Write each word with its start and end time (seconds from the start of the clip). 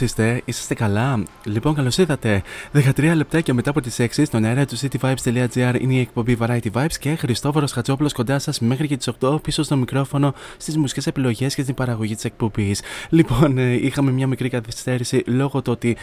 είστε, 0.00 0.42
είσαστε 0.44 0.74
καλά; 0.74 1.22
Λοιπόν, 1.44 1.74
καλώς 1.74 1.98
ήρθατε. 1.98 2.42
13 2.72 3.12
λεπτάκια 3.14 3.54
μετά 3.54 3.70
από 3.70 3.80
τις 3.80 4.00
6 4.00 4.24
στον 4.24 4.44
αέρα 4.44 4.64
του 4.64 4.78
cityvibes.gr 4.78 5.76
είναι 5.80 5.94
η 5.94 6.00
εκπομπή 6.00 6.36
Variety 6.40 6.70
Vibes 6.72 6.96
και 6.98 7.14
Χριστόφορος 7.14 7.72
Χατζόπουλος 7.72 8.12
κοντά 8.12 8.38
σας 8.38 8.60
μέχρι 8.60 8.86
και 8.86 8.96
τις 8.96 9.10
8 9.20 9.42
πίσω 9.42 9.62
στο 9.62 9.76
μικρόφωνο 9.76 10.34
στις 10.56 10.76
μουσικές 10.76 11.06
επιλογές 11.06 11.54
και 11.54 11.62
στην 11.62 11.74
παραγωγή 11.74 12.14
της 12.14 12.24
εκπομπής. 12.24 12.82
Λοιπόν, 13.08 13.58
ε, 13.58 13.72
είχαμε 13.72 14.10
μια 14.10 14.26
μικρή 14.26 14.48
καθυστέρηση 14.48 15.22
λόγω 15.26 15.62
του 15.62 15.72
ότι 15.72 15.96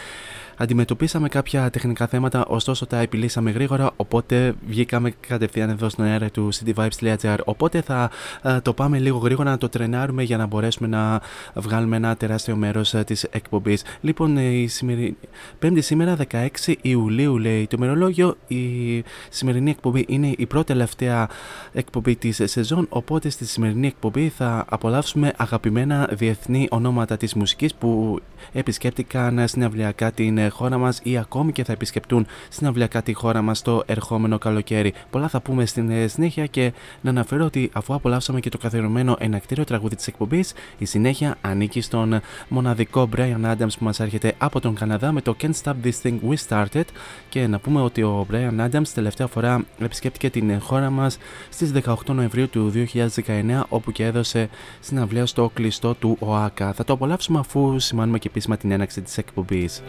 Αντιμετωπίσαμε 0.62 1.28
κάποια 1.30 1.70
τεχνικά 1.70 2.08
θέματα, 2.08 2.46
ωστόσο 2.46 2.86
τα 2.86 2.97
επιλύσαμε 2.97 3.52
γρήγορα, 3.52 3.92
οπότε 3.96 4.53
βγήκαμε 4.68 5.14
κατευθείαν 5.28 5.70
εδώ 5.70 5.90
στον 5.90 6.06
αέρα 6.06 6.30
του 6.30 6.50
cityvibes.gr. 6.53 7.38
Οπότε 7.46 7.81
θα 7.81 8.09
ε, 8.42 8.59
το 8.59 8.74
πάμε 8.74 9.00
λίγο 9.00 9.18
γρήγορα 9.18 9.50
να 9.50 9.58
το 9.58 9.70
τρενάρουμε 9.70 10.24
για 10.24 10.38
να 10.38 10.46
μπορέσουμε 10.46 10.88
να 10.88 11.22
βγάλουμε 11.53 11.96
ένα 11.96 12.16
τεράστιο 12.16 12.56
μέρος 12.56 12.94
της 13.06 13.24
εκπομπής. 13.24 13.84
Λοιπόν, 14.02 14.38
ε, 14.38 14.44
η 14.44 14.68
σημερι... 14.68 15.18
Πέμπτη 15.59 15.81
σήμερα, 15.81 16.18
16 16.31 16.47
Ιουλίου, 16.81 17.38
λέει 17.38 17.68
το 17.68 17.76
ημερολόγιο. 17.78 18.36
Η 18.47 19.03
σημερινή 19.30 19.70
εκπομπή 19.70 20.06
είναι 20.08 20.34
η 20.38 20.46
πρώτη 20.46 20.66
τελευταία 20.66 21.30
εκπομπή 21.74 22.16
της 22.16 22.41
σεζόν. 22.44 22.86
Οπότε 22.90 23.30
στη 23.30 23.46
σημερινή 23.46 23.88
εκπομπή 23.88 24.30
θα 24.30 24.66
απολαύσουμε 24.70 25.34
αγαπημένα 25.38 26.09
διεθνή 26.12 26.68
ονόματα 26.70 27.18
της 27.18 27.34
μουσικής 27.34 27.76
που 27.76 28.20
επισκέπτηκαν 28.52 29.47
συναυλιακά 29.47 30.12
την 30.12 30.49
χώρα 30.50 30.78
μας 30.78 31.00
ή 31.04 31.18
ακόμη 31.18 31.52
και 31.52 31.64
θα 31.64 31.72
επισκεπτούν 31.72 32.26
συναυλιακά 32.50 33.02
τη 33.02 33.14
χώρα 33.14 33.42
μας 33.42 33.62
το 33.62 33.84
ερχόμενο 33.86 34.38
καλοκαίρι. 34.38 34.94
Πολλά 35.10 35.28
θα 35.28 35.42
πούμε 35.42 35.66
στην 35.66 35.90
ε, 35.90 36.08
συνέχεια 36.08 36.46
και 36.46 36.73
να 37.02 37.09
αναφέρω 37.09 37.46
ότι 37.46 37.70
αφού 37.73 37.94
απολαύσαμε 37.94 38.40
και 38.40 38.50
το 38.50 38.58
καθιερωμένο 38.58 39.16
ενακτήριο 39.20 39.64
τραγούδι 39.64 39.96
της 39.96 40.08
εκπομπής, 40.08 40.53
η 40.78 40.85
συνέχεια 40.85 41.38
ανήκει 41.41 41.82
στον 41.82 42.22
μοναδικό 42.47 43.09
Brian 43.16 43.46
Adams 43.46 43.78
που 43.78 43.84
μας 43.84 44.00
έρχεται 44.00 44.34
από 44.38 44.59
τον 44.59 44.76
Καναδά 44.76 45.12
με 45.12 45.22
το 45.22 45.35
Can't 45.41 45.64
Stop 45.64 45.73
This 45.84 46.02
Thing 46.03 46.18
We 46.29 46.35
Started. 46.47 46.84
Και 47.29 47.47
να 47.47 47.59
πούμε 47.59 47.82
ότι 47.82 48.03
ο 48.03 48.28
Brian 48.32 48.70
Adams 48.70 48.88
τελευταία 48.94 49.28
φορά 49.28 49.66
επισκέπτηκε 49.79 50.29
την 50.29 50.59
χώρα 50.62 50.90
μας 50.90 51.18
στις 51.50 51.72
18 51.85 51.94
Νοεμβρίου 52.06 52.50
του 52.50 52.72
2019, 52.94 53.62
όπου 53.70 53.91
και 53.91 54.06
έδωσε 54.06 54.50
συναυλία 54.79 55.26
στο 55.26 55.52
κλειστό 55.53 55.94
του 55.94 56.18
ΟΑΚΑ. 56.20 56.73
Θα 56.73 56.84
το 56.84 56.94
απολαύσουμε 56.94 57.40
αφού 57.40 57.79
σημάνουμε 57.79 58.20
και 58.20 58.28
επίσημα 58.28 58.58
την 58.58 58.72
έναξη 58.72 59.02
της 59.02 59.18
εκπομπής. 59.18 59.82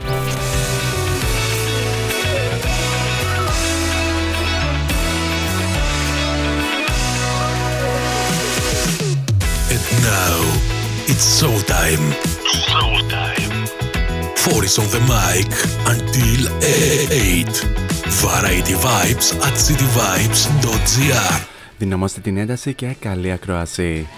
It's 11.20 11.42
showtime. 11.42 12.04
Showtime. 12.66 13.54
Four 14.42 14.64
is 14.64 14.78
on 14.78 14.88
the 14.96 15.02
mic 15.12 15.50
until 15.94 16.40
8. 16.62 17.46
Variety 18.24 18.74
Vibes 18.84 19.28
at 19.46 19.54
cityvibes.gr. 19.66 21.46
Δυναμώστε 21.78 22.20
την 22.20 22.36
ένταση 22.36 22.74
και 22.74 22.96
καλή 23.00 23.32
ακρόαση. 23.32 24.08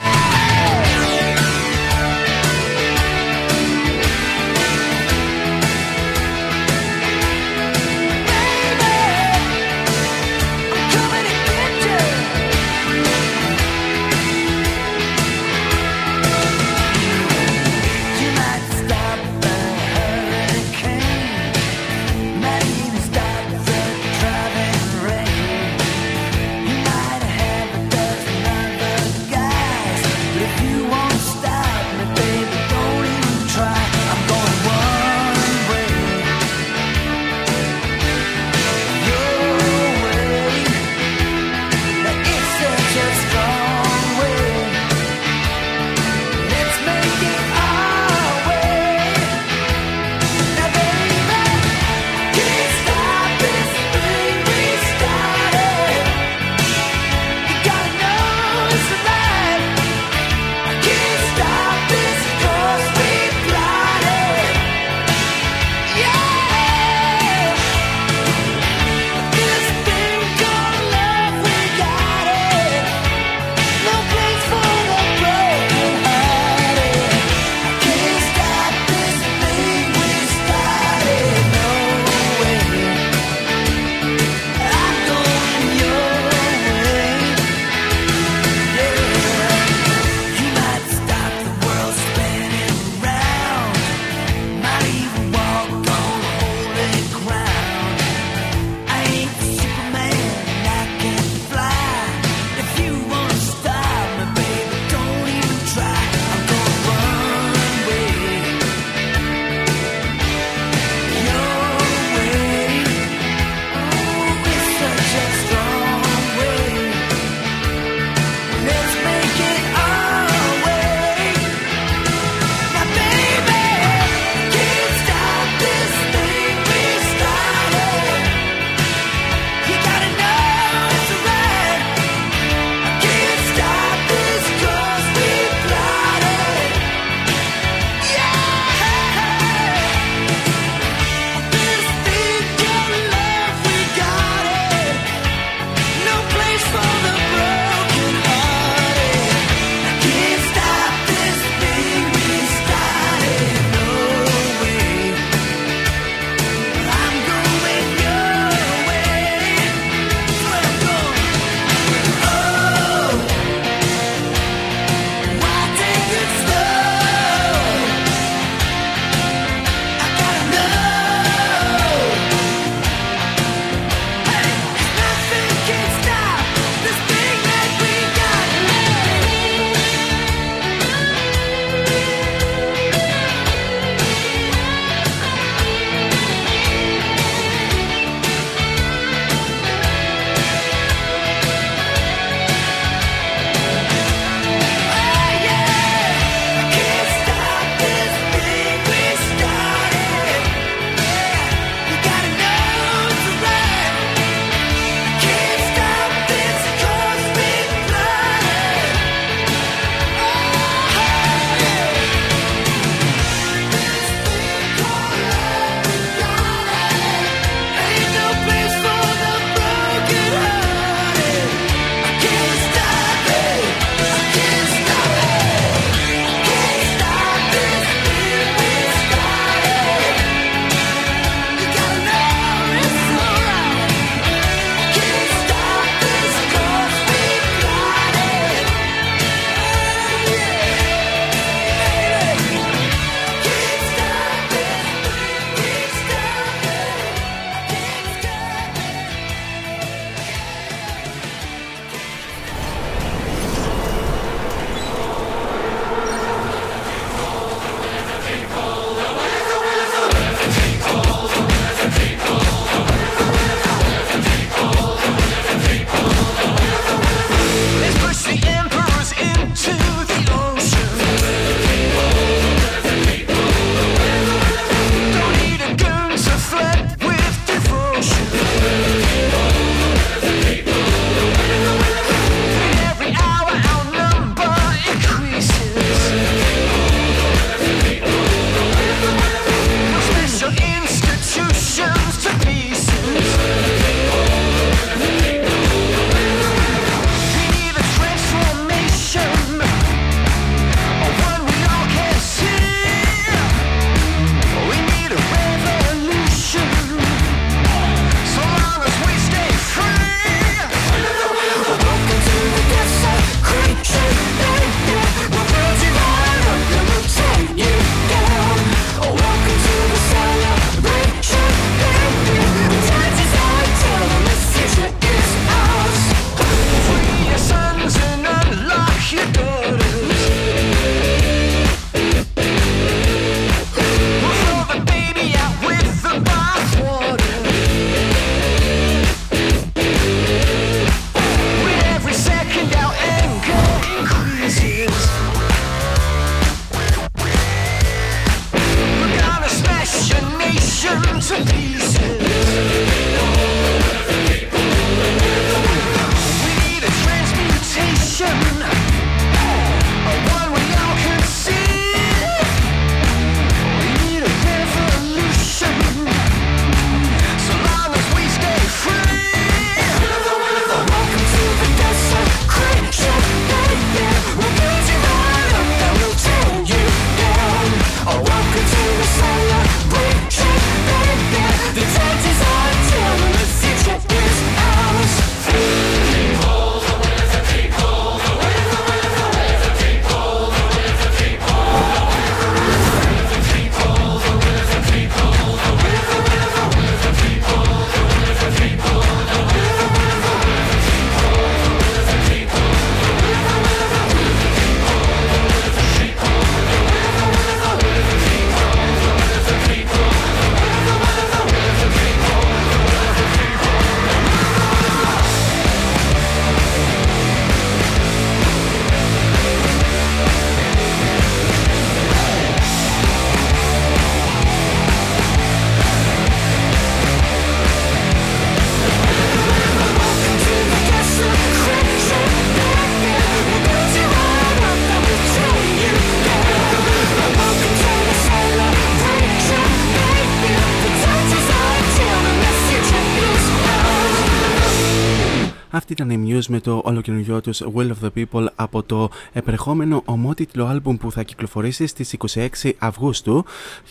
Αυτή 446.43 446.57
ήταν 446.57 446.75
η 446.75 446.83
Muse 446.83 446.83
με 446.83 446.83
το 446.83 446.83
ολοκαινούργιο 446.85 447.41
τους 447.41 447.63
Will 447.75 447.91
of 447.91 448.07
the 448.07 448.11
People 448.17 448.47
από 448.55 448.83
το 448.83 449.09
επερχόμενο 449.33 450.03
ομότιτλο 450.05 450.67
άλμπουμ 450.67 450.97
που 450.97 451.13
θα 451.13 451.23
κυκλοφορήσει 451.23 451.87
στις 451.87 452.17
26 452.63 452.71
Αυγούστου. 452.79 453.45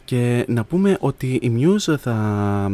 Και 0.06 0.46
να 0.48 0.64
πούμε 0.64 0.98
ότι 1.00 1.28
η 1.28 1.52
Muse 1.60 1.96
θα 2.00 2.70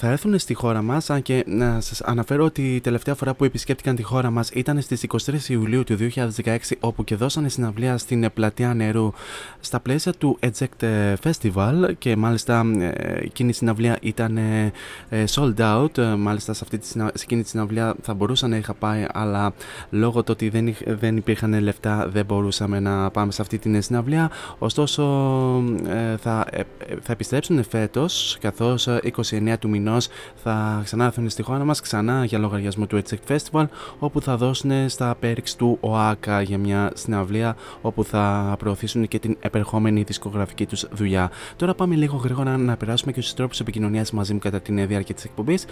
θα 0.00 0.08
έρθουν 0.08 0.38
στη 0.38 0.54
χώρα 0.54 0.82
μας. 0.82 1.10
Αν 1.10 1.22
και 1.22 1.44
να 1.46 1.80
σας 1.80 2.00
αναφέρω 2.00 2.44
ότι 2.44 2.74
η 2.74 2.80
τελευταία 2.80 3.14
φορά 3.14 3.34
που 3.34 3.44
επισκέπτηκαν 3.44 3.96
τη 3.96 4.02
χώρα 4.02 4.30
μας 4.30 4.50
ήταν 4.50 4.80
στις 4.80 5.04
23 5.08 5.48
Ιουλίου 5.48 5.84
του 5.84 5.96
2016, 6.44 6.58
όπου 6.80 7.04
και 7.04 7.16
δώσανε 7.16 7.48
συναυλία 7.48 7.98
στην 7.98 8.30
πλατεία 8.34 8.74
νερού 8.74 9.12
στα 9.60 9.80
πλαίσια 9.80 10.12
του 10.12 10.38
Eject 10.40 10.86
Festival. 11.22 11.92
Και 11.98 12.16
μάλιστα 12.16 12.64
ε, 12.78 13.24
εκείνη 13.24 13.48
η 13.48 13.52
συναυλία 13.52 13.98
ήταν 14.00 14.36
ε, 14.36 14.72
sold 15.30 15.54
out. 15.56 16.16
Μάλιστα 16.18 16.52
σε, 16.52 16.60
αυτή 16.62 16.78
τη, 16.78 16.86
σε 16.86 17.10
εκείνη 17.22 17.42
τη 17.42 17.48
συναυλία 17.48 17.94
θα 18.02 18.14
μπορούσα 18.14 18.48
να 18.48 18.56
είχα 18.56 18.74
πάει, 18.74 19.06
αλλά 19.12 19.52
λόγω 19.90 20.22
του 20.22 20.30
ότι 20.32 20.48
δεν, 20.48 20.74
δεν 20.86 21.16
υπήρχαν 21.16 21.60
λεφτά 21.60 22.08
δεν 22.12 22.24
μπορούσαμε 22.24 22.80
να 22.80 23.10
πάμε 23.10 23.32
σε 23.32 23.42
αυτή 23.42 23.58
την 23.58 23.82
συναυλία. 23.82 24.30
Ωστόσο, 24.58 25.04
ε, 25.88 26.16
θα, 26.16 26.46
θα 27.00 27.12
επιστρέψουν 27.12 27.64
φέτος, 27.64 28.36
καθώς 28.40 28.88
29 28.88 29.54
του 29.58 29.68
μηνός 29.68 29.86
θα 30.34 30.80
ξανά 30.84 31.04
έρθουν 31.04 31.30
στη 31.30 31.42
χώρα 31.42 31.64
μας 31.64 31.80
ξανά 31.80 32.24
για 32.24 32.38
λογαριασμό 32.38 32.86
του 32.86 33.02
Etsect 33.02 33.36
Festival 33.36 33.64
όπου 33.98 34.20
θα 34.20 34.36
δώσουν 34.36 34.88
στα 34.88 35.16
πέριξ 35.20 35.56
του 35.56 35.78
ΟΑΚΑ 35.80 36.42
για 36.42 36.58
μια 36.58 36.90
συναυλία 36.94 37.56
όπου 37.80 38.04
θα 38.04 38.54
προωθήσουν 38.58 39.08
και 39.08 39.18
την 39.18 39.36
επερχόμενη 39.40 40.02
δισκογραφική 40.02 40.66
τους 40.66 40.86
δουλειά. 40.92 41.30
Τώρα 41.56 41.74
πάμε 41.74 41.94
λίγο 41.94 42.16
γρήγορα 42.16 42.56
να 42.56 42.76
περάσουμε 42.76 43.12
και 43.12 43.20
στους 43.20 43.34
τρόπους 43.34 43.60
επικοινωνίας 43.60 44.10
μαζί 44.12 44.32
μου 44.32 44.38
κατά 44.38 44.60
την 44.60 44.86
διάρκεια 44.86 45.14
της 45.14 45.24
εκπομπής. 45.24 45.64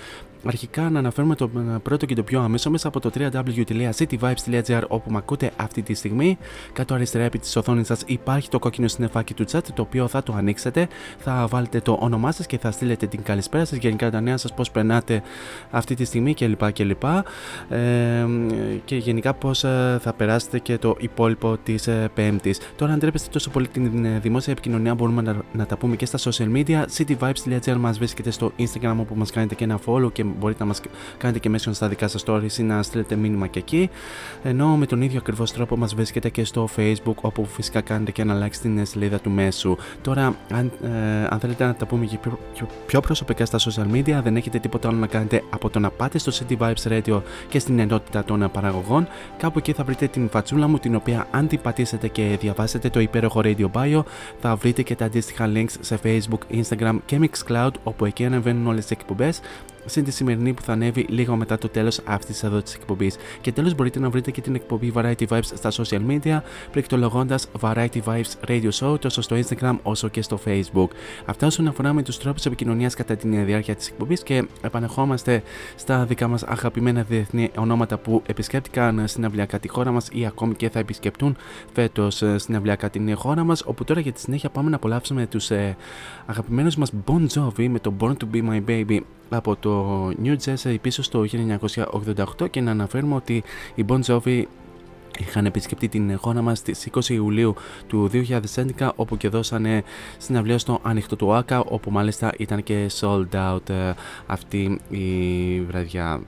Αρχικά 0.44 0.90
να 0.90 0.98
αναφέρουμε 0.98 1.34
το 1.34 1.50
πρώτο 1.82 2.06
και 2.06 2.14
το 2.14 2.22
πιο 2.22 2.40
αμέσω 2.40 2.70
μέσα 2.70 2.88
από 2.88 3.00
το 3.00 3.10
www.cityvibes.gr 3.14 4.82
όπου 4.88 5.10
με 5.10 5.16
ακούτε 5.16 5.50
αυτή 5.56 5.82
τη 5.82 5.94
στιγμή. 5.94 6.38
Κάτω 6.72 6.94
αριστερά 6.94 7.24
επί 7.24 7.38
της 7.38 7.56
οθόνης 7.56 7.86
σας 7.86 8.02
υπάρχει 8.06 8.48
το 8.48 8.58
κόκκινο 8.58 8.88
συννεφάκι 8.88 9.34
του 9.34 9.44
chat 9.50 9.60
το 9.74 9.82
οποίο 9.82 10.08
θα 10.08 10.22
το 10.22 10.32
ανοίξετε. 10.36 10.88
Θα 11.18 11.46
βάλετε 11.50 11.80
το 11.80 11.96
όνομά 12.00 12.32
σας 12.32 12.46
και 12.46 12.58
θα 12.58 12.70
στείλετε 12.70 13.06
την 13.06 13.22
καλησπέρα 13.22 13.64
σας. 13.64 13.78
Γενικά 13.78 14.05
τα 14.10 14.20
νέα 14.20 14.36
σας, 14.36 14.54
πώς 14.54 14.70
περνάτε 14.70 15.22
αυτή 15.70 15.94
τη 15.94 16.04
στιγμή 16.04 16.34
κλπ. 16.34 16.72
κλπ. 16.72 17.04
Ε, 17.68 18.26
και 18.84 18.96
γενικά 18.96 19.34
πώς 19.34 19.64
ε, 19.64 19.98
θα 20.00 20.12
περάσετε 20.12 20.58
και 20.58 20.78
το 20.78 20.96
υπόλοιπο 20.98 21.56
της 21.62 21.86
ε, 21.86 22.10
Πέμπτης. 22.14 22.60
Τώρα 22.76 22.92
αν 22.92 22.98
τρέπεστε 22.98 23.28
τόσο 23.32 23.50
πολύ 23.50 23.68
την 23.68 24.04
ε, 24.04 24.18
δημόσια 24.18 24.52
επικοινωνία 24.52 24.94
μπορούμε 24.94 25.22
να, 25.22 25.36
να 25.52 25.66
τα 25.66 25.76
πούμε 25.76 25.96
και 25.96 26.06
στα 26.06 26.18
social 26.18 26.52
media. 26.54 26.84
cityvibes.gr 26.96 27.76
μας 27.78 27.98
βρίσκεται 27.98 28.30
στο 28.30 28.52
Instagram 28.58 28.96
όπου 29.00 29.14
μας 29.14 29.30
κάνετε 29.30 29.54
και 29.54 29.64
ένα 29.64 29.78
follow 29.86 30.12
και 30.12 30.24
μπορείτε 30.24 30.60
να 30.60 30.66
μας 30.66 30.80
κάνετε 31.18 31.38
και 31.38 31.48
μέσα 31.48 31.74
στα 31.74 31.88
δικά 31.88 32.08
σας 32.08 32.24
stories 32.26 32.58
ή 32.58 32.62
να 32.62 32.82
στείλετε 32.82 33.16
μήνυμα 33.16 33.46
και 33.46 33.58
εκεί. 33.58 33.90
Ενώ 34.42 34.76
με 34.76 34.86
τον 34.86 35.02
ίδιο 35.02 35.18
ακριβώς 35.18 35.52
τρόπο 35.52 35.76
μας 35.76 35.94
βρίσκεται 35.94 36.28
και 36.28 36.44
στο 36.44 36.68
Facebook 36.76 37.14
όπου 37.20 37.44
φυσικά 37.44 37.80
κάνετε 37.80 38.10
και 38.10 38.22
ένα 38.22 38.46
like 38.46 38.52
στην 38.52 38.86
σελίδα 38.86 39.18
του 39.18 39.30
μέσου. 39.30 39.76
Τώρα 40.02 40.36
αν, 40.52 40.72
ε, 40.82 41.24
αν 41.28 41.38
θέλετε 41.40 41.64
να 41.64 41.74
τα 41.74 41.86
πούμε 41.86 42.04
και 42.04 42.18
πιο, 42.18 42.38
πιο, 42.54 42.68
πιο 42.86 43.00
προσωπικά 43.00 43.44
στα 43.44 43.58
social 43.58 43.85
media 43.94 44.20
δεν 44.22 44.36
έχετε 44.36 44.58
τίποτα 44.58 44.88
άλλο 44.88 44.98
να 44.98 45.06
κάνετε 45.06 45.42
από 45.50 45.70
το 45.70 45.78
να 45.78 45.90
πάτε 45.90 46.18
στο 46.18 46.32
City 46.34 46.56
Vibes 46.58 46.92
Radio 46.92 47.22
και 47.48 47.58
στην 47.58 47.78
ενότητα 47.78 48.24
των 48.24 48.50
παραγωγών. 48.52 49.08
Κάπου 49.36 49.58
εκεί 49.58 49.72
θα 49.72 49.84
βρείτε 49.84 50.06
την 50.06 50.28
φατσούλα 50.28 50.68
μου, 50.68 50.78
την 50.78 50.94
οποία 50.94 51.26
αν 51.30 51.48
την 51.48 51.60
πατήσετε 51.60 52.08
και 52.08 52.36
διαβάσετε 52.40 52.90
το 52.90 53.00
υπέροχο 53.00 53.40
Radio 53.44 53.70
Bio, 53.72 54.02
θα 54.40 54.56
βρείτε 54.56 54.82
και 54.82 54.94
τα 54.94 55.04
αντίστοιχα 55.04 55.50
links 55.54 55.74
σε 55.80 55.98
Facebook, 56.02 56.60
Instagram 56.60 56.98
και 57.06 57.20
Mixcloud, 57.20 57.70
όπου 57.84 58.04
εκεί 58.04 58.24
ανεβαίνουν 58.24 58.66
όλες 58.66 58.80
τις 58.80 58.90
εκπομπές 58.90 59.40
συν 59.86 60.04
τη 60.04 60.10
σημερινή 60.10 60.52
που 60.52 60.62
θα 60.62 60.72
ανέβει 60.72 61.06
λίγο 61.08 61.36
μετά 61.36 61.58
το 61.58 61.68
τέλος 61.68 62.00
αυτής 62.04 62.42
εδώ 62.42 62.62
της 62.62 62.74
εκπομπής. 62.74 63.16
Και 63.40 63.52
τέλος 63.52 63.74
μπορείτε 63.74 63.98
να 63.98 64.10
βρείτε 64.10 64.30
και 64.30 64.40
την 64.40 64.54
εκπομπή 64.54 64.92
Variety 64.96 65.26
Vibes 65.28 65.44
στα 65.54 65.70
social 65.70 66.00
media, 66.08 66.40
πληκτρολογώντα 66.70 67.38
Variety 67.60 68.00
Vibes 68.04 68.48
Radio 68.48 68.70
Show 68.80 69.00
τόσο 69.00 69.22
στο 69.22 69.36
Instagram 69.36 69.76
όσο 69.82 70.08
και 70.08 70.22
στο 70.22 70.38
Facebook. 70.44 70.88
Αυτά 71.24 71.46
όσον 71.46 71.68
αφορά 71.68 71.92
με 71.92 72.02
τους 72.02 72.18
τρόπους 72.18 72.44
επικοινωνίας 72.44 72.94
κατά 72.94 73.16
τη 73.16 73.28
διάρκεια 73.28 73.74
της 73.74 73.88
εκπομπής 73.88 74.22
και 74.22 74.46
επανεχόμαστε 74.62 75.42
στα 75.76 76.04
δικά 76.04 76.28
μας 76.28 76.42
αγαπημένα 76.42 77.02
διεθνή 77.02 77.50
ονόματα 77.56 77.98
που 77.98 78.22
επισκέπτηκαν 78.26 79.08
συναυλιακά 79.08 79.58
τη 79.58 79.68
χώρα 79.68 79.90
μας 79.90 80.08
ή 80.12 80.26
ακόμη 80.26 80.54
και 80.54 80.70
θα 80.70 80.78
επισκεπτούν 80.78 81.36
φέτος 81.72 82.22
συναυλιακά 82.36 82.90
την 82.90 83.16
χώρα 83.16 83.44
μας. 83.44 83.62
Όπου 83.66 83.84
τώρα 83.84 84.00
για 84.00 84.12
τη 84.12 84.20
συνέχεια 84.20 84.50
πάμε 84.50 84.70
να 84.70 84.76
απολαύσουμε 84.76 85.26
τους 85.26 85.50
ε, 85.50 85.76
αγαπημένους 86.26 86.76
μας 86.76 86.92
Bon 87.06 87.26
Jovi 87.34 87.68
με 87.68 87.78
το 87.78 87.92
Born 88.00 88.12
to 88.12 88.34
Be 88.34 88.50
My 88.50 88.64
Baby 88.68 88.98
από 89.28 89.56
το 89.56 89.75
New 90.22 90.36
Jersey 90.44 90.76
πίσω 90.80 91.02
στο 91.02 91.24
1988 92.40 92.50
και 92.50 92.60
να 92.60 92.70
αναφέρουμε 92.70 93.14
ότι 93.14 93.42
οι 93.74 93.84
Bon 93.88 94.00
Jovi 94.06 94.42
είχαν 95.18 95.46
επισκεφτεί 95.46 95.88
την 95.88 96.18
χώρα 96.18 96.42
μας 96.42 96.58
στις 96.58 96.88
20 96.92 97.08
Ιουλίου 97.08 97.54
του 97.86 98.10
2011 98.78 98.88
όπου 98.96 99.16
και 99.16 99.28
δώσανε 99.28 99.82
συναυλία 100.18 100.58
στο 100.58 100.80
ανοιχτό 100.82 101.16
του 101.16 101.34
ΆΚΑ 101.34 101.60
όπου 101.60 101.90
μάλιστα 101.90 102.32
ήταν 102.38 102.62
και 102.62 102.90
sold 103.00 103.28
out 103.32 103.68
ε, 103.70 103.92
αυτή 104.26 104.80
η 104.88 105.60
βραδιά. 105.60 106.20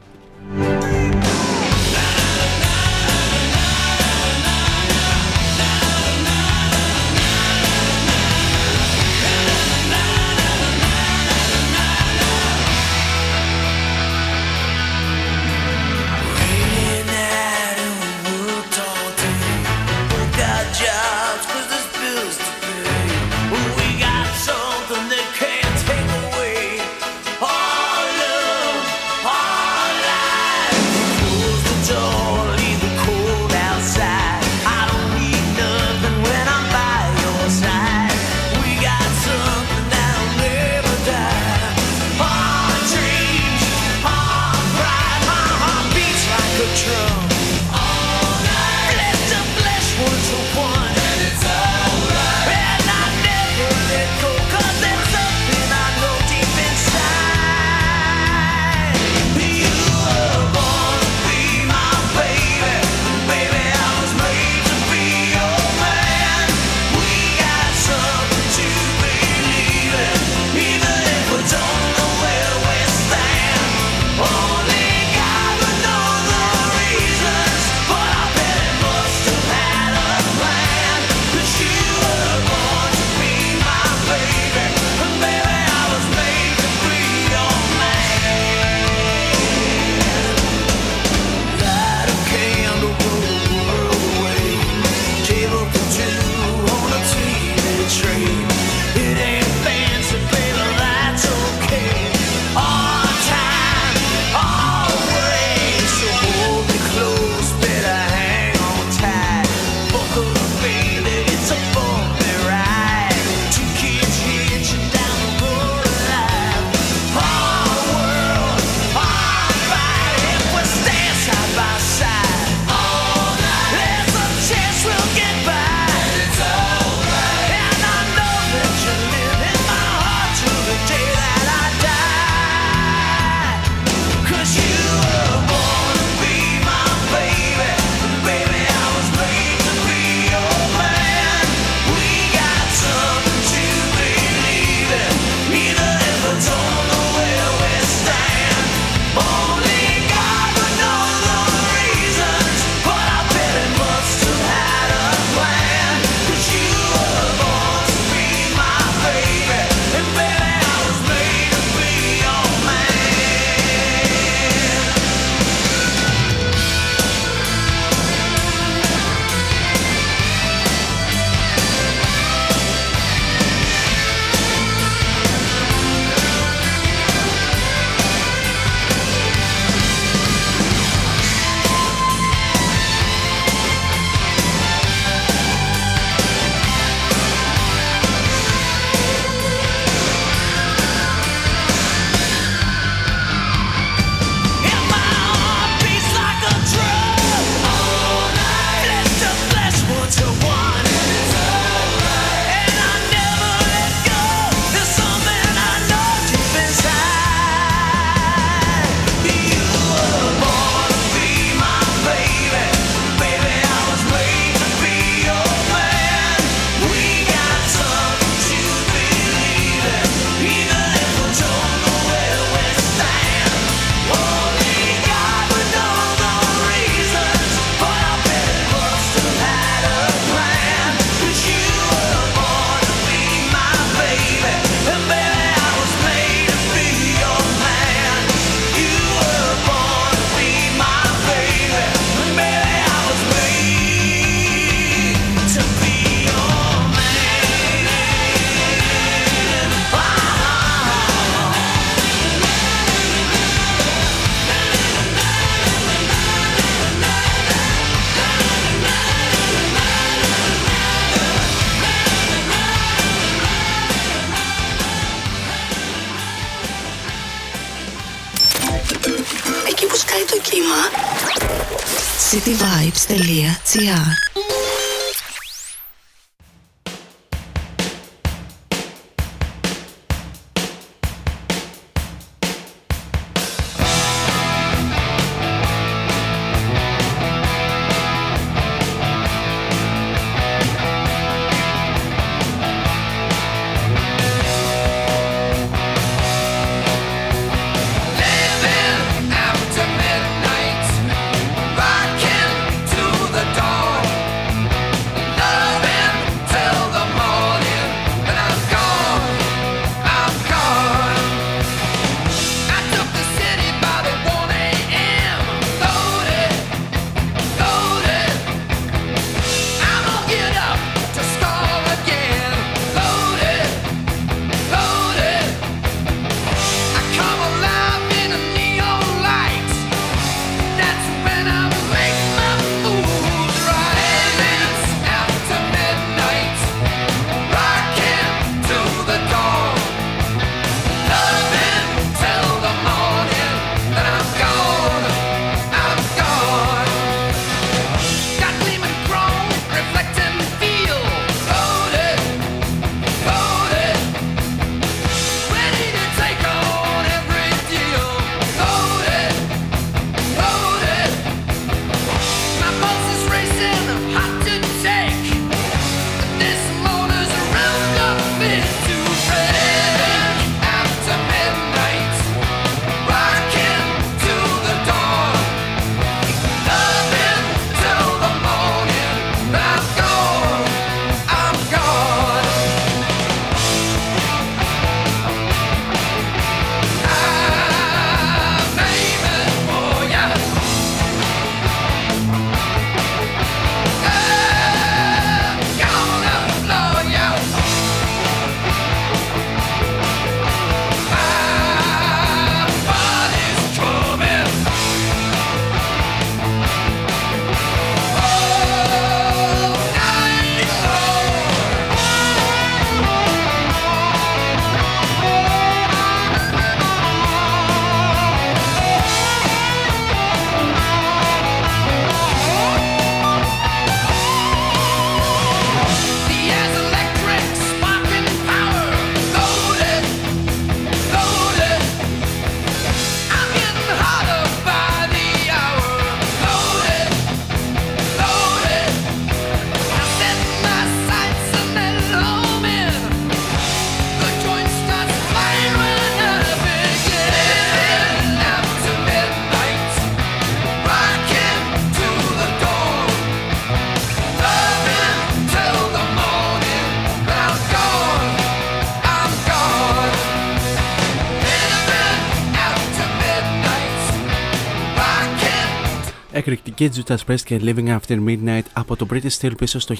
Και 466.78 466.90
Judas 466.96 467.16
Priest 467.28 467.40
και 467.44 467.60
Living 467.62 467.98
After 467.98 468.18
Midnight 468.26 468.62
από 468.72 468.96
το 468.96 469.06
British 469.10 469.38
Steel 469.40 469.52
πίσω 469.56 469.78
στο 469.78 469.94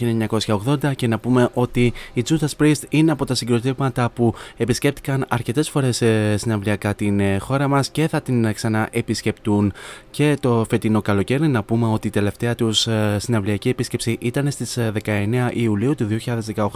1980 0.64 0.96
και 0.96 1.06
να 1.06 1.18
πούμε 1.18 1.48
ότι 1.54 1.92
οι 2.12 2.22
Judas 2.28 2.62
Priest 2.62 2.82
είναι 2.88 3.12
από 3.12 3.24
τα 3.24 3.34
συγκροτήματα 3.34 4.10
που 4.10 4.34
επισκέπτηκαν 4.56 5.24
αρκετές 5.28 5.68
φορές 5.68 6.02
ε, 6.02 6.36
συναυλιακά 6.36 6.94
την 6.94 7.20
ε, 7.20 7.38
χώρα 7.38 7.68
μας 7.68 7.90
και 7.90 8.08
θα 8.08 8.20
την 8.20 8.52
ξανά 8.52 8.88
επισκεπτούν 8.92 9.72
και 10.10 10.36
το 10.40 10.66
φετινό 10.68 11.02
καλοκαίρι. 11.02 11.48
Να 11.48 11.62
πούμε 11.62 11.86
ότι 11.86 12.06
η 12.06 12.10
τελευταία 12.10 12.54
τους 12.54 12.86
ε, 12.86 13.16
συναυλιακή 13.20 13.68
επίσκεψη 13.68 14.16
ήταν 14.20 14.50
στις 14.50 14.78
19 15.04 15.50
Ιουλίου 15.52 15.94
του 15.94 16.08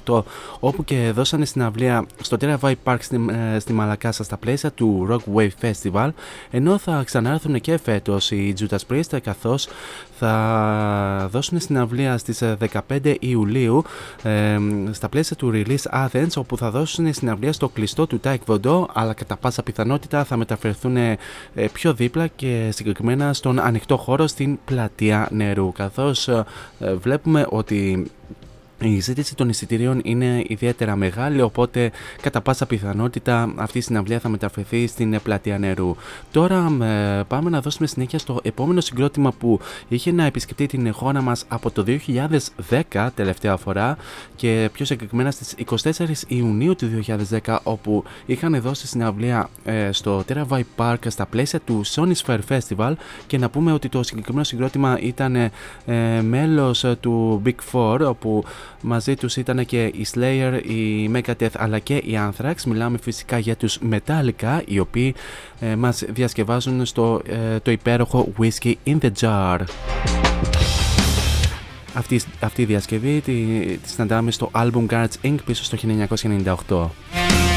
2018 0.05 0.23
όπου 0.61 0.85
και 0.85 1.11
δώσανε 1.15 1.45
συναυλία 1.45 2.07
στο 2.21 2.37
Terra 2.41 2.59
Vibe 2.59 2.75
Park 2.85 2.97
στη, 3.01 3.21
στη 3.59 3.73
Μαλακάσα 3.73 4.25
στα 4.25 4.37
πλαίσια 4.37 4.71
του 4.71 5.07
Rock 5.11 5.39
Wave 5.39 5.71
Festival 5.71 6.09
ενώ 6.51 6.79
θα 6.79 7.03
ξανάρθουν 7.05 7.61
και 7.61 7.79
φέτος 7.79 8.31
οι 8.31 8.55
Judas 8.59 8.93
Priest 8.93 9.21
καθώς 9.23 9.69
θα 10.19 11.29
δώσουν 11.31 11.61
συναυλία 11.61 12.19
στις 12.19 12.43
15 12.89 13.05
ε, 13.05 13.15
Ιουλίου 13.21 13.85
ε, 14.23 14.59
στα 14.91 15.09
πλαίσια 15.09 15.37
του 15.37 15.51
Release 15.55 16.07
Athens 16.07 16.33
όπου 16.37 16.57
θα 16.57 16.71
δώσουν 16.71 17.13
συναυλία 17.13 17.53
στο 17.53 17.69
κλειστό 17.69 18.07
του 18.07 18.21
Taekwondo 18.25 18.37
Βοντό 18.47 18.89
αλλά 18.93 19.13
κατά 19.13 19.37
πάσα 19.37 19.63
πιθανότητα 19.63 20.25
θα 20.25 20.37
μεταφερθούν 20.37 20.97
ε, 20.97 21.19
πιο 21.73 21.95
δίπλα 21.95 22.27
και 22.27 22.71
συγκεκριμένα 22.73 23.33
στον 23.33 23.59
ανοιχτό 23.59 23.97
χώρο 23.97 24.27
στην 24.27 24.59
πλατεία 24.65 25.29
νερού. 25.31 25.73
Καθώς 25.73 26.29
βλέπουμε 26.79 27.47
ότι 27.49 28.11
η 28.89 29.01
ζήτηση 29.01 29.35
των 29.35 29.49
εισιτηρίων 29.49 30.01
είναι 30.05 30.45
ιδιαίτερα 30.47 30.97
μεγάλη, 30.97 31.43
οπότε 31.43 31.91
κατά 32.23 32.41
πάσα 32.41 32.67
πιθανότητα 32.67 33.53
αυτή 33.57 33.79
η 33.79 33.81
συναυλία 33.81 34.19
θα 34.19 34.29
μεταφερθεί 34.29 34.87
στην 34.87 35.21
πλατεία 35.23 35.59
νερού. 35.59 35.97
Τώρα 36.33 36.77
ε, 36.83 37.23
πάμε 37.29 37.51
να 37.51 37.61
δώσουμε 37.61 37.87
συνέχεια 37.87 38.19
στο 38.19 38.41
επόμενο 38.43 38.81
συγκρότημα 38.81 39.33
που 39.33 39.61
είχε 39.89 40.13
να 40.13 40.25
επισκεφτεί 40.25 40.67
την 40.67 40.93
χώρα 40.93 41.23
μας 41.23 41.45
από 41.49 41.71
το 41.71 41.85
2010 42.91 43.09
τελευταία 43.15 43.57
φορά 43.57 43.97
και 44.37 44.71
πιο 44.73 44.85
συγκεκριμένα 44.85 45.31
στις 45.31 45.55
24 45.85 46.07
Ιουνίου 46.27 46.75
του 46.77 47.05
2010 47.45 47.59
όπου 47.63 48.05
είχαν 48.27 48.61
δώσει 48.61 48.87
συναυλία 48.87 49.49
ε, 49.65 49.93
στο 49.93 50.25
Terra 50.29 50.47
Vibe 50.49 50.63
Park 50.77 50.97
στα 51.07 51.27
πλαίσια 51.27 51.61
του 51.61 51.83
Sony 51.87 52.13
Sphere 52.25 52.41
Festival 52.49 52.93
και 53.27 53.39
να 53.39 53.51
πούμε 53.51 53.73
ότι 53.73 53.89
το 53.89 54.03
συγκεκριμένο 54.03 54.45
συγκρότημα 54.45 54.99
ήταν 55.01 55.37
ε, 55.37 55.51
μέλος 56.23 56.85
του 57.01 57.43
Big 57.47 57.73
Four 57.73 58.01
όπου 58.09 58.45
Μαζί 58.83 59.15
τους 59.15 59.37
ήταν 59.37 59.67
και 59.67 59.85
η 59.85 60.07
Slayer, 60.15 60.61
η 60.65 61.11
Megadeth 61.15 61.57
αλλά 61.57 61.79
και 61.79 61.95
η 61.95 62.19
Anthrax. 62.19 62.55
Μιλάμε 62.67 62.99
φυσικά 62.99 63.39
για 63.39 63.57
τους 63.57 63.79
Metallica 63.91 64.61
οι 64.65 64.79
οποίοι 64.79 65.15
ε, 65.61 65.77
μας 65.77 66.03
διασκευάζουν 66.09 66.87
στο 66.87 67.23
ε, 67.27 67.59
το 67.59 67.71
υπέροχο 67.71 68.33
Whiskey 68.39 68.75
in 68.87 68.99
the 69.01 69.11
Jar. 69.21 69.59
Αυτή, 71.95 72.21
αυτή 72.41 72.63
η 72.63 72.65
διασκευή 72.65 73.21
τη, 73.21 73.33
της 73.83 73.93
συναντάμε 73.93 74.31
στο 74.31 74.51
album 74.55 74.87
Guards 74.87 75.15
Inc. 75.23 75.37
πίσω 75.45 75.65
στο 75.65 75.77
1998. 76.67 77.52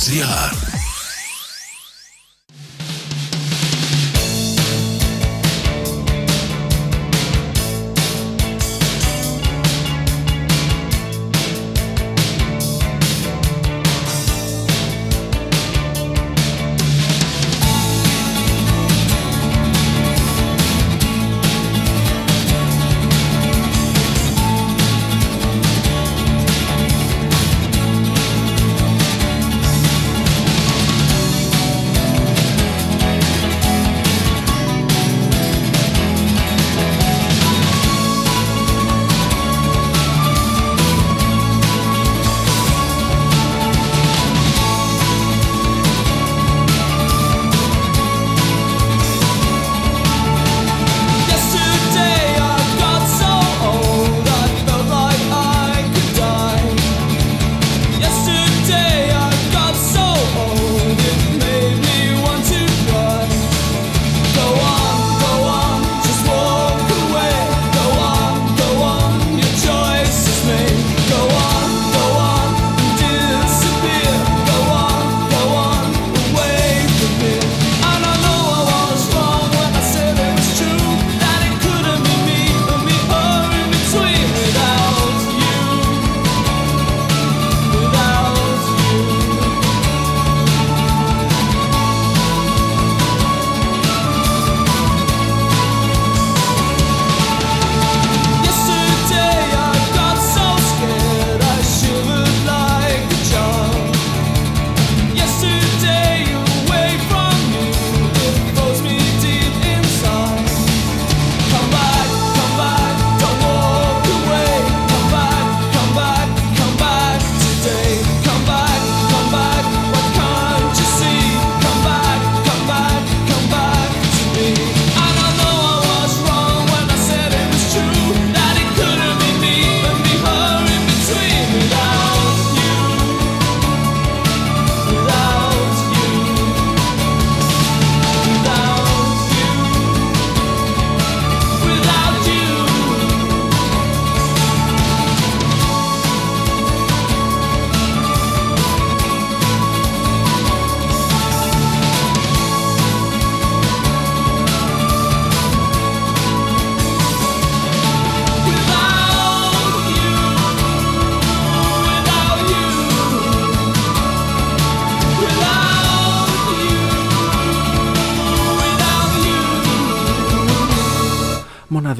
Ziar. 0.00 0.69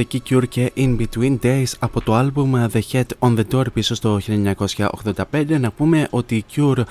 Μοναδική 0.00 0.22
Cure 0.28 0.48
και 0.48 0.72
In 0.76 0.96
Between 0.96 1.38
Days 1.42 1.72
από 1.78 2.00
το 2.00 2.18
album 2.18 2.68
The 2.72 2.80
Head 2.92 3.04
on 3.18 3.36
the 3.36 3.44
Door 3.52 3.72
πίσω 3.72 3.94
στο 3.94 4.18
1985. 4.26 5.60
Να 5.60 5.70
πούμε 5.70 6.06
ότι 6.10 6.36
οι 6.36 6.44
Cure 6.56 6.82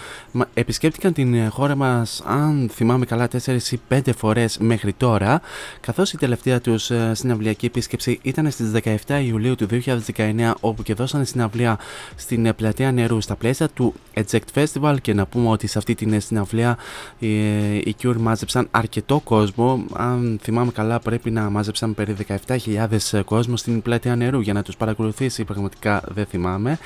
επισκέπτηκαν 0.60 1.14
την 1.14 1.50
χώρα 1.50 1.76
μας, 1.76 2.24
αν 2.26 2.70
θυμάμαι 2.74 3.06
καλά, 3.06 3.28
4 3.28 3.72
ή 3.72 3.80
5 3.90 4.00
φορές 4.18 4.58
μέχρι 4.58 4.94
τώρα, 4.94 5.42
καθώς 5.80 6.14
η 6.14 6.18
τελευταία 6.18 6.62
τους 6.62 6.90
ε, 6.90 7.12
συναυλιακή 7.14 7.66
επίσκεψη 7.66 8.20
ήταν 8.22 8.52
στις 8.52 8.72
17 9.08 9.22
Ιουλίου 9.26 9.56
του 9.56 9.68
2019, 10.16 10.52
όπου 10.60 10.84
και 10.84 10.94
δώσανε 10.94 11.26
συναυλία 11.26 11.80
στην 12.16 12.46
ε, 12.46 12.54
πλατεία 12.54 12.92
νερού 12.92 13.22
στα 13.22 13.36
πλαίσια 13.36 13.70
του 13.70 13.94
Eject 14.14 14.64
Festival 14.64 14.96
και 15.02 15.14
να 15.14 15.26
πούμε 15.26 15.50
ότι 15.50 15.68
σε 15.68 15.78
αυτή 15.78 15.96
την 15.96 16.14
ε, 16.14 16.20
συναυλία 16.20 16.78
οι 17.20 17.96
Cure 18.02 18.18
μάζεψαν 18.18 18.68
αρκετό 18.72 19.20
κόσμο, 19.24 19.86
αν 19.94 20.40
θυμάμαι 20.42 20.72
καλά 20.72 21.00
πρέπει 21.00 21.32
να 21.32 21.50
μάζεψαν 21.50 21.94
περί 21.96 22.16
17.000 22.48 22.88
ε, 23.12 23.22
κόσμο 23.22 23.58
στην 23.58 23.82
πλατεία 23.82 24.16
νερού 24.16 24.40
για 24.40 24.54
να 24.54 24.64
τους 24.64 24.78
παρακολουθήσει. 24.78 25.44
Πραγματικά 25.44 26.02
δεν 26.08 26.26
θυμάμαι. 26.26 26.78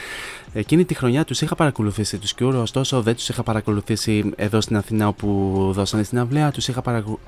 Εκείνη 0.53 0.85
τη 0.85 0.93
χρονιά 0.93 1.23
τους 1.23 1.41
είχα 1.41 1.55
παρακολουθήσει 1.55 2.17
τους 2.17 2.33
Cure, 2.39 2.53
ωστόσο 2.61 3.01
δεν 3.01 3.15
τους 3.15 3.29
είχα 3.29 3.43
παρακολουθήσει 3.43 3.61
εδώ 4.35 4.61
στην 4.61 4.77
Αθήνα 4.77 5.07
όπου 5.07 5.69
δώσανε 5.73 6.03
στην 6.03 6.19
αυλαία. 6.19 6.51
Τους 6.51 6.67
είχα 6.67 6.81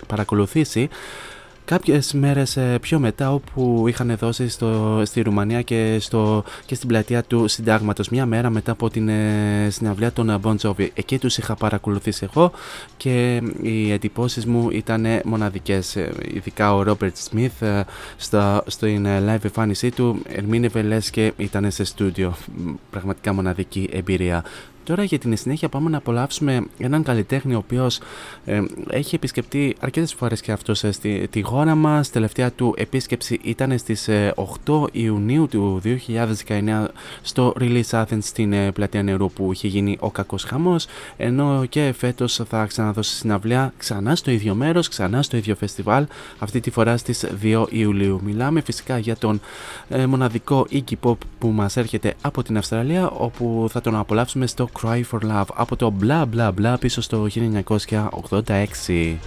παρακολουθήσει 0.08 0.90
κάποιες 1.66 2.14
μέρες 2.14 2.58
ε, 2.58 2.78
πιο 2.82 3.00
μετά 3.00 3.34
όπου 3.34 3.86
είχαν 3.88 4.16
δώσει 4.20 4.48
στο, 4.48 5.02
στη 5.06 5.22
Ρουμανία 5.22 5.62
και, 5.62 5.98
στο, 6.00 6.44
και 6.66 6.76
στην 6.76 6.88
πλατεία 6.88 7.24
του 7.24 7.48
συντάγματος 7.48 8.10
μια 8.10 8.26
μέρα 8.26 8.50
μετά 8.50 8.72
από 8.72 8.90
την 8.90 9.10
ε, 9.10 9.68
συναυλία 9.70 10.12
των 10.12 10.42
Bon 10.44 10.56
Jovi. 10.62 10.88
Εκεί 10.94 11.20
τους 11.20 11.38
είχα 11.38 11.56
παρακολουθήσει 11.56 12.28
εγώ 12.32 12.52
και 12.98 13.42
οι 13.62 13.92
εντυπώσεις 13.92 14.46
μου 14.46 14.70
ήταν 14.72 15.06
μοναδικές. 15.24 15.96
Ε, 15.96 16.12
ειδικά 16.34 16.76
ο 16.76 16.84
Ρόμπερτ 16.84 17.18
Σμιθ 17.18 17.64
στο, 18.18 18.64
στην 18.68 19.06
live 19.06 19.44
εμφάνισή 19.44 19.92
του 19.92 20.22
ερμήνευε 20.28 20.82
λες 20.82 21.10
και 21.10 21.34
ήταν 21.38 21.72
σε 21.72 21.84
στούντιο. 21.84 22.36
Πραγματικά 22.90 23.34
μοναδική 23.34 23.90
εμπειρία. 23.92 24.44
Τώρα 24.86 25.04
για 25.04 25.20
την 25.20 25.38
συνέχεια 25.38 25.70
πάμε 25.70 25.90
να 25.90 25.98
απολαύσουμε 25.98 26.66
έναν 26.78 27.04
καλλιτέχνη 27.04 27.54
ο 27.54 27.58
οποίος 27.58 28.00
ε, 28.46 28.62
έχει 28.90 29.16
επισκεφτεί 29.16 29.76
αρκετές 29.80 30.14
φορές 30.14 30.42
και 30.42 30.52
αυτός 30.52 30.84
ε, 30.84 30.92
στη 30.92 31.28
τη 31.30 31.42
χώρα 31.42 31.76
μας. 31.76 32.10
Τελευταία 32.10 32.52
του 32.52 32.74
επίσκεψη 32.78 33.40
ήταν 33.44 33.78
στις 33.78 34.10
8 34.10 34.88
ε, 34.94 35.02
Ιουνίου 35.02 35.48
του 35.48 35.82
2019 36.48 36.86
στο 37.22 37.54
Release 37.60 37.90
Athens 37.90 38.18
στην 38.22 38.54
ε, 38.54 38.72
πλατεία 38.72 39.04
νερού 39.04 39.32
που 39.32 39.52
είχε 39.52 39.68
γίνει 39.68 39.98
ο 40.00 40.12
κακός 40.12 40.44
χαμός. 40.44 40.86
Ενώ 41.18 41.66
και 41.70 41.94
φέτος 41.98 42.42
θα 42.50 42.66
ξαναδώσει 42.66 43.16
συναυλία 43.16 43.74
ξανά 43.78 44.16
στο 44.16 44.32
ίδιο 44.32 44.56
μέρος, 44.56 44.88
ξανά 44.88 45.22
στο 45.22 45.38
ίδιο 45.38 45.56
φεστιβάλ, 45.56 46.06
αυτή 46.40 46.60
τη 46.60 46.70
φορά 46.72 46.98
στις 46.98 47.26
2 47.44 47.66
Ιουλίου. 47.70 48.22
Μιλάμε 48.24 48.62
φυσικά 48.62 48.98
για 48.98 49.16
τον 49.16 49.40
μοναδικό 50.08 50.68
Iggy 50.72 50.94
Pop 51.04 51.18
που 51.40 51.48
μας 51.48 51.78
έρχεται 51.78 52.14
από 52.22 52.44
την 52.44 52.58
Αυστραλία, 52.58 53.10
όπου 53.10 53.68
θα 53.72 53.82
τον 53.82 53.96
απολαύσουμε 53.96 54.48
στο 54.48 54.70
Cry 54.82 55.02
for 55.12 55.20
Love 55.22 55.46
από 55.54 55.76
το 55.76 55.94
bla 56.02 56.26
bla 56.36 56.52
bla 56.62 56.76
πίσω 56.80 57.02
στο 57.02 57.28
1986. 57.36 59.18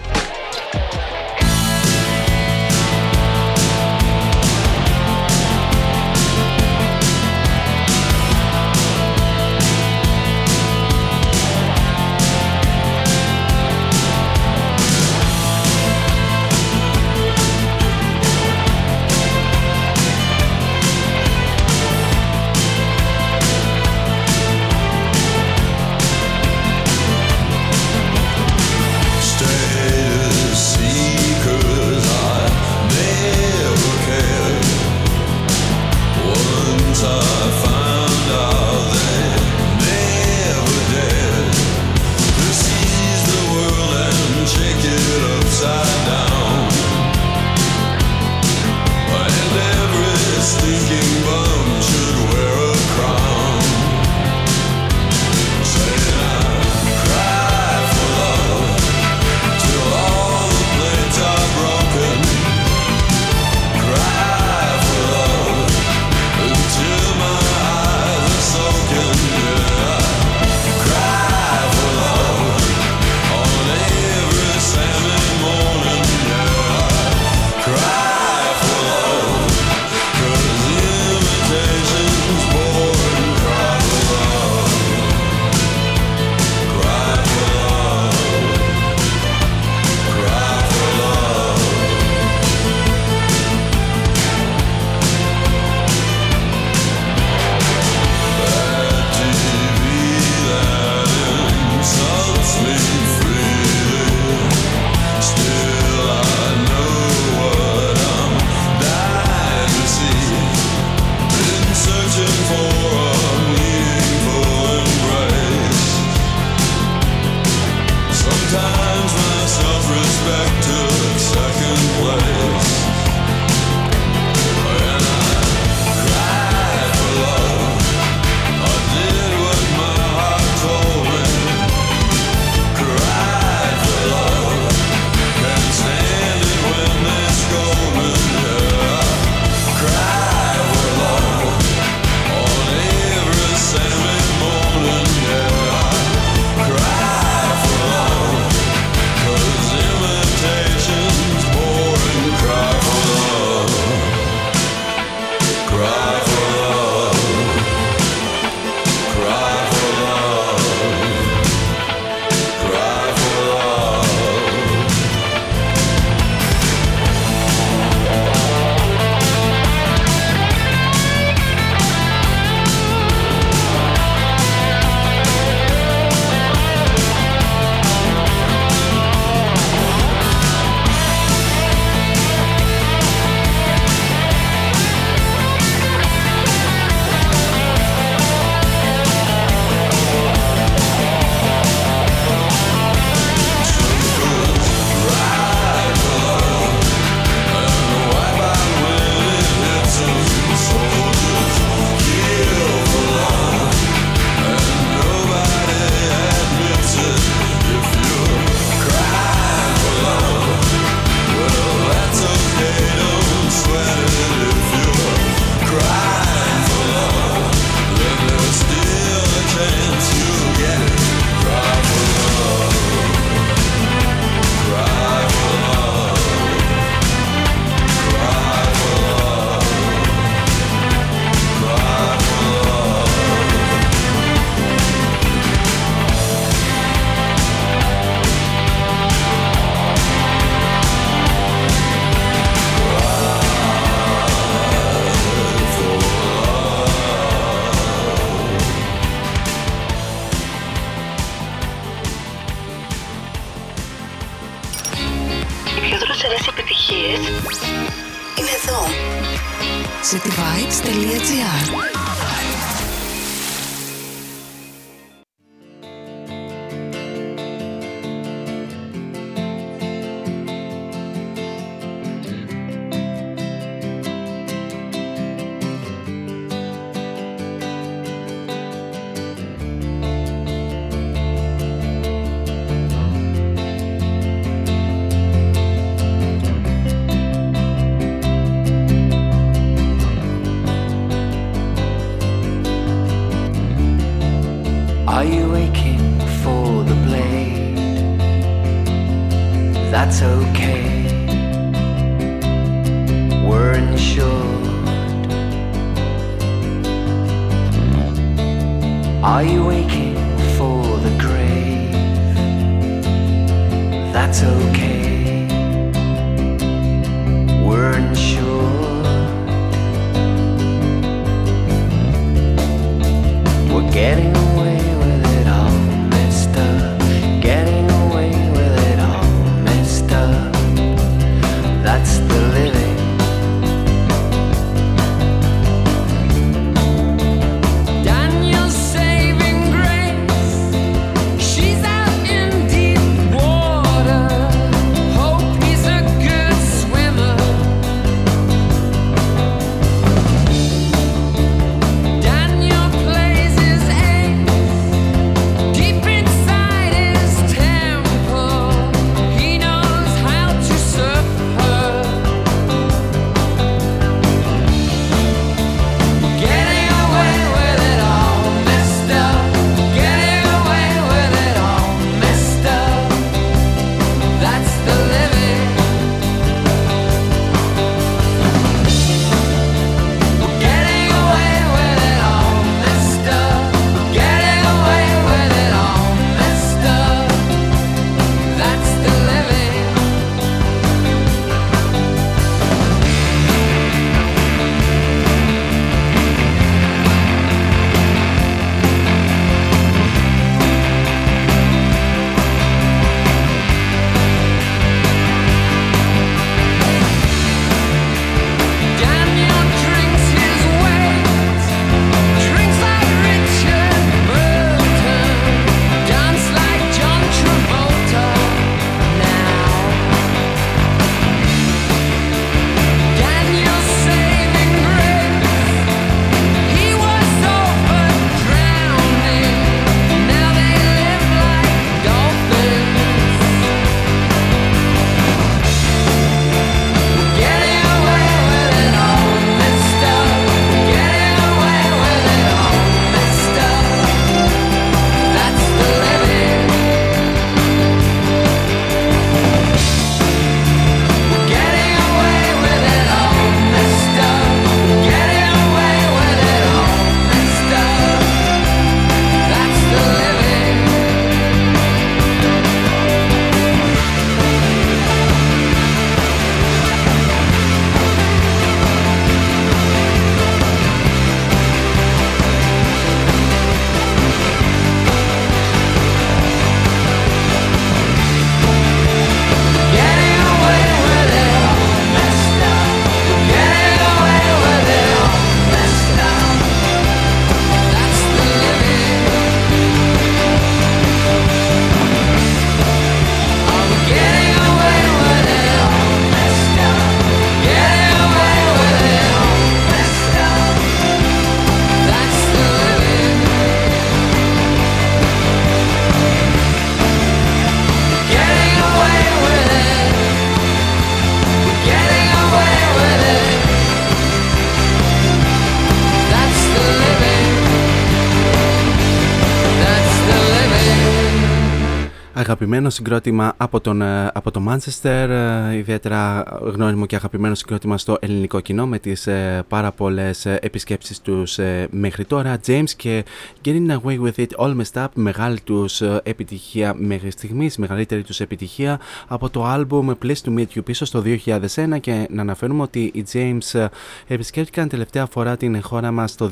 Αγαπημένο 522.69 522.91
συγκρότημα 522.91 523.55
από, 523.57 523.81
τον, 523.81 524.03
ε, 524.03 524.31
από 524.35 524.51
το 524.51 524.63
Manchester, 524.69 525.29
ε, 525.29 525.77
ιδιαίτερα 525.77 526.43
γνώριμο 526.61 527.07
και 527.07 527.17
αγαπημένο 527.17 527.55
συγκρότημα 527.55 527.99
στο 527.99 528.17
ελληνικό 528.21 528.61
κοινό 528.61 528.87
με 528.87 528.99
τις 528.99 529.27
ε, 529.27 529.65
πάρα 529.69 529.93
πολλές 529.93 530.47
επισκέψεις 530.47 530.98
τους 531.23 531.59
μέχρι 531.91 532.25
τώρα. 532.25 532.61
James 532.67 532.91
και 532.97 533.25
Getting 533.65 533.89
Away 533.89 534.21
With 534.21 534.35
It 534.37 534.49
All 534.57 534.77
Messed 534.77 535.03
Up, 535.03 535.07
μεγάλη 535.15 535.61
τους 535.61 536.01
επιτυχία 536.23 536.95
μέχρι 536.99 537.31
στιγμής, 537.31 537.77
μεγαλύτερη 537.77 538.23
τους 538.23 538.41
επιτυχία 538.41 539.01
από 539.27 539.51
το 539.51 539.65
album 539.67 540.15
Please 540.23 540.43
To 540.45 540.59
Meet 540.59 540.67
You 540.75 540.85
πίσω 540.85 541.05
στο 541.05 541.23
2001 541.25 542.01
και 542.01 542.27
να 542.31 542.43
αναφέρουμε 542.43 542.83
ότι 542.83 543.11
οι 543.15 543.25
James 543.33 543.87
επισκέφτηκαν 544.27 544.89
τελευταία 544.89 545.27
φορά 545.27 545.57
την 545.57 545.83
χώρα 545.83 546.11
μας 546.11 546.35
το 546.35 546.51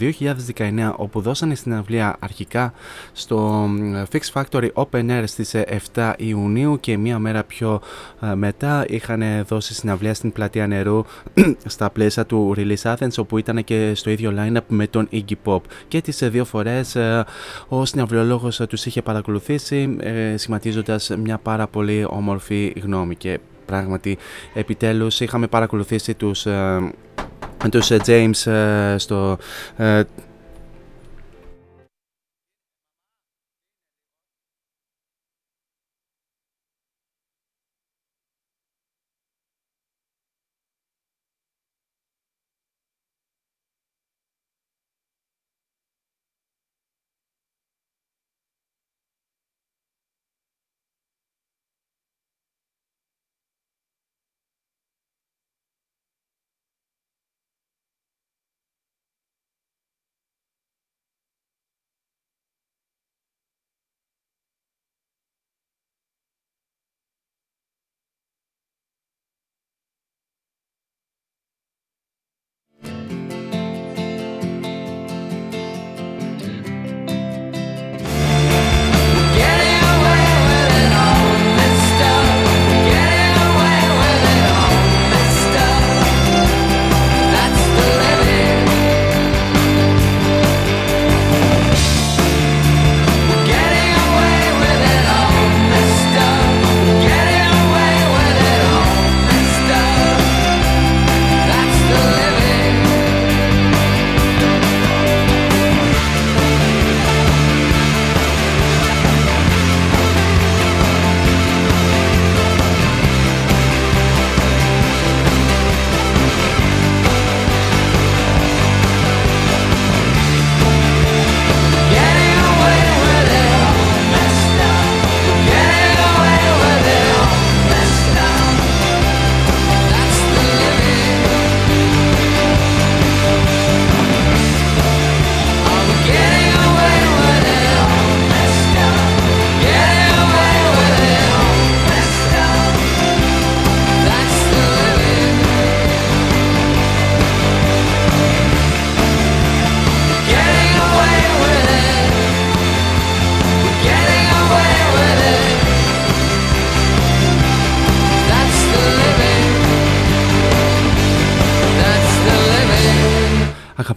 2019 0.57 0.93
όπου 0.97 1.21
δώσανε 1.21 1.55
στην 1.55 1.75
αυλία 1.75 2.17
αρχικά 2.19 2.73
στο 3.13 3.69
Fix 4.13 4.33
Factory 4.33 4.69
Open 4.73 5.11
Air 5.11 5.23
στις 5.27 5.55
7 5.95 6.13
Ιουνίου 6.17 6.81
και 6.81 6.97
μία 6.97 7.19
μέρα 7.19 7.45
πιο 7.45 7.81
μετά 8.35 8.85
είχαν 8.89 9.23
δώσει 9.49 9.75
συναυλία 9.75 10.15
στην 10.15 10.33
πλατεία 10.33 10.67
νερού 10.67 11.05
στα 11.67 11.91
πλαίσια 11.91 12.27
του 12.27 12.55
Release 12.57 12.95
Athens 12.95 13.15
όπου 13.17 13.39
ήταν 13.39 13.65
και 13.65 13.93
στο 13.95 14.11
ίδιο 14.11 14.31
line-up 14.47 14.65
με 14.69 14.87
τον 14.87 15.09
Iggy 15.13 15.35
Pop. 15.45 15.61
Και 15.89 16.01
τις 16.01 16.19
δύο 16.19 16.45
φορές 16.45 16.97
ο 17.69 17.85
συναυλιολόγος 17.85 18.61
τους 18.69 18.87
είχε 18.87 19.03
παρακολουθήσει 19.03 19.97
σχηματίζοντας 20.37 21.11
μια 21.23 21.39
πάρα 21.39 21.67
πολύ 21.67 22.07
όμορφη 22.09 22.73
γνώμη. 22.83 23.15
Και 23.17 23.39
πράγματι 23.67 24.19
επιτέλους 24.55 25.21
είχαμε 25.21 25.47
παρακολουθήσει 25.47 26.15
τους 26.15 26.47
τους 27.71 27.91
James 28.07 28.53
στο 28.97 29.39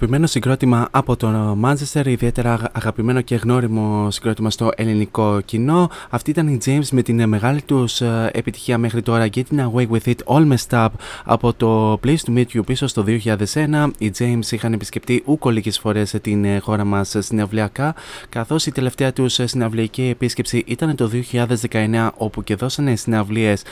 αγαπημένο 0.10 0.34
συγκρότημα 0.34 0.88
από 0.91 1.16
το 1.16 1.57
Manchester, 1.64 2.05
ιδιαίτερα 2.05 2.60
αγαπημένο 2.72 3.22
και 3.22 3.36
γνώριμο 3.36 4.12
συγκρότημα 4.12 4.49
στο 4.49 4.72
ελληνικό 4.76 5.41
κοινό. 5.45 5.89
Αυτή 6.10 6.30
ήταν 6.30 6.47
η 6.47 6.57
James 6.66 6.88
με 6.91 7.01
την 7.01 7.28
μεγάλη 7.28 7.62
τους 7.62 8.01
ε, 8.01 8.30
επιτυχία 8.34 8.78
μέχρι 8.78 9.01
τώρα 9.01 9.28
Getting 9.36 9.72
Away 9.74 9.88
With 9.88 10.05
It 10.05 10.16
All 10.26 10.47
Messed 10.51 10.86
Up 10.86 10.88
από 11.26 11.53
το 11.53 11.99
Place 12.03 12.18
to 12.28 12.38
Meet 12.38 12.45
You 12.53 12.66
πίσω 12.66 12.88
στο 12.88 13.03
2001. 13.07 13.89
Οι 13.97 14.12
James 14.20 14.51
είχαν 14.51 14.74
επισκεφτεί 14.74 15.22
ούκο 15.26 15.49
λίγε 15.49 15.72
φορές 15.72 16.16
την 16.22 16.45
ε, 16.45 16.60
χώρα 16.60 16.86
μας 16.86 17.16
συναυλιακά, 17.20 17.95
καθώς 18.30 18.66
η 18.66 18.72
τελευταία 18.72 19.14
τους 19.14 19.39
συναυλιακή 19.43 20.03
επίσκεψη 20.03 20.64
ήταν 20.66 20.95
το 20.95 21.10
2019, 21.32 22.10
όπου 22.18 22.43
και 22.43 22.55
δώσανε 22.55 22.95
συναυλίες 22.95 23.64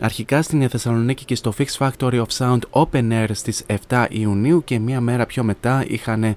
αρχικά 0.00 0.42
στην 0.42 0.68
Θεσσαλονίκη 0.68 1.24
και 1.24 1.34
στο 1.34 1.52
Fix 1.58 1.66
Factory 1.78 2.22
of 2.22 2.26
Sound 2.38 2.58
Open 2.70 3.12
Air 3.12 3.28
στις 3.32 3.64
7 3.88 4.06
Ιουνίου 4.10 4.64
και 4.64 4.78
μία 4.78 5.00
μέρα 5.00 5.26
πιο 5.26 5.42
μετά 5.42 5.84
είχαν 5.88 6.34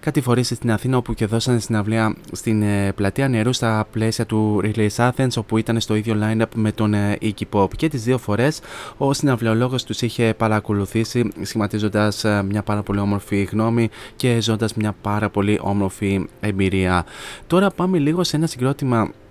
κατηφορήσει 0.00 0.54
στην 0.54 0.72
Αθήνα 0.72 0.96
όπου 0.96 1.14
και 1.14 1.26
δώσανε 1.26 1.58
συναυλία 1.58 2.16
στην 2.32 2.62
ε, 2.62 2.92
πλατεία 2.92 3.28
νερού 3.28 3.52
στα 3.52 3.86
πλαίσια 3.90 4.26
του 4.26 4.60
Release 4.64 5.10
Athens 5.10 5.28
όπου 5.36 5.56
ήταν 5.56 5.80
στο 5.80 5.94
ίδιο 5.94 6.16
line-up 6.22 6.46
με 6.54 6.72
τον 6.72 6.94
ε, 6.94 7.18
Iggy 7.22 7.44
Pop 7.50 7.68
και 7.76 7.88
τις 7.88 8.02
δύο 8.02 8.18
φορές 8.18 8.60
ο 8.96 9.12
συναυλιολόγος 9.12 9.84
τους 9.84 10.02
είχε 10.02 10.34
παρακολουθήσει 10.36 11.32
σχηματίζοντας 11.42 12.24
ε, 12.24 12.42
μια 12.48 12.62
πάρα 12.62 12.82
πολύ 12.82 12.98
όμορφη 12.98 13.42
γνώμη 13.42 13.88
και 14.16 14.40
ζώντας 14.40 14.74
μια 14.74 14.94
πάρα 15.02 15.30
πολύ 15.30 15.58
όμορφη 15.62 16.26
εμπειρία. 16.40 17.04
Τώρα 17.46 17.70
πάμε 17.70 17.98
λίγο 17.98 18.24
σε 18.24 18.36
ένα 18.36 18.46
συγκρότημα 18.46 19.00
ε, 19.00 19.25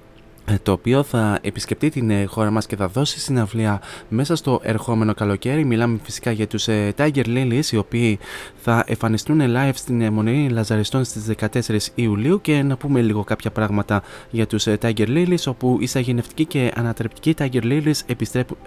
το 0.64 0.72
οποίο 0.72 1.04
θα 1.04 1.40
επισκεφτεί 1.42 1.90
την 1.90 2.10
ε, 2.10 2.26
χώρα 2.26 2.52
μας 2.52 2.66
και 2.66 2.76
θα 2.76 2.88
δώσει 2.88 3.20
συναυλία 3.20 3.82
μέσα 4.10 4.36
στο 4.36 4.60
ερχόμενο 4.64 5.14
καλοκαίρι. 5.14 5.66
Μιλάμε 5.66 6.00
φυσικά 6.04 6.32
για 6.32 6.48
τους 6.48 6.68
ε, 6.68 6.94
Tiger 6.98 7.26
Lilies 7.26 7.66
οι 7.72 7.78
οποίοι 7.78 8.20
θα 8.56 8.84
εμφανιστούν 8.88 9.42
live 9.42 9.74
στην 9.74 10.14
Μονή 10.14 10.50
Λαζαριστών 10.50 11.04
στις 11.04 11.32
14 11.64 11.78
Ιουλίου 11.96 12.42
και 12.42 12.64
να 12.64 12.78
πούμε 12.78 13.02
λίγο 13.02 13.24
κάποια 13.24 13.52
πράγματα 13.52 14.04
για 14.30 14.48
τους 14.48 14.66
Tiger 14.82 15.08
Lilies 15.08 15.44
όπου 15.46 15.78
οι 15.80 15.86
σαγενευτικοί 15.86 16.46
και 16.46 16.72
ανατρεπτικοί 16.76 17.36
Tiger 17.38 17.64
Lilies 17.64 18.16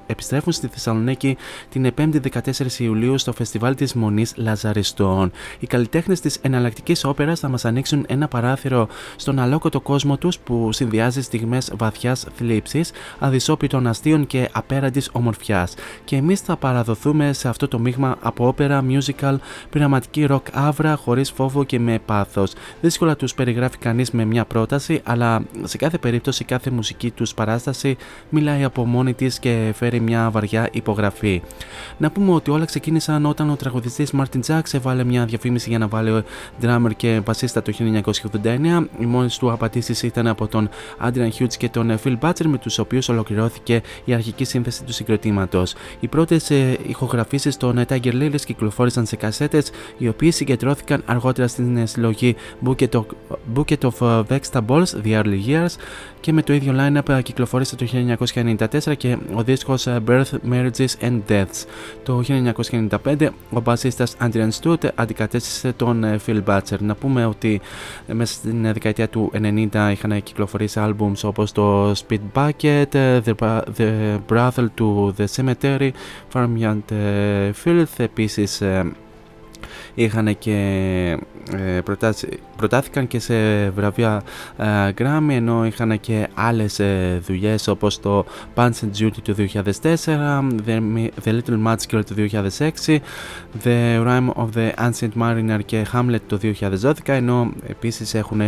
επιστρέφουν 0.07 0.53
στη 0.53 0.67
Θεσσαλονίκη 0.67 1.37
την 1.69 1.93
5η 1.99 2.21
14 2.43 2.79
Ιουλίου 2.79 3.19
στο 3.19 3.33
φεστιβάλ 3.33 3.75
της 3.75 3.95
Μονής 3.95 4.33
Λαζαριστών. 4.37 5.31
Οι 5.59 5.67
καλλιτέχνες 5.67 6.21
της 6.21 6.39
εναλλακτικής 6.43 7.05
όπερας 7.05 7.41
θα 7.41 7.49
μας 7.49 7.65
ανοίξουν 7.65 8.05
ένα 8.09 8.29
παράθυρο 8.29 8.89
στον 9.17 9.39
αλόκοτο 9.39 9.81
κόσμο 9.81 10.17
τους 10.17 10.39
που 10.39 10.73
συνδυάζει 10.73 11.23
στιγμές 11.23 11.68
βαθιάς 11.77 12.27
θλίψης, 12.35 12.91
αδυσόπιτων 13.19 13.87
αστείων 13.87 14.27
και 14.27 14.49
απέραντης 14.53 15.11
ομορφιάς. 15.13 15.75
Και 16.05 16.17
εμείς 16.17 16.41
θα 16.41 16.57
παραδοθούμε 16.57 17.33
σε 17.33 17.49
αυτό 17.49 17.69
το 17.69 17.79
μείγμα 17.79 18.17
από 18.21 18.47
όπερα, 18.47 18.85
musical, 18.89 19.37
πειραματική 19.71 20.27
rock 20.31 20.43
άβρα, 20.53 20.97
χωρίς 20.97 21.31
φόβο 21.31 21.65
και 21.65 21.79
με 21.79 21.99
πάθος. 22.07 22.53
Δύσκολα 22.81 23.17
τους 23.17 23.35
περιγράφει 23.35 23.79
κανείς 23.79 24.11
με 24.11 24.25
μια 24.25 24.45
πρόταση, 24.45 25.01
αλλά 25.05 25.43
σε 25.63 25.77
κάθε 25.77 25.99
περίπτωση 25.99 26.45
κάθε 26.45 26.71
μουσική 26.71 27.11
τους 27.11 27.35
παράσταση 27.35 27.97
μιλάει 28.29 28.65
από 28.65 28.85
μόνη 28.85 29.15
της 29.15 29.39
και 29.39 29.73
φέρει 29.75 30.01
μια 30.01 30.31
βαριά 30.31 30.69
υπογραφή. 30.73 31.43
Να 31.99 32.11
πούμε 32.11 32.33
ότι 32.33 32.51
όλα 32.51 32.65
ξεκίνησαν 32.65 33.27
όταν 33.27 33.51
ο 33.51 33.57
τραγουδιστής 33.57 34.13
Martin 34.17 34.41
Jacks 34.47 34.73
έβαλε 34.73 35.05
μια 35.05 35.25
διαφήμιση 35.25 35.69
για 35.69 35.79
να 35.79 35.89
βάλει 35.89 36.23
drummer 36.63 36.91
και 36.97 37.21
βασίστα 37.25 37.63
το 37.63 37.73
1989. 38.43 38.87
Οι 39.01 39.07
μόνε 39.07 39.29
του 39.39 39.53
απαντήσει 39.53 40.07
ήταν 40.07 40.27
από 40.27 40.47
τον 40.47 40.69
Adrian 41.05 41.31
Hughes 41.39 41.55
και 41.59 41.69
τον 41.69 41.99
Phil 42.05 42.19
Butcher 42.21 42.45
με 42.45 42.59
τους 42.59 42.79
οποίους 42.79 43.09
ολοκληρώθηκε 43.09 43.83
η 44.05 44.15
αρχική 44.15 44.45
σύνθεση 44.45 44.85
του 44.85 44.93
συγκροτήματος. 44.93 45.75
Οι 46.01 46.09
πρώτες 46.09 46.51
ηχογραφήσεις 46.87 47.57
των 47.57 47.85
Tiger 47.89 48.13
Lilies 48.13 48.41
κυκλοφόρησαν 48.47 49.07
σε 49.07 49.17
κασέτες, 49.17 49.71
οι 49.99 50.09
οποίες 50.09 50.35
συγκεντρώθηκαν 50.35 51.03
αργότερα 51.07 51.49
στην 51.49 51.77
ε, 51.77 51.87
συλλογή 51.87 52.37
Bucket 52.67 52.89
of, 52.91 53.05
Bucket 53.55 53.91
of 53.91 54.25
ε, 54.31 54.39
Vegetables 54.39 54.87
The 55.05 55.23
Early 55.23 55.41
Years 55.47 55.75
και 56.21 56.33
με 56.33 56.43
το 56.43 56.53
ίδιο 56.53 56.75
line-up 56.77 57.09
ε, 57.09 57.23
κυκλοφόρησε 57.23 57.77
το 57.77 57.87
1994 58.35 58.97
και 58.97 59.19
ο 59.35 59.43
δίσκος 59.43 59.87
Birth, 60.07 60.51
Marriages 60.51 60.93
and 61.01 61.21
Deaths. 61.29 61.65
Το 62.03 62.23
1995 63.05 63.29
ο 63.51 63.61
μπασίστας 63.61 64.17
Adrian 64.21 64.49
Stewart 64.61 64.89
αντικατέστησε 64.95 65.73
τον 65.73 66.05
Phil 66.27 66.43
Butcher. 66.45 66.79
Να 66.81 66.95
πούμε 66.95 67.27
ότι 67.27 67.61
μέσα 68.07 68.35
στην 68.35 68.63
δεκαετία 68.63 69.09
του 69.09 69.31
90 69.73 69.89
είχαν 69.93 70.23
κυκλοφορήσει 70.23 70.81
albums 70.83 71.21
όπως 71.23 71.48
στο 71.48 71.92
Speed 71.92 72.20
Bucket, 72.34 72.86
The, 73.26 73.62
the 73.78 74.20
Brother 74.32 74.66
to 74.78 75.14
The 75.18 75.26
Cemetery, 75.36 75.92
Farmyard 76.34 76.94
Filth. 77.64 77.98
Επίσης 77.98 78.62
είχαν 79.99 80.39
και 80.39 80.57
ε, 81.53 81.81
προτάθηκαν 82.57 83.07
και 83.07 83.19
σε 83.19 83.69
βραβεία 83.71 84.23
ε, 84.57 84.93
Grammy 84.99 85.31
ενώ 85.31 85.67
είχαν 85.67 86.01
και 86.01 86.29
άλλες 86.35 86.79
ε, 86.79 87.21
δουλειές 87.27 87.69
όπως 87.69 88.01
το 88.01 88.25
Punch 88.55 88.71
and 88.71 88.99
Duty 88.99 89.11
του 89.23 89.35
2004, 89.39 89.63
The, 90.67 91.09
the 91.25 91.41
Little 91.41 91.67
Match 91.67 91.83
Girl 91.91 92.05
του 92.07 92.15
2006, 92.17 92.99
The 93.65 94.05
Rhyme 94.07 94.31
of 94.35 94.49
the 94.55 94.89
Ancient 94.89 95.23
Mariner 95.23 95.59
και 95.65 95.87
Hamlet 95.93 96.21
το 96.27 96.39
2012 96.43 96.93
ενώ 97.05 97.53
επίσης 97.67 98.15
έχουν 98.15 98.41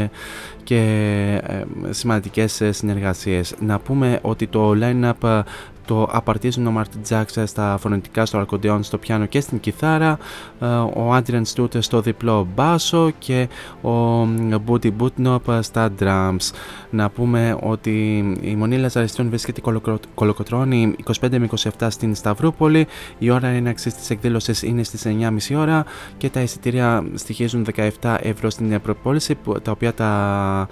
και 0.64 1.42
σημαντικές 1.90 2.62
συνεργασίες. 2.70 3.54
Να 3.60 3.78
πούμε 3.78 4.18
ότι 4.22 4.46
το 4.46 4.74
line-up 4.80 5.42
το 5.90 6.08
απαρτίζουν 6.10 6.66
ο 6.66 6.70
Μαρτιν 6.70 7.02
Τζάξ 7.02 7.38
στα 7.44 7.76
φωνητικά, 7.80 8.26
στο 8.26 8.38
αρκοντεόν, 8.38 8.82
στο 8.82 8.98
πιάνο 8.98 9.26
και 9.26 9.40
στην 9.40 9.60
κιθάρα, 9.60 10.18
ε, 10.60 10.66
ο 10.94 11.12
Άντριαν 11.12 11.44
Στούτ 11.44 11.74
στο 11.78 12.00
διπλό 12.00 12.48
μπάσο 12.54 13.10
και 13.18 13.48
ο 13.80 14.24
Μπούτι 14.62 14.90
Μπουτνόπ 14.90 15.44
στα 15.60 15.92
drums. 16.00 16.50
Να 16.90 17.10
πούμε 17.10 17.56
ότι 17.62 18.16
η 18.40 18.56
Μονή 18.56 18.78
Λαζαριστών 18.78 19.28
βρίσκεται 19.28 19.60
κολοκοτρώνει 20.14 20.94
25 21.20 21.38
με 21.38 21.48
27 21.78 21.86
στην 21.88 22.14
Σταυρούπολη. 22.14 22.86
Η 23.18 23.30
ώρα 23.30 23.46
έναξης 23.46 23.94
της 23.94 24.10
εκδήλωσης 24.10 24.62
είναι 24.62 24.82
στις 24.82 25.06
9.30 25.06 25.56
ώρα 25.56 25.84
και 26.16 26.30
τα 26.30 26.40
εισιτήρια 26.40 27.04
στοιχίζουν 27.14 27.66
17 28.00 28.16
ευρώ 28.20 28.50
στην 28.50 28.80
προπόληση, 28.80 29.38
τα 29.62 29.70
οποία, 29.70 29.94
τα, 29.94 30.68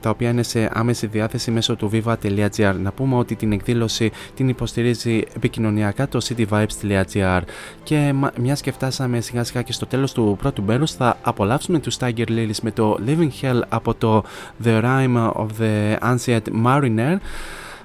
τα 0.00 0.10
οποία 0.10 0.30
είναι 0.30 0.42
σε 0.42 0.70
άμεση 0.72 1.06
διάθεση 1.06 1.50
μέσω 1.50 1.76
του 1.76 1.90
viva.gr. 1.92 2.74
Να 2.82 2.92
πούμε 2.92 3.16
ότι 3.16 3.34
την 3.34 3.52
εκδήλωση 3.52 3.84
την 4.34 4.48
υποστηρίζει 4.48 5.24
επικοινωνιακά 5.36 6.08
το 6.08 6.20
cityvibes.gr 6.28 7.40
και 7.82 8.14
μιας 8.40 8.60
και 8.60 8.72
φτάσαμε 8.72 9.20
σιγά 9.20 9.44
σιγά 9.44 9.62
και 9.62 9.72
στο 9.72 9.86
τέλος 9.86 10.12
του 10.12 10.36
πρώτου 10.38 10.62
μέρους 10.62 10.92
θα 10.92 11.18
απολαύσουμε 11.22 11.78
τους 11.78 11.96
Tiger 12.00 12.28
Lilies 12.28 12.60
με 12.62 12.70
το 12.70 12.98
Living 13.06 13.30
Hell 13.42 13.60
από 13.68 13.94
το 13.94 14.24
The 14.64 14.82
Rime 14.82 15.32
of 15.32 15.46
the 15.60 15.98
Ancient 16.14 16.42
Mariner 16.64 17.16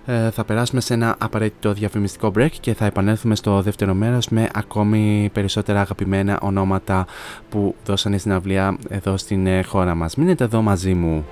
ε, 0.05 0.29
θα 0.29 0.43
περάσουμε 0.43 0.81
σε 0.81 0.93
ένα 0.93 1.15
απαραίτητο 1.19 1.73
διαφημιστικό 1.73 2.31
break 2.35 2.51
και 2.59 2.73
θα 2.73 2.85
επανέλθουμε 2.85 3.35
στο 3.35 3.61
δεύτερο 3.61 3.93
μέρος 3.93 4.29
με 4.29 4.49
ακόμη 4.53 5.29
περισσότερα 5.33 5.81
αγαπημένα 5.81 6.39
ονόματα 6.41 7.05
που 7.49 7.75
δώσανε 7.85 8.17
στην 8.17 8.31
αυλία 8.31 8.77
εδώ 8.89 9.17
στην 9.17 9.47
ε, 9.47 9.63
χώρα 9.63 9.95
μας. 9.95 10.15
Μείνετε 10.15 10.43
εδώ 10.43 10.61
μαζί 10.61 10.93
μου. 10.93 11.25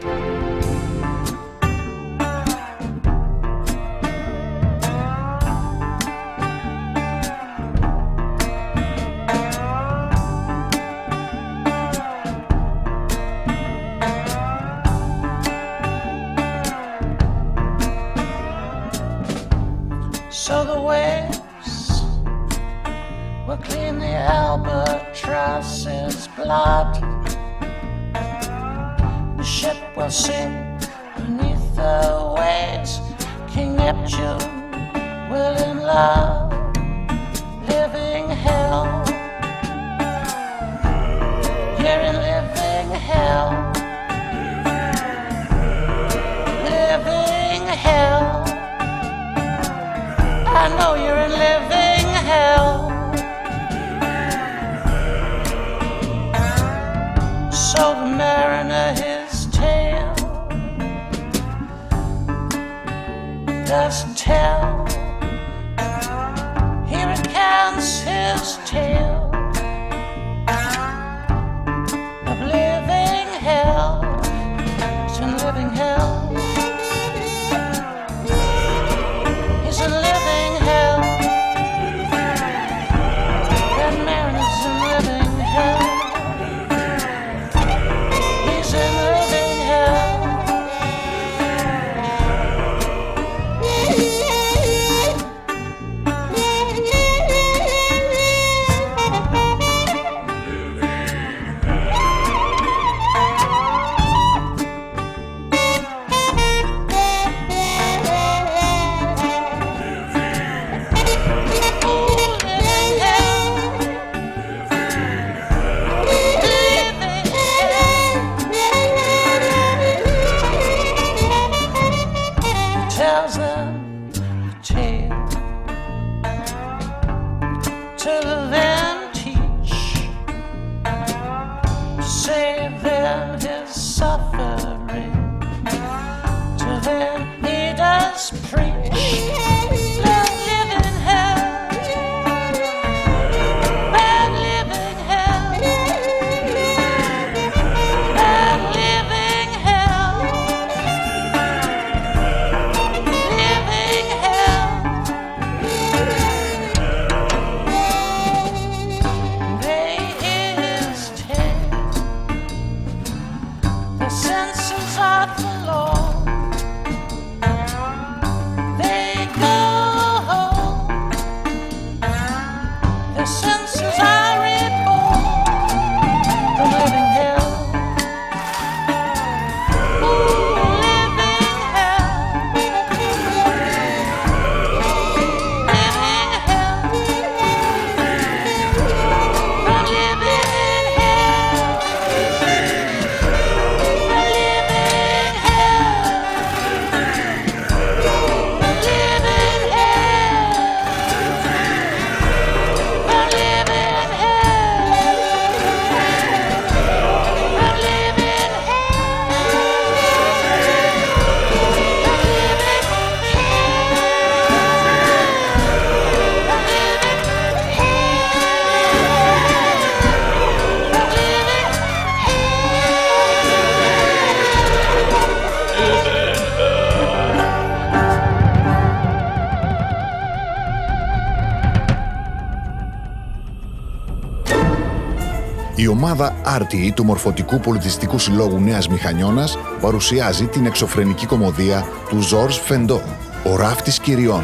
Ομάδα 236.11 236.35
RTE 236.59 236.91
του 236.93 237.03
Μορφωτικού 237.03 237.59
Πολιτιστικού 237.59 238.17
Συλλόγου 238.17 238.59
Νέας 238.59 238.87
Μηχανιώνας 238.87 239.57
παρουσιάζει 239.81 240.45
την 240.47 240.65
εξωφρενική 240.65 241.25
κομμωδία 241.25 241.85
του 242.09 242.19
Ζόρς 242.21 242.57
Φεντό, 242.57 243.01
«Ο 243.45 243.55
ράφτης 243.55 243.99
κυριών». 243.99 244.43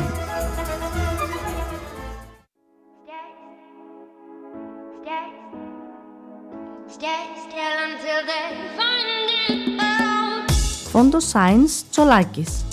Φόντο 10.92 11.18
Science 11.34 11.84
Τσολάκης 11.92 12.66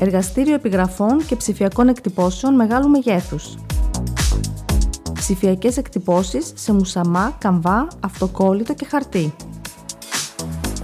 Εργαστήριο 0.00 0.54
επιγραφών 0.54 1.26
και 1.26 1.36
ψηφιακών 1.36 1.88
εκτυπώσεων 1.88 2.54
μεγάλου 2.54 2.88
μεγέθους 2.88 3.54
ψηφιακές 5.22 5.76
εκτυπώσεις 5.76 6.52
σε 6.54 6.72
μουσαμά, 6.72 7.36
καμβά, 7.38 7.88
αυτοκόλλητο 8.00 8.74
και 8.74 8.84
χαρτί. 8.84 9.34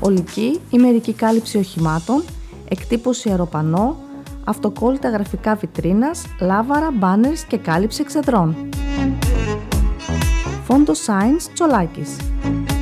Ολική 0.00 0.60
ή 0.70 0.78
μερική 0.78 1.12
κάλυψη 1.12 1.58
οχημάτων, 1.58 2.22
εκτύπωση 2.68 3.30
αεροπανό, 3.30 3.96
αυτοκόλλητα 4.44 5.08
γραφικά 5.08 5.54
βιτρίνας, 5.54 6.24
λάβαρα, 6.40 6.90
μπάνερς 6.90 7.44
και 7.44 7.56
κάλυψη 7.56 8.00
εξεδρών. 8.00 8.56
Φόντο 10.64 10.92
Science 10.92 11.50
Τσολάκης. 11.54 12.16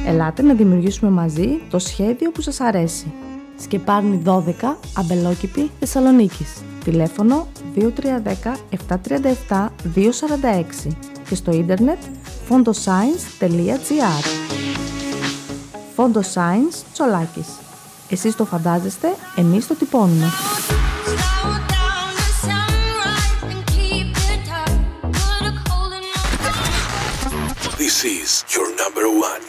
Ελάτε 0.06 0.42
να 0.42 0.54
δημιουργήσουμε 0.54 1.10
μαζί 1.10 1.48
το 1.70 1.78
σχέδιο 1.78 2.30
που 2.30 2.40
σας 2.40 2.60
αρέσει. 2.60 3.12
Σκεπάρνη 3.56 4.22
12, 4.24 4.76
Αμπελόκηπη, 4.96 5.70
Θεσσαλονίκης. 5.78 6.62
Τηλέφωνο 6.84 7.46
2310 7.74 8.56
737 9.48 9.68
246 9.94 11.05
και 11.28 11.34
στο 11.34 11.52
ίντερνετ 11.52 11.98
fondoscience.gr 12.48 14.24
Fondoscience 15.96 16.84
Τσολάκης. 16.92 17.48
Εσείς 18.08 18.36
το 18.36 18.44
φαντάζεστε, 18.44 19.08
εμείς 19.36 19.66
το 19.66 19.74
τυπώνουμε. 19.74 20.26
This 27.78 28.04
is 28.04 28.44
your 28.54 28.68
number 28.82 29.06
one 29.28 29.42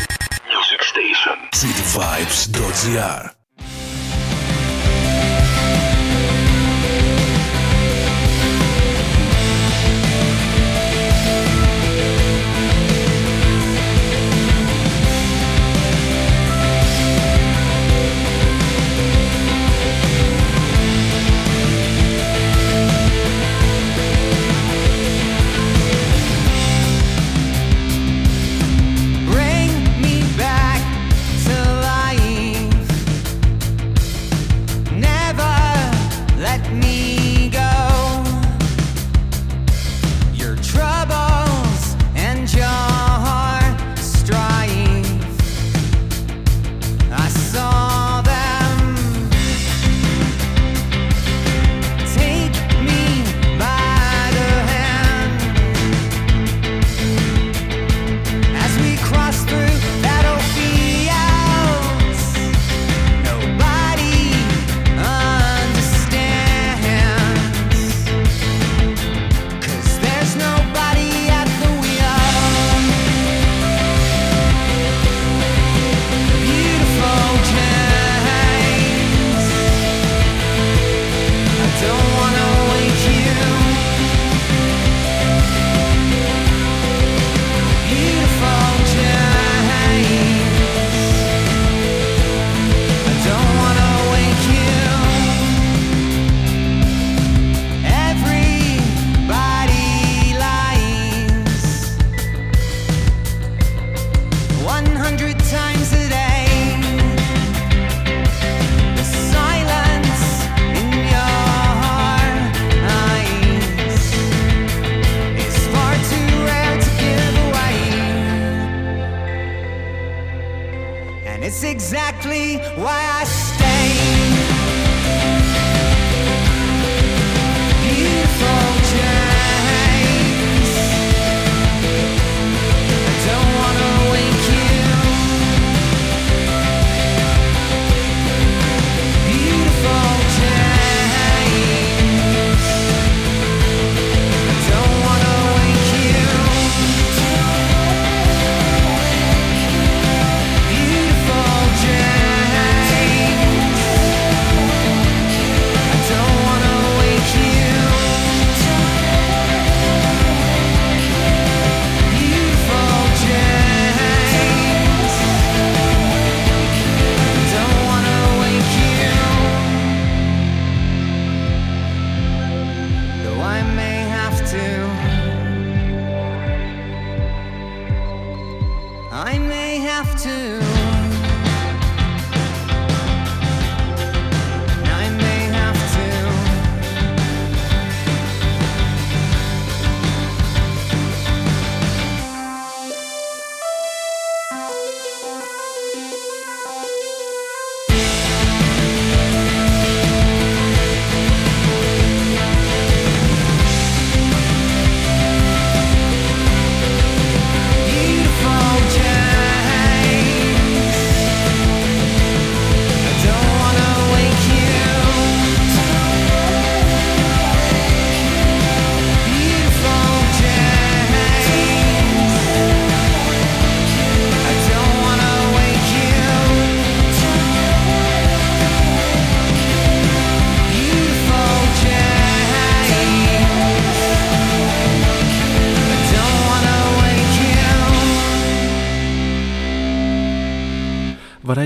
music 0.53 0.81
station. 0.91 1.37
cityvibes.gr 1.61 3.36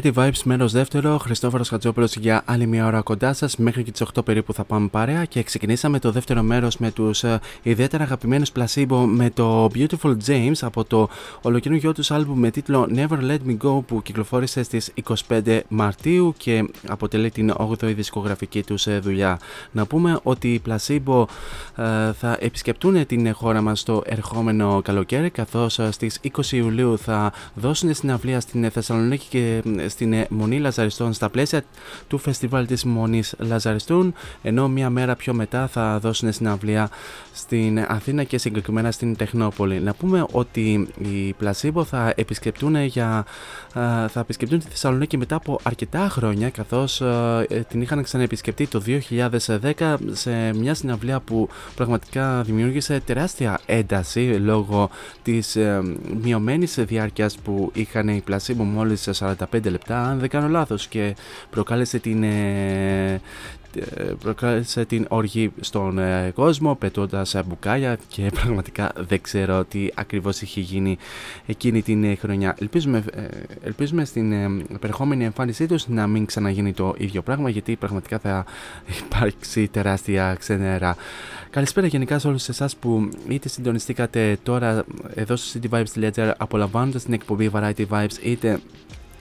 Variety 0.03 0.13
Vibes 0.13 0.43
μέρος 0.43 0.71
δεύτερο. 0.71 1.17
Χριστόφορος 1.17 1.69
Χατζόπουλος 1.69 2.15
για 2.15 2.43
άλλη 2.45 2.67
μια 2.67 2.85
ώρα 2.85 3.01
κοντά 3.01 3.33
σας. 3.33 3.57
Μέχρι 3.57 3.83
και 3.83 3.91
τις 3.91 4.01
8 4.01 4.25
περίπου 4.25 4.53
θα 4.53 4.63
πάμε 4.63 4.87
παρέα. 4.87 5.25
Και 5.25 5.43
ξεκινήσαμε 5.43 5.99
το 5.99 6.11
δεύτερο 6.11 6.41
μέρος 6.41 6.77
με 6.77 6.91
τους 6.91 7.23
uh, 7.25 7.37
ιδιαίτερα 7.61 8.03
αγαπημένους 8.03 8.51
Placebo 8.55 9.05
με 9.07 9.29
το 9.29 9.69
Beautiful 9.75 10.15
James 10.27 10.51
από 10.61 10.83
το 10.83 11.09
ολοκαινούργιο 11.41 11.93
τους 11.93 12.11
άλμπουμ 12.11 12.39
με 12.39 12.51
τίτλο 12.51 12.89
Never 12.95 13.17
Let 13.29 13.37
Me 13.47 13.57
Go 13.63 13.85
που 13.85 14.01
κυκλοφόρησε 14.01 14.63
στις 14.63 14.93
25 15.27 15.59
Μαρτίου 15.67 16.33
και 16.37 16.69
αποτελεί 16.87 17.31
την 17.31 17.53
8η 17.57 17.95
δισκογραφική 17.95 18.63
τους 18.63 18.87
ε, 18.87 18.99
δουλειά. 18.99 19.39
Να 19.71 19.85
πούμε 19.85 20.19
ότι 20.23 20.53
οι 20.53 20.61
Placebo 20.67 21.21
uh, 21.21 21.25
θα 22.19 22.37
επισκεπτούν 22.39 23.05
την 23.05 23.33
χώρα 23.33 23.61
μας 23.61 23.83
το 23.83 24.01
ερχόμενο 24.05 24.81
καλοκαίρι 24.83 25.29
καθώς 25.29 25.79
στις 25.89 26.19
20 26.35 26.51
Ιουλίου 26.51 26.97
θα 26.97 27.33
δώσουν 27.55 27.93
συναυλία 27.93 28.39
στην 28.39 28.71
Θεσσαλονίκη 28.71 29.27
και 29.29 29.61
στην 29.91 30.25
Μονή 30.29 30.59
Λαζαριστών 30.59 31.13
στα 31.13 31.29
πλαίσια 31.29 31.63
του 32.07 32.17
φεστιβάλ 32.17 32.65
της 32.65 32.83
Μονής 32.83 33.35
Λαζαριστούν 33.37 34.13
ενώ 34.41 34.67
μία 34.67 34.89
μέρα 34.89 35.15
πιο 35.15 35.33
μετά 35.33 35.67
θα 35.67 35.99
δώσουν 35.99 36.33
συναυλία 36.33 36.89
στην 37.33 37.79
Αθήνα 37.87 38.23
και 38.23 38.37
συγκεκριμένα 38.37 38.91
στην 38.91 39.15
Τεχνόπολη. 39.15 39.79
Να 39.79 39.93
πούμε 39.93 40.25
ότι 40.31 40.87
οι 40.97 41.33
Πλασίμπο 41.33 41.83
θα 41.83 42.13
επισκεπτούν, 42.15 42.83
για, 42.83 43.25
θα 44.07 44.19
επισκεπτούν 44.19 44.59
τη 44.59 44.65
Θεσσαλονίκη 44.69 45.17
μετά 45.17 45.35
από 45.35 45.59
αρκετά 45.63 46.09
χρόνια 46.09 46.49
καθώς 46.49 47.01
την 47.67 47.81
είχαν 47.81 48.03
ξαναεπισκεπτεί 48.03 48.67
το 48.67 48.81
2010 49.77 49.95
σε 50.11 50.53
μια 50.53 50.73
συναυλία 50.73 51.19
που 51.19 51.49
πραγματικά 51.75 52.41
δημιούργησε 52.41 53.01
τεράστια 53.05 53.59
ένταση 53.65 54.19
λόγω 54.19 54.89
της 55.23 55.57
μειωμένης 56.21 56.75
διάρκειας 56.79 57.37
που 57.37 57.71
είχαν 57.73 58.07
οι 58.07 58.21
Πλασίμπο 58.25 58.63
μόλις 58.63 59.09
45 59.19 59.35
λεπτά 59.63 59.80
αν 59.89 60.19
δεν 60.19 60.29
κάνω 60.29 60.47
λάθος 60.47 60.87
και 60.87 61.15
προκάλεσε 61.49 61.99
την, 61.99 62.23
ε, 62.23 63.21
ε, 63.75 64.03
προκάλεσε 64.19 64.85
την 64.85 65.05
οργή 65.09 65.51
στον 65.59 65.97
ε, 65.97 66.31
κόσμο 66.35 66.75
πετώντας 66.75 67.35
μπουκάλια 67.45 67.97
και 68.07 68.31
πραγματικά 68.41 68.91
δεν 68.97 69.21
ξέρω 69.21 69.63
τι 69.63 69.87
ακριβώς 69.93 70.41
είχε 70.41 70.59
γίνει 70.61 70.97
εκείνη 71.45 71.81
την 71.81 72.17
χρονιά. 72.17 72.55
Ελπίζουμε, 72.59 73.03
ελπίζουμε 73.63 74.05
στην 74.05 74.59
επερχόμενη 74.73 75.23
εμφάνισή 75.23 75.65
τους 75.65 75.87
να 75.87 76.07
μην 76.07 76.25
ξαναγίνει 76.25 76.73
το 76.73 76.95
ίδιο 76.97 77.21
πράγμα 77.21 77.49
γιατί 77.49 77.75
πραγματικά 77.75 78.19
θα 78.19 78.45
υπάρξει 79.05 79.67
τεράστια 79.67 80.35
ξενέρα. 80.39 80.95
Καλησπέρα 81.49 81.87
γενικά 81.87 82.19
σε 82.19 82.27
όλους 82.27 82.49
εσάς 82.49 82.75
που 82.75 83.09
είτε 83.27 83.49
συντονιστήκατε 83.49 84.37
τώρα 84.43 84.85
εδώ 85.13 85.35
στο 85.35 85.59
cityvibes.gr 85.63 86.31
απολαμβάνοντας 86.37 87.03
την 87.03 87.13
εκπομπή 87.13 87.51
Variety 87.53 87.85
Vibes 87.89 88.17
είτε 88.23 88.59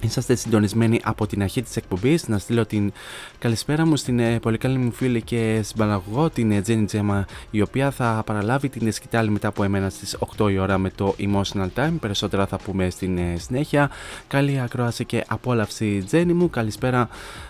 Είσαστε 0.01 0.35
συντονισμένοι 0.35 1.01
από 1.05 1.27
την 1.27 1.43
αρχή 1.43 1.63
της 1.63 1.77
εκπομπής. 1.77 2.29
Να 2.29 2.39
στείλω 2.39 2.67
την 2.67 2.93
καλησπέρα 3.39 3.87
μου 3.87 3.97
στην 3.97 4.19
ε, 4.19 4.39
πολύ 4.39 4.59
καλή 4.59 4.79
μου 4.79 4.93
φίλη 4.93 5.23
και 5.23 5.61
συμπαραγωγό 5.65 6.31
την 6.31 6.63
Τζένι 6.63 6.83
ε, 6.83 6.85
Τζέμα 6.85 7.27
η 7.51 7.61
οποία 7.61 7.91
θα 7.91 8.23
παραλάβει 8.27 8.69
την 8.69 8.93
σκητάλη 8.93 9.31
μετά 9.31 9.49
από 9.49 9.65
εμένα 9.65 9.91
στις 9.91 10.17
8 10.39 10.51
η 10.51 10.59
ώρα 10.59 10.79
με 10.79 10.91
το 10.91 11.15
Emotional 11.19 11.69
Time. 11.75 11.93
Περισσότερα 12.01 12.47
θα 12.47 12.59
πούμε 12.59 12.91
στην 12.91 13.19
ε, 13.19 13.37
συνέχεια. 13.39 13.91
Καλή 14.29 14.61
ακρόαση 14.61 15.05
και 15.05 15.25
απόλαυση 15.29 16.03
Τζένι 16.07 16.33
μου. 16.33 16.51
Καλησπέρα 16.51 17.01
ε, 17.01 17.50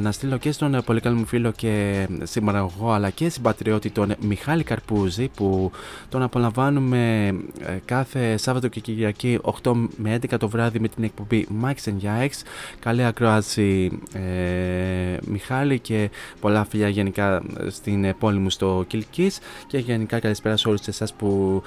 να 0.00 0.12
στείλω 0.12 0.36
και 0.36 0.52
στον 0.52 0.82
πολύ 0.84 1.00
καλό 1.00 1.16
μου 1.16 1.26
φίλο 1.26 1.52
και 1.52 2.06
συμπαραγωγό 2.22 2.92
αλλά 2.92 3.10
και 3.10 3.28
συμπατριώτη 3.28 3.90
τον 3.90 4.14
Μιχάλη 4.20 4.62
Καρπούζη 4.62 5.28
που 5.28 5.70
τον 6.08 6.22
απολαμβάνουμε 6.22 7.26
ε, 7.60 7.78
κάθε 7.84 8.36
Σάββατο 8.36 8.68
και 8.68 8.80
Κυριακή 8.80 9.38
8 9.62 9.72
με 9.96 10.18
11 10.30 10.38
το 10.38 10.48
βράδυ 10.48 10.80
με 10.80 10.88
την 10.88 11.04
εκπομπή 11.04 11.46
Mike's 11.64 11.90
and 11.90 12.04
Yikes. 12.04 12.42
Καλή 12.78 13.04
ακρόαση 13.04 14.00
ε, 14.12 15.16
Μιχάλη 15.26 15.78
και 15.78 16.10
πολλά 16.40 16.64
φιλιά 16.64 16.88
γενικά 16.88 17.42
στην 17.68 18.14
πόλη 18.18 18.38
μου 18.38 18.50
στο 18.50 18.84
Κιλκής 18.86 19.38
και 19.66 19.78
γενικά 19.78 20.18
καλησπέρα 20.18 20.56
σε 20.56 20.68
όλους 20.68 20.86
εσάς 20.86 21.12
που 21.12 21.62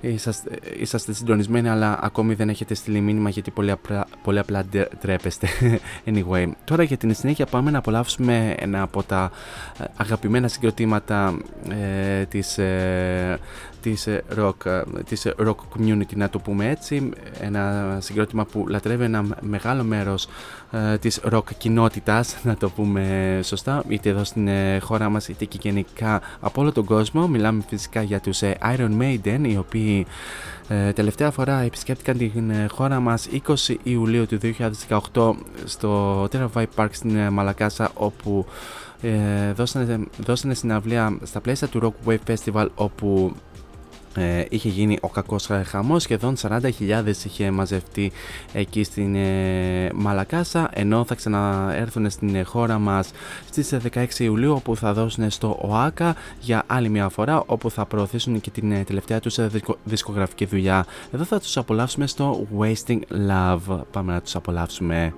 είσαστε, 0.00 0.58
είσαστε 0.78 1.12
συντονισμένοι 1.12 1.68
αλλά 1.68 1.98
ακόμη 2.02 2.34
δεν 2.34 2.48
έχετε 2.48 2.74
στείλει 2.74 3.00
μήνυμα 3.00 3.30
γιατί 3.30 3.50
πολύ 3.50 3.70
απλά, 3.70 4.06
πολύ 4.22 4.38
απλά 4.38 4.64
ντρέπεστε. 5.00 5.48
anyway, 6.10 6.50
τώρα 6.64 6.82
για 6.82 6.96
την 6.96 7.14
συνέχεια 7.14 7.46
πάμε 7.46 7.70
να 7.70 7.78
απολαύσουμε 7.78 8.54
ένα 8.58 8.82
από 8.82 9.02
τα 9.02 9.30
ε, 9.78 9.84
αγαπημένα 9.96 10.48
συγκροτήματα 10.48 11.38
ε, 11.68 12.24
της 12.24 12.58
ε, 12.58 13.38
της 13.86 14.08
rock, 14.38 14.82
της 15.04 15.26
rock 15.38 15.56
community 15.76 16.14
να 16.14 16.28
το 16.28 16.38
πούμε 16.38 16.70
έτσι. 16.70 17.10
Ένα 17.40 17.96
συγκρότημα 18.00 18.44
που 18.44 18.68
λατρεύει 18.68 19.04
ένα 19.04 19.24
μεγάλο 19.40 19.82
μέρος 19.82 20.28
ε, 20.70 20.98
της 20.98 21.20
rock 21.32 21.44
κοινότητας 21.58 22.36
να 22.48 22.56
το 22.56 22.70
πούμε 22.70 23.40
σωστά. 23.42 23.84
Είτε 23.88 24.08
εδώ 24.08 24.24
στην 24.24 24.48
ε, 24.48 24.78
χώρα 24.78 25.08
μας 25.08 25.28
είτε 25.28 25.44
και 25.44 25.58
γενικά 25.60 26.20
από 26.40 26.60
όλο 26.60 26.72
τον 26.72 26.84
κόσμο. 26.84 27.28
Μιλάμε 27.28 27.62
φυσικά 27.68 28.02
για 28.02 28.20
τους 28.20 28.42
ε, 28.42 28.58
Iron 28.76 29.00
Maiden 29.00 29.40
οι 29.42 29.56
οποίοι 29.56 30.06
ε, 30.68 30.92
τελευταία 30.92 31.30
φορά 31.30 31.60
επισκέπτηκαν 31.60 32.18
την 32.18 32.52
χώρα 32.70 33.00
μας 33.00 33.28
20 33.68 33.74
Ιουλίου 33.82 34.26
του 34.26 34.38
2018 35.12 35.32
στο 35.64 36.22
Terra 36.32 36.48
Park 36.76 36.88
στην 36.90 37.28
Μαλακάσα 37.28 37.90
όπου 37.94 38.46
ε, 39.02 39.52
δώσανε, 39.52 39.98
δώσανε 40.18 40.54
συναυλία 40.54 41.18
στα 41.22 41.40
πλαίσια 41.40 41.68
του 41.68 41.94
Rock 42.06 42.10
Wave 42.10 42.34
Festival 42.34 42.66
όπου 42.74 43.34
ε, 44.16 44.46
είχε 44.48 44.68
γίνει 44.68 44.98
ο 45.00 45.08
κακός 45.08 45.48
χαμός 45.64 46.02
σχεδόν 46.02 46.34
40.000 46.42 46.70
είχε 47.24 47.50
μαζευτεί 47.50 48.12
εκεί 48.52 48.84
στην 48.84 49.14
ε, 49.14 49.90
Μαλακάσα 49.94 50.70
ενώ 50.72 51.04
θα 51.04 51.14
ξαναέρθουν 51.14 52.10
στην 52.10 52.44
χώρα 52.44 52.78
μας 52.78 53.10
στις 53.48 53.74
16 53.94 54.06
Ιουλίου 54.18 54.52
όπου 54.52 54.76
θα 54.76 54.92
δώσουν 54.92 55.30
στο 55.30 55.58
ΟΑΚΑ 55.60 56.14
για 56.40 56.62
άλλη 56.66 56.88
μια 56.88 57.08
φορά 57.08 57.42
όπου 57.46 57.70
θα 57.70 57.86
προωθήσουν 57.86 58.40
και 58.40 58.50
την 58.50 58.72
ε, 58.72 58.84
τελευταία 58.84 59.20
τους 59.20 59.38
ε, 59.38 59.50
δισκογραφική 59.84 60.44
δουλειά. 60.44 60.86
Εδώ 61.12 61.24
θα 61.24 61.40
τους 61.40 61.56
απολαύσουμε 61.56 62.06
στο 62.06 62.46
Wasting 62.58 63.00
Love. 63.30 63.80
Πάμε 63.90 64.12
να 64.12 64.20
τους 64.20 64.36
απολαύσουμε 64.36 65.14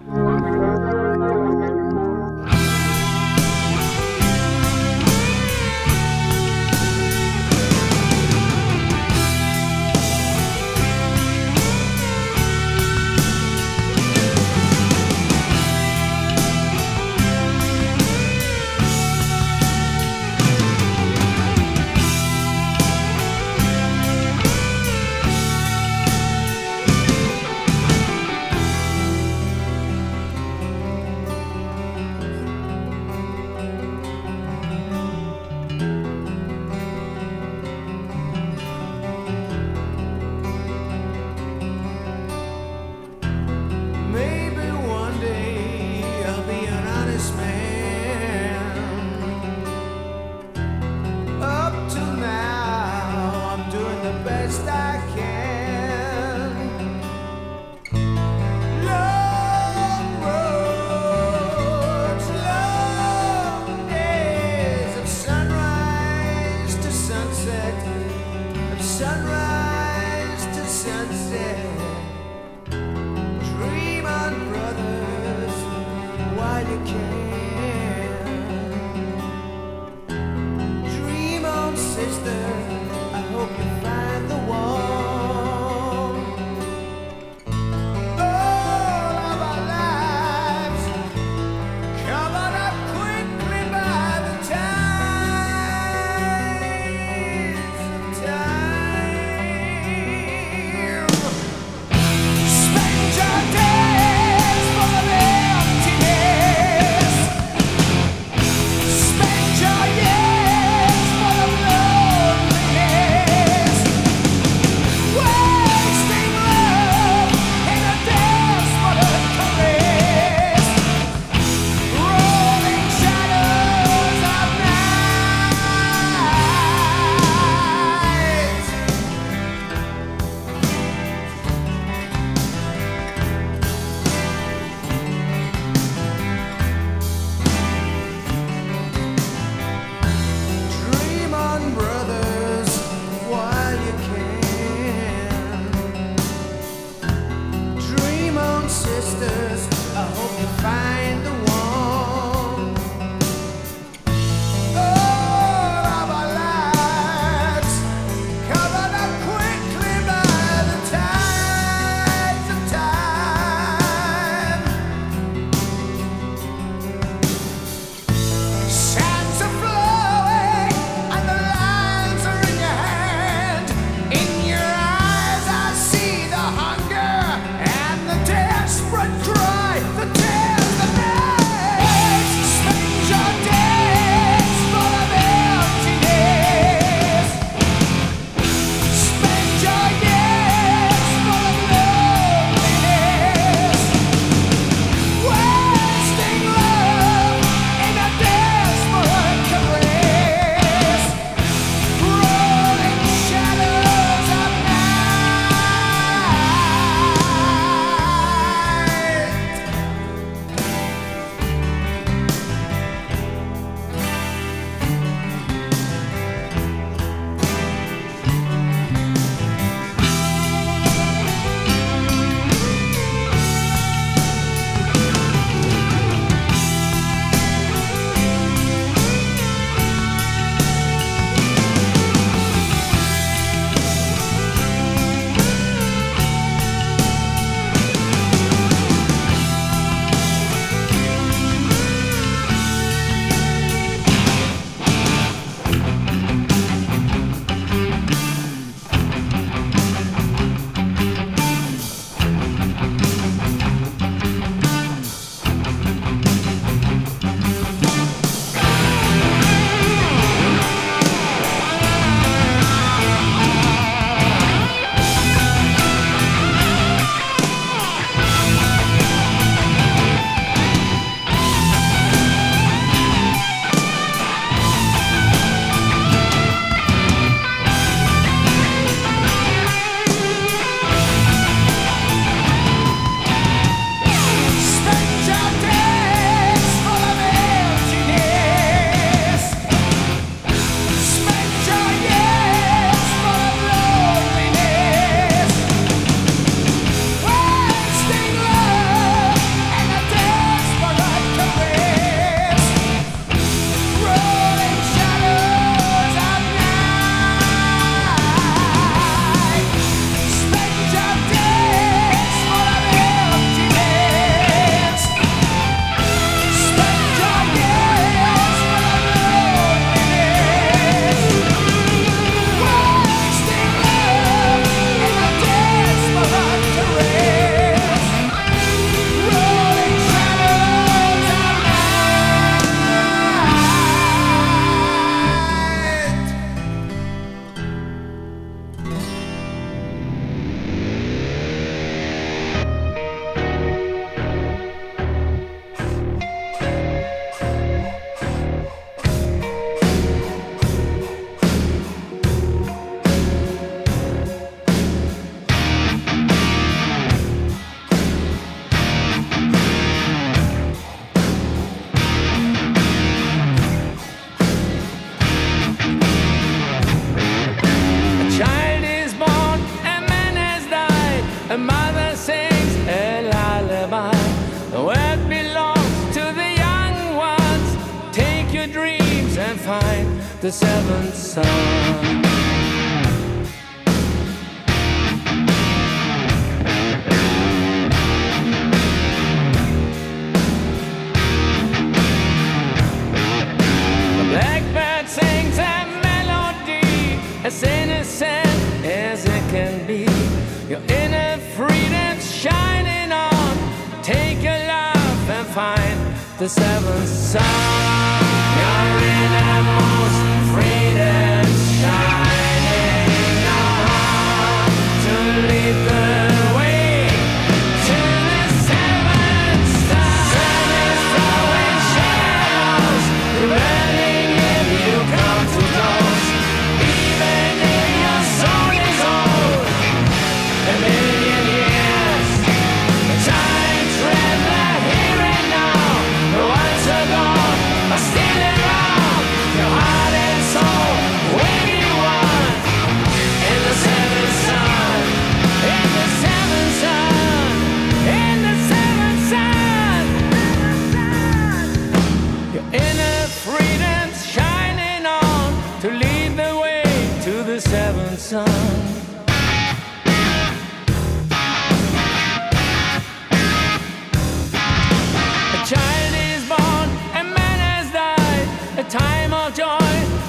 time 468.88 469.32
of 469.34 469.54
joy 469.54 469.78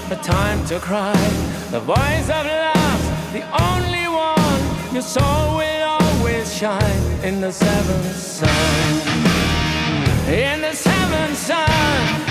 the 0.09 0.15
time 0.15 0.65
to 0.65 0.79
cry. 0.79 1.13
The 1.71 1.79
voice 1.79 2.29
of 2.29 2.45
love, 2.45 3.01
the 3.31 3.43
only 3.69 4.07
one. 4.07 4.93
Your 4.93 5.01
soul 5.01 5.57
will 5.57 5.83
always 6.01 6.53
shine 6.53 7.01
in 7.23 7.39
the 7.41 7.51
seventh 7.51 8.15
sun. 8.15 8.99
In 10.27 10.61
the 10.61 10.73
seventh 10.73 11.37
sun. 11.37 12.28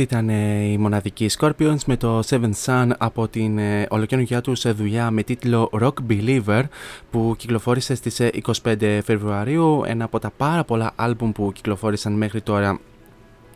Αυτή 0.00 0.14
ήταν 0.14 0.28
ε, 0.28 0.62
η 0.62 0.78
μοναδική 0.78 1.30
Scorpions 1.38 1.78
με 1.86 1.96
το 1.96 2.22
Seven 2.28 2.50
Sun 2.64 2.90
από 2.98 3.28
την 3.28 3.58
ε, 3.58 3.86
ολοκαινούργια 3.88 4.40
του 4.40 4.52
δουλειά 4.76 5.10
με 5.10 5.22
τίτλο 5.22 5.70
Rock 5.80 5.92
Believer 6.08 6.62
που 7.10 7.34
κυκλοφόρησε 7.38 7.94
στις 7.94 8.20
25 8.62 8.82
ε, 8.82 9.00
Φεβρουαρίου 9.00 9.82
ένα 9.86 10.04
από 10.04 10.18
τα 10.18 10.30
πάρα 10.36 10.64
πολλά 10.64 10.92
άλμπουμ 10.96 11.32
που 11.32 11.52
κυκλοφόρησαν 11.52 12.12
μέχρι 12.12 12.40
τώρα 12.40 12.80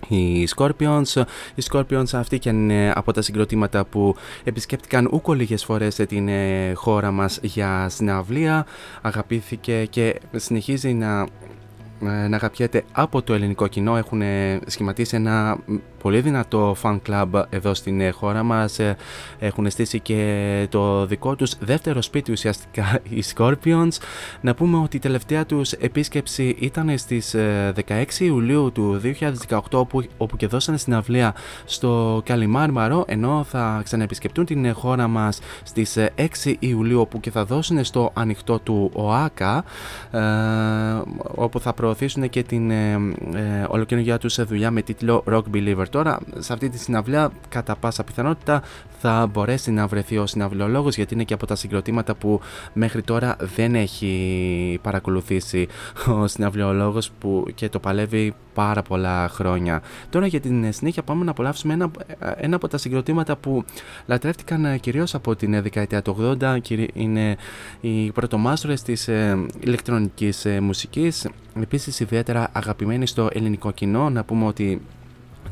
οι 0.08 0.48
Scorpions. 0.56 1.22
Οι 1.54 1.62
Scorpions 1.70 2.12
αυτοί 2.12 2.38
και 2.38 2.48
είναι 2.48 2.92
από 2.94 3.12
τα 3.12 3.22
συγκροτήματα 3.22 3.84
που 3.84 4.14
επισκέπτηκαν 4.44 5.08
ούκο 5.12 5.32
λίγες 5.32 5.64
φορές 5.64 5.94
την 5.94 6.28
χώρα 6.74 7.10
μας 7.10 7.38
για 7.42 7.88
συναυλία. 7.88 8.66
Αγαπήθηκε 9.02 9.84
και 9.90 10.20
συνεχίζει 10.36 10.92
να 10.92 11.26
ε, 12.02 12.28
να 12.28 12.36
αγαπιέται 12.36 12.82
από 12.92 13.22
το 13.22 13.34
ελληνικό 13.34 13.66
κοινό. 13.66 13.96
Έχουν 13.96 14.22
σχηματίσει 14.66 15.16
ένα 15.16 15.58
πολύ 16.04 16.20
δυνατό 16.20 16.76
fan 16.82 16.98
club 17.08 17.42
εδώ 17.50 17.74
στην 17.74 18.00
ε, 18.00 18.10
χώρα 18.10 18.42
μας. 18.42 18.78
Ε, 18.78 18.96
έχουν 19.38 19.70
στήσει 19.70 20.00
και 20.00 20.66
το 20.70 21.06
δικό 21.06 21.36
τους 21.36 21.54
δεύτερο 21.58 22.02
σπίτι 22.02 22.32
ουσιαστικά 22.32 23.00
οι 23.08 23.22
Scorpions. 23.34 23.88
Να 24.40 24.54
πούμε 24.54 24.78
ότι 24.78 24.96
η 24.96 24.98
τελευταία 24.98 25.46
τους 25.46 25.72
επίσκεψη 25.72 26.56
ήταν 26.58 26.98
στις 26.98 27.34
16 27.88 28.04
Ιουλίου 28.18 28.72
του 28.72 29.00
2018 29.48 29.60
όπου, 29.72 30.04
όπου 30.16 30.36
και 30.36 30.46
δώσανε 30.46 30.78
συναυλία 30.78 31.34
στο 31.64 32.22
Καλιμάρμαρο 32.24 33.04
ενώ 33.06 33.44
θα 33.48 33.80
ξαναεπισκεπτούν 33.84 34.44
την 34.44 34.74
χώρα 34.74 35.08
μας 35.08 35.38
στις 35.62 35.98
6 36.44 36.54
Ιουλίου 36.58 37.00
όπου 37.00 37.20
και 37.20 37.30
θα 37.30 37.44
δώσουν 37.44 37.84
στο 37.84 38.10
ανοιχτό 38.14 38.58
του 38.58 38.90
ΟΑΚΑ 38.92 39.64
όπου 41.34 41.60
θα 41.60 41.72
προωθήσουν 41.72 42.28
και 42.28 42.42
την 42.42 42.70
ε, 42.70 42.92
ε, 43.34 43.66
ολοκληρωνιά 43.68 44.18
τους 44.18 44.44
δουλειά 44.44 44.70
με 44.70 44.82
τίτλο 44.82 45.24
Rock 45.30 45.42
Believer. 45.54 45.84
Τώρα, 45.94 46.18
σε 46.38 46.52
αυτή 46.52 46.68
τη 46.68 46.78
συναυλία, 46.78 47.30
κατά 47.48 47.76
πάσα 47.76 48.04
πιθανότητα 48.04 48.62
θα 48.98 49.26
μπορέσει 49.26 49.70
να 49.70 49.86
βρεθεί 49.86 50.18
ο 50.18 50.26
συναυλιολόγος 50.26 50.96
γιατί 50.96 51.14
είναι 51.14 51.24
και 51.24 51.34
από 51.34 51.46
τα 51.46 51.54
συγκροτήματα 51.54 52.14
που 52.14 52.40
μέχρι 52.72 53.02
τώρα 53.02 53.36
δεν 53.56 53.74
έχει 53.74 54.78
παρακολουθήσει 54.82 55.68
ο 56.06 56.26
συναυλιολόγος 56.26 57.10
που 57.18 57.46
και 57.54 57.68
το 57.68 57.78
παλεύει 57.78 58.34
πάρα 58.54 58.82
πολλά 58.82 59.28
χρόνια. 59.28 59.82
Τώρα 60.10 60.26
για 60.26 60.40
την 60.40 60.72
συνέχεια 60.72 61.02
πάμε 61.02 61.24
να 61.24 61.30
απολαύσουμε 61.30 61.72
ένα, 61.72 61.90
ένα 62.36 62.56
από 62.56 62.68
τα 62.68 62.78
συγκροτήματα 62.78 63.36
που 63.36 63.64
λατρεύτηκαν 64.06 64.64
ε, 64.64 64.78
κυρίως 64.78 65.14
από 65.14 65.36
την 65.36 65.62
δεκαετία 65.62 66.02
του 66.02 66.36
80 66.40 66.58
είναι 66.94 67.36
οι 67.80 68.12
πρωτομάστορες 68.12 68.82
της 68.82 69.08
ε, 69.08 69.46
ηλεκτρονικής 69.60 70.44
ε, 70.44 70.60
μουσικής 70.60 71.28
επίσης 71.60 72.00
ιδιαίτερα 72.00 72.48
αγαπημένοι 72.52 73.06
στο 73.06 73.28
ελληνικό 73.32 73.70
κοινό 73.70 74.10
να 74.10 74.24
πούμε 74.24 74.46
ότι 74.46 74.80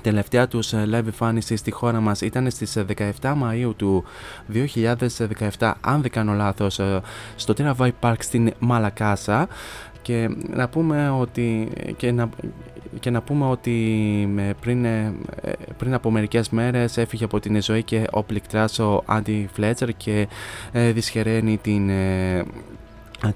τελευταία 0.03 0.49
τους 0.49 0.73
live 0.75 0.93
εμφάνιση 0.93 1.57
στη 1.57 1.71
χώρα 1.71 2.01
μας 2.01 2.21
ήταν 2.21 2.51
στις 2.51 2.79
17 2.97 3.11
Μαΐου 3.21 3.73
του 3.77 4.05
2017 5.59 5.73
αν 5.81 6.03
δεν 6.03 6.11
κάνω 6.11 6.33
λάθος 6.33 6.81
στο 7.37 7.55
Terra 7.57 7.91
Park 8.01 8.15
στην 8.19 8.53
Μαλακάσα. 8.59 9.49
Και 10.03 10.29
να 10.51 10.69
πούμε 10.69 11.11
ότι 11.11 11.69
και 11.97 12.13
να, 12.13 12.29
και 13.01 13.11
να 13.11 13.21
πούμε 13.23 13.47
ότι 13.47 13.77
πριν, 14.61 14.85
ε, 14.85 15.15
πριν 15.79 15.95
από 15.95 16.11
μερικές 16.11 16.51
μέρες 16.51 16.97
έφυγε 16.97 17.25
από 17.25 17.41
την 17.41 17.63
ζωή 17.63 17.83
και 17.83 18.07
ο 18.11 18.23
πληκτράς 18.23 18.79
ο 18.79 19.03
Άντι 19.07 19.49
Φλέτσερ 19.53 19.97
και 19.97 20.29
ε, 20.73 20.93
δυσχεραίνει 20.93 21.57
την, 21.57 21.89
ε, 21.89 22.45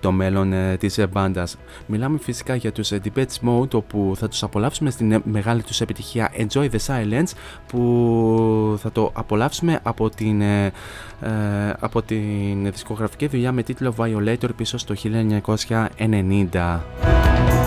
το 0.00 0.12
μέλλον 0.12 0.52
ε, 0.52 0.76
της 0.76 1.04
μπάντας. 1.12 1.56
Μιλάμε 1.86 2.18
φυσικά 2.18 2.54
για 2.54 2.72
τους 2.72 2.92
Debates 2.92 3.48
Mode 3.48 3.70
όπου 3.74 4.12
θα 4.16 4.28
τους 4.28 4.42
απολαύσουμε 4.42 4.90
στην 4.90 5.22
μεγάλη 5.24 5.62
τους 5.62 5.80
επιτυχία 5.80 6.32
Enjoy 6.36 6.70
the 6.70 6.78
Silence 6.86 7.30
που 7.66 8.78
θα 8.82 8.92
το 8.92 9.10
απολαύσουμε 9.14 9.80
από 9.82 10.10
την, 10.10 10.42
από 11.78 12.02
την 12.02 12.70
δισκογραφική 12.70 13.26
δουλειά 13.26 13.52
με 13.52 13.62
τίτλο 13.62 13.94
Violator 13.98 14.48
πίσω 14.56 14.78
στο 14.78 14.94
1990. 15.98 17.65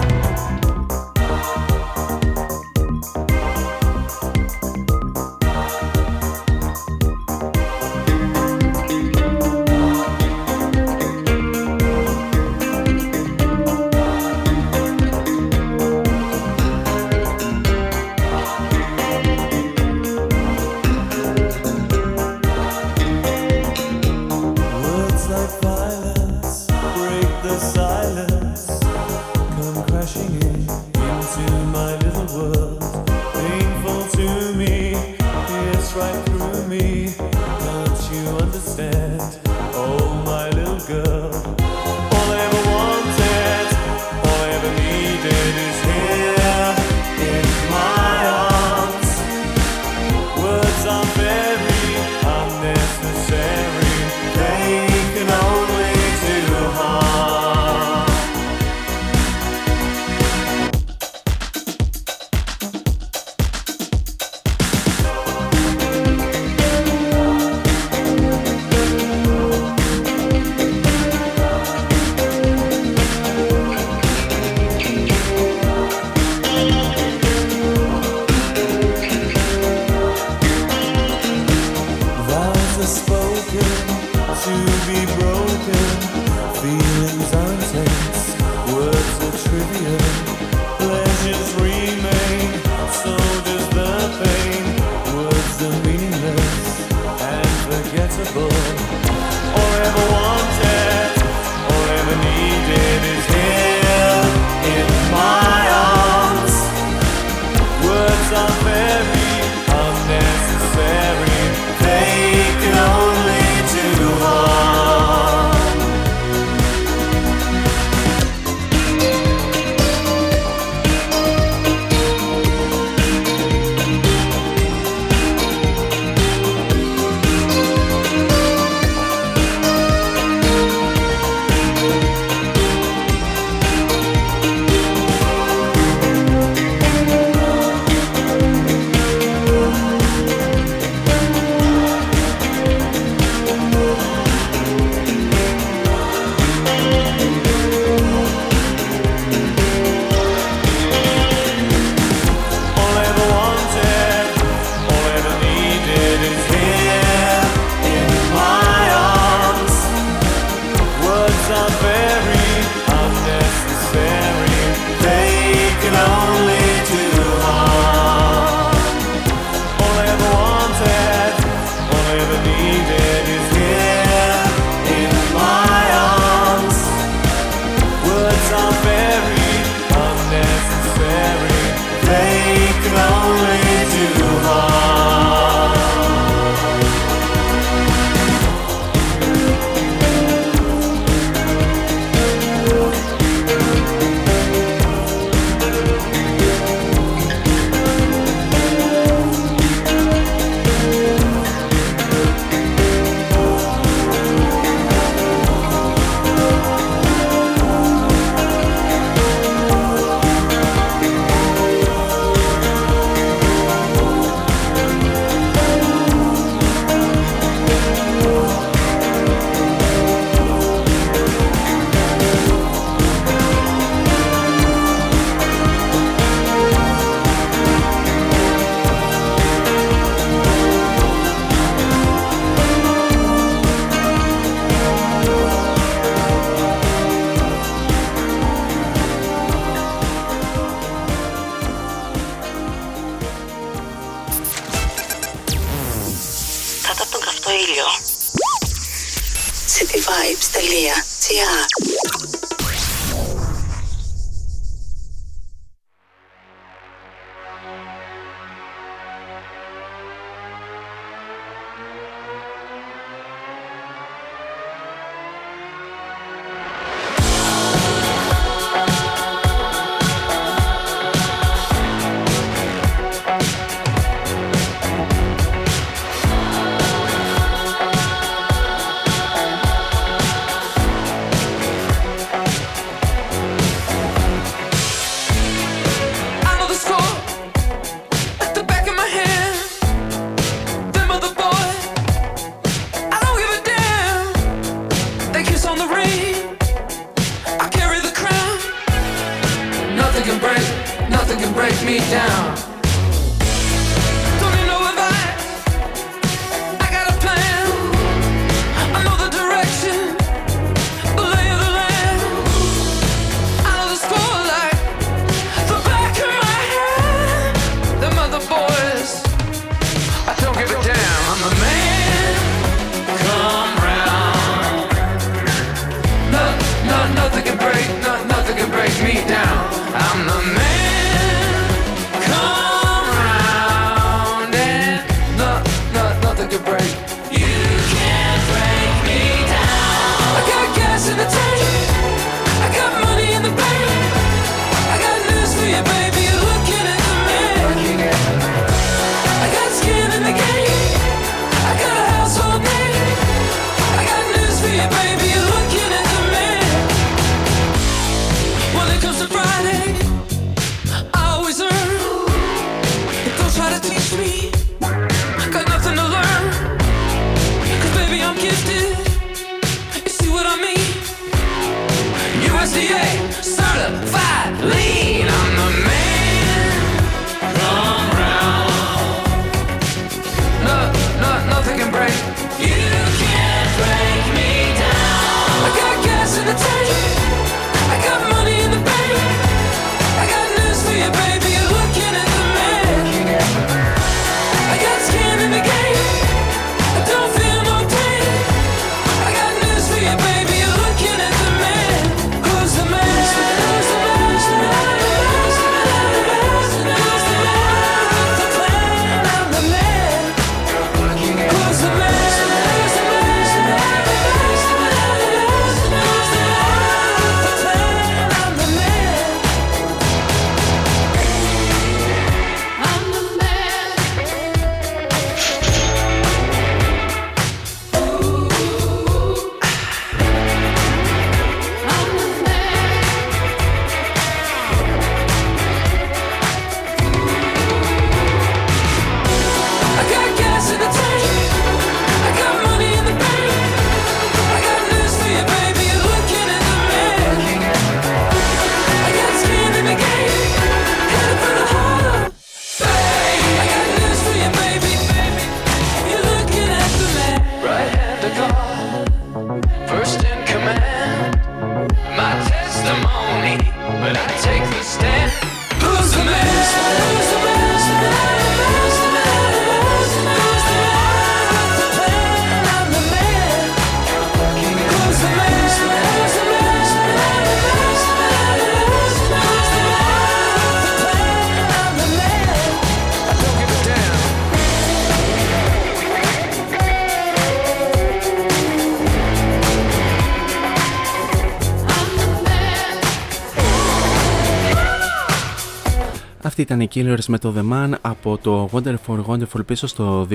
Ήταν 496.70 496.82
οι 496.82 496.88
Killers 496.96 497.26
με 497.28 497.38
το 497.38 497.54
The 497.58 497.74
Man 497.74 497.92
από 498.02 498.38
το 498.38 498.70
Wonderful 498.74 499.26
Wonderful 499.26 499.66
πίσω 499.66 499.88
στο 499.88 500.28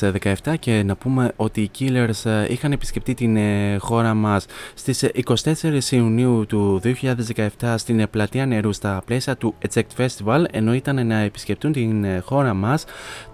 2017 0.00 0.54
και 0.60 0.82
να 0.86 0.96
πούμε 0.96 1.32
ότι 1.36 1.60
οι 1.60 1.70
Killers 1.78 2.30
ε, 2.30 2.52
είχαν 2.52 2.72
επισκεφτεί 2.72 3.14
την 3.14 3.36
ε, 3.36 3.76
χώρα 3.76 4.14
μας 4.14 4.46
στις 4.74 5.04
24 5.44 5.78
Ιουνίου 5.90 6.46
του 6.48 6.80
2017 7.60 7.74
στην 7.76 8.10
πλατεία 8.10 8.46
νερού 8.46 8.72
στα 8.72 9.02
πλαίσια 9.04 9.36
του 9.36 9.54
Eject 9.68 10.06
Festival 10.06 10.44
ενώ 10.50 10.74
ήταν 10.74 11.06
να 11.06 11.18
επισκεφτούν 11.18 11.72
την 11.72 12.04
ε, 12.04 12.18
χώρα 12.18 12.54
μας 12.54 12.84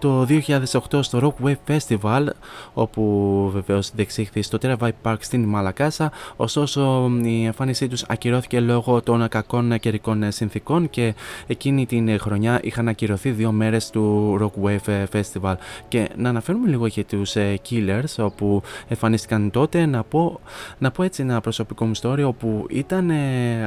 το 0.05 0.27
2008 0.29 0.99
στο 1.01 1.35
Rock 1.41 1.47
Wave 1.47 1.77
Festival 1.77 2.27
όπου 2.75 3.51
βεβαίως 3.53 3.91
διεξήχθη 3.95 4.43
στο 4.43 4.59
Terabyte 4.63 4.91
Park 5.03 5.17
στην 5.19 5.45
Μαλακάσα. 5.45 6.13
Ωστόσο 6.37 7.11
η 7.23 7.45
εμφάνισή 7.45 7.89
τους 7.89 8.05
ακυρώθηκε 8.09 8.61
λόγω 8.61 9.03
των 9.03 9.29
κακών 9.29 9.79
καιρικών 9.79 10.33
συνθήκων 10.33 10.91
και 10.91 11.15
εκείνη 11.47 11.87
την 11.87 12.05
την 12.07 12.19
χρονιά 12.19 12.61
είχαν 12.63 12.89
ακυρωθεί 12.89 13.31
δύο 13.31 13.53
μέρες 13.53 13.91
του 13.91 14.37
Rock 14.41 14.65
Wave 14.65 15.05
Festival. 15.13 15.55
Και 15.89 16.09
να 16.17 16.29
αναφέρουμε 16.29 16.69
λίγο 16.69 16.87
για 16.87 17.05
τους 17.05 17.35
Killers 17.71 18.25
όπου 18.25 18.63
εμφανίστηκαν 18.89 19.51
τότε. 19.51 19.87
Να 19.87 20.03
πω, 20.03 20.41
να 20.79 20.91
πω 20.91 21.03
έτσι 21.03 21.23
ένα 21.23 21.41
προσωπικό 21.41 21.85
μου 21.85 21.93
story 22.03 22.23
όπου 22.27 22.67
ήταν 22.71 23.11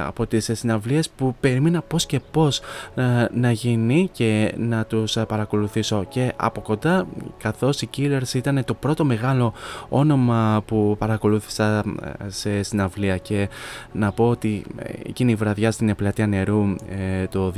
από 0.05 0.27
τις 0.27 0.49
συναυλίες 0.53 1.09
που 1.09 1.35
περίμενα 1.39 1.81
πώς 1.81 2.05
και 2.05 2.19
πώς 2.31 2.61
να 3.33 3.51
γίνει 3.51 4.09
και 4.11 4.53
να 4.57 4.85
τους 4.85 5.17
παρακολουθήσω. 5.27 6.05
Και 6.09 6.26
από 6.35 6.61
κοντά 6.61 7.07
καθώς 7.37 7.81
οι 7.81 7.89
Killers 7.97 8.33
ήταν 8.33 8.63
το 8.65 8.73
πρώτο 8.73 9.05
μεγάλο 9.05 9.53
όνομα 9.89 10.63
που 10.65 10.95
παρακολούθησα 10.99 11.83
σε 12.27 12.63
συναυλία. 12.63 13.17
Και 13.17 13.49
να 13.91 14.11
πω 14.11 14.29
ότι 14.29 14.65
εκείνη 15.03 15.31
η 15.31 15.35
βραδιά 15.35 15.71
στην 15.71 15.95
πλατεία 15.95 16.27
νερού 16.27 16.75
ε, 16.89 17.27
το 17.27 17.53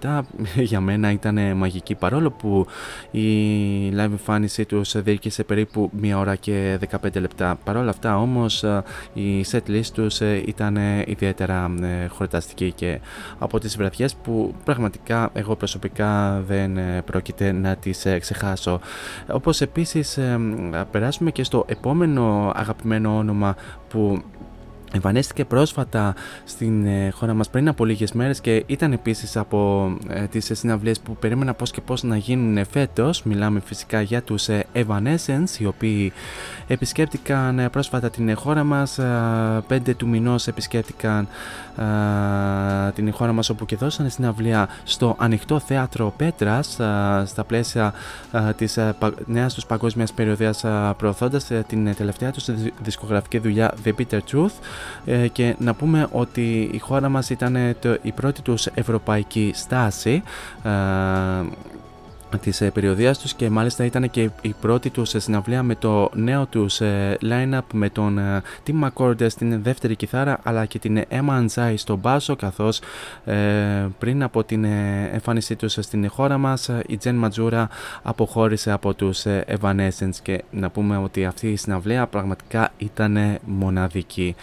2017 0.00 0.20
για 0.70 0.80
μένα 0.80 1.10
ήταν 1.10 1.56
μαγική. 1.56 1.94
Παρόλο 1.94 2.30
που 2.30 2.66
η 3.10 3.28
live 3.90 3.98
εμφάνισή 3.98 4.64
τους 4.64 5.02
διήρκησε 5.02 5.44
περίπου 5.44 5.90
μία 5.92 6.18
ώρα 6.18 6.34
και 6.34 6.78
15 7.02 7.20
λεπτά. 7.20 7.58
Παρόλα 7.64 7.90
αυτά 7.90 8.18
όμως 8.18 8.64
η 9.12 9.44
set 9.50 9.70
list 9.70 9.86
τους 9.92 10.20
ε, 10.20 10.42
ήταν 10.46 10.76
ιδιαίτερα 11.06 11.74
ε, 11.82 12.06
χορταστική. 12.06 12.72
Και 12.72 13.00
από 13.38 13.58
τις 13.58 13.76
βραδιές 13.76 14.14
που 14.14 14.54
πραγματικά 14.64 15.30
εγώ 15.32 15.56
προσωπικά 15.56 16.42
δεν 16.46 16.78
πρόκειται 17.04 17.52
να 17.52 17.76
τις 17.80 18.06
ξεχάσω. 18.20 18.80
Όπως 19.32 19.60
επίσης 19.60 20.18
περάσουμε 20.90 21.30
και 21.30 21.44
στο 21.44 21.64
επόμενο 21.68 22.52
αγαπημένο 22.54 23.16
όνομα 23.16 23.56
που 23.88 24.22
Εμφανίστηκε 24.92 25.44
πρόσφατα 25.44 26.14
στην 26.44 26.86
ε, 26.86 27.10
χώρα 27.10 27.34
μας 27.34 27.50
πριν 27.50 27.68
από 27.68 27.84
λίγες 27.84 28.12
μέρες 28.12 28.40
και 28.40 28.64
ήταν 28.66 28.92
επίσης 28.92 29.36
από 29.36 29.90
ε, 30.08 30.24
τις 30.24 30.50
συναυλίες 30.52 31.00
που 31.00 31.16
περίμενα 31.16 31.54
πώς 31.54 31.70
και 31.70 31.80
πώς 31.80 32.02
να 32.02 32.16
γίνουν 32.16 32.66
φέτος. 32.70 33.22
Μιλάμε 33.22 33.60
φυσικά 33.64 34.00
για 34.00 34.22
τους 34.22 34.48
ε, 34.48 34.66
Evanescence 34.74 35.58
οι 35.58 35.66
οποίοι 35.66 36.12
επισκέπτηκαν 36.66 37.58
ε, 37.58 37.68
πρόσφατα 37.68 38.10
την 38.10 38.36
χώρα 38.36 38.64
μας, 38.64 38.98
5 39.68 39.94
του 39.96 40.08
μηνός 40.08 40.46
επισκέπτηκαν 40.46 41.28
την 42.94 43.12
χώρα 43.12 43.32
μας 43.32 43.48
όπου 43.48 43.64
και 43.64 43.76
δώσανε 43.76 44.08
συναυλία 44.08 44.68
στο 44.84 45.16
ανοιχτό 45.18 45.58
θέατρο 45.58 46.14
Πέτρας 46.16 46.66
στα 47.24 47.44
πλαίσια 47.46 47.92
της 48.56 48.78
νέας 49.26 49.54
τους 49.54 49.66
παγκόσμιας 49.66 50.12
περιοδίας 50.12 50.64
προωθώντας 50.96 51.50
την 51.66 51.94
τελευταία 51.94 52.30
τους 52.30 52.48
δισκογραφική 52.82 53.38
δουλειά 53.38 53.74
The 53.84 53.92
Bitter 53.98 54.18
Truth 54.32 54.46
ε, 54.46 54.77
και 55.32 55.54
να 55.58 55.74
πούμε 55.74 56.08
ότι 56.10 56.70
η 56.72 56.78
χώρα 56.78 57.08
μας 57.08 57.30
ήταν 57.30 57.56
η 58.02 58.12
πρώτη 58.12 58.42
τους 58.42 58.66
ευρωπαϊκή 58.66 59.52
στάση 59.54 60.22
Της 62.36 62.60
ε, 62.60 62.70
περιοδίας 62.70 63.18
τους 63.18 63.34
και 63.34 63.50
μάλιστα 63.50 63.84
ήταν 63.84 64.10
και 64.10 64.30
η 64.40 64.54
πρώτη 64.60 64.90
τους 64.90 65.14
συναυλία 65.16 65.62
με 65.62 65.74
το 65.74 66.10
νέο 66.14 66.46
τους 66.46 66.80
ε, 66.80 67.18
line-up 67.22 67.60
με 67.72 67.88
τον 67.90 68.18
ε, 68.18 68.42
Tim 68.66 68.88
McCord 68.88 69.30
στην 69.30 69.62
δεύτερη 69.62 69.96
κιθάρα 69.96 70.38
αλλά 70.42 70.64
και 70.64 70.78
την 70.78 71.04
Emma 71.10 71.46
Anzai 71.46 71.74
στο 71.76 71.96
μπάσο 71.96 72.36
καθώς 72.36 72.80
πριν 73.98 74.22
από 74.22 74.44
την 74.44 74.64
εμφάνισή 75.12 75.56
τους 75.56 75.76
στην 75.80 76.10
χώρα 76.10 76.38
μας 76.38 76.68
η 76.86 76.98
Jen 77.04 77.24
Majura 77.24 77.64
αποχώρησε 78.02 78.70
από 78.70 78.94
τους 78.94 79.24
Evanescence 79.60 80.16
και 80.22 80.44
να 80.50 80.70
πούμε 80.70 80.96
ότι 80.96 81.24
αυτή 81.24 81.48
η 81.50 81.56
συναυλία 81.56 82.06
πραγματικά 82.06 82.70
ήταν 82.78 83.38
μοναδική. 83.44 84.34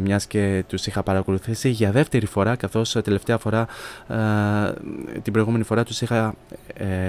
Μιας 0.00 0.26
και 0.26 0.64
τους 0.66 0.86
είχα 0.86 1.02
παρακολουθήσει 1.02 1.68
για 1.68 1.90
δεύτερη 1.90 2.26
φορά 2.26 2.56
καθώς 2.56 2.92
τελευταία 3.04 3.38
φορά 3.38 3.66
την 5.22 5.32
προηγούμενη 5.32 5.64
φορά 5.64 5.84
τους 5.84 6.00
είχα 6.00 6.34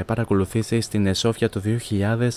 παρακολουθήσει 0.05 0.81
στην 0.81 1.15
Σόφια 1.15 1.49
το 1.49 1.61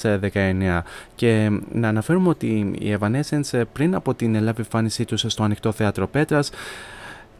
2019 0.02 0.80
και 1.14 1.50
να 1.72 1.88
αναφέρουμε 1.88 2.28
ότι 2.28 2.46
οι 2.78 2.96
Evanescence 3.00 3.62
πριν 3.72 3.94
από 3.94 4.14
την 4.14 4.34
Ελλάδα 4.34 4.58
εμφάνισή 4.58 5.04
τους 5.04 5.24
στο 5.26 5.42
ανοιχτό 5.42 5.72
θέατρο 5.72 6.06
Πέτρας 6.06 6.50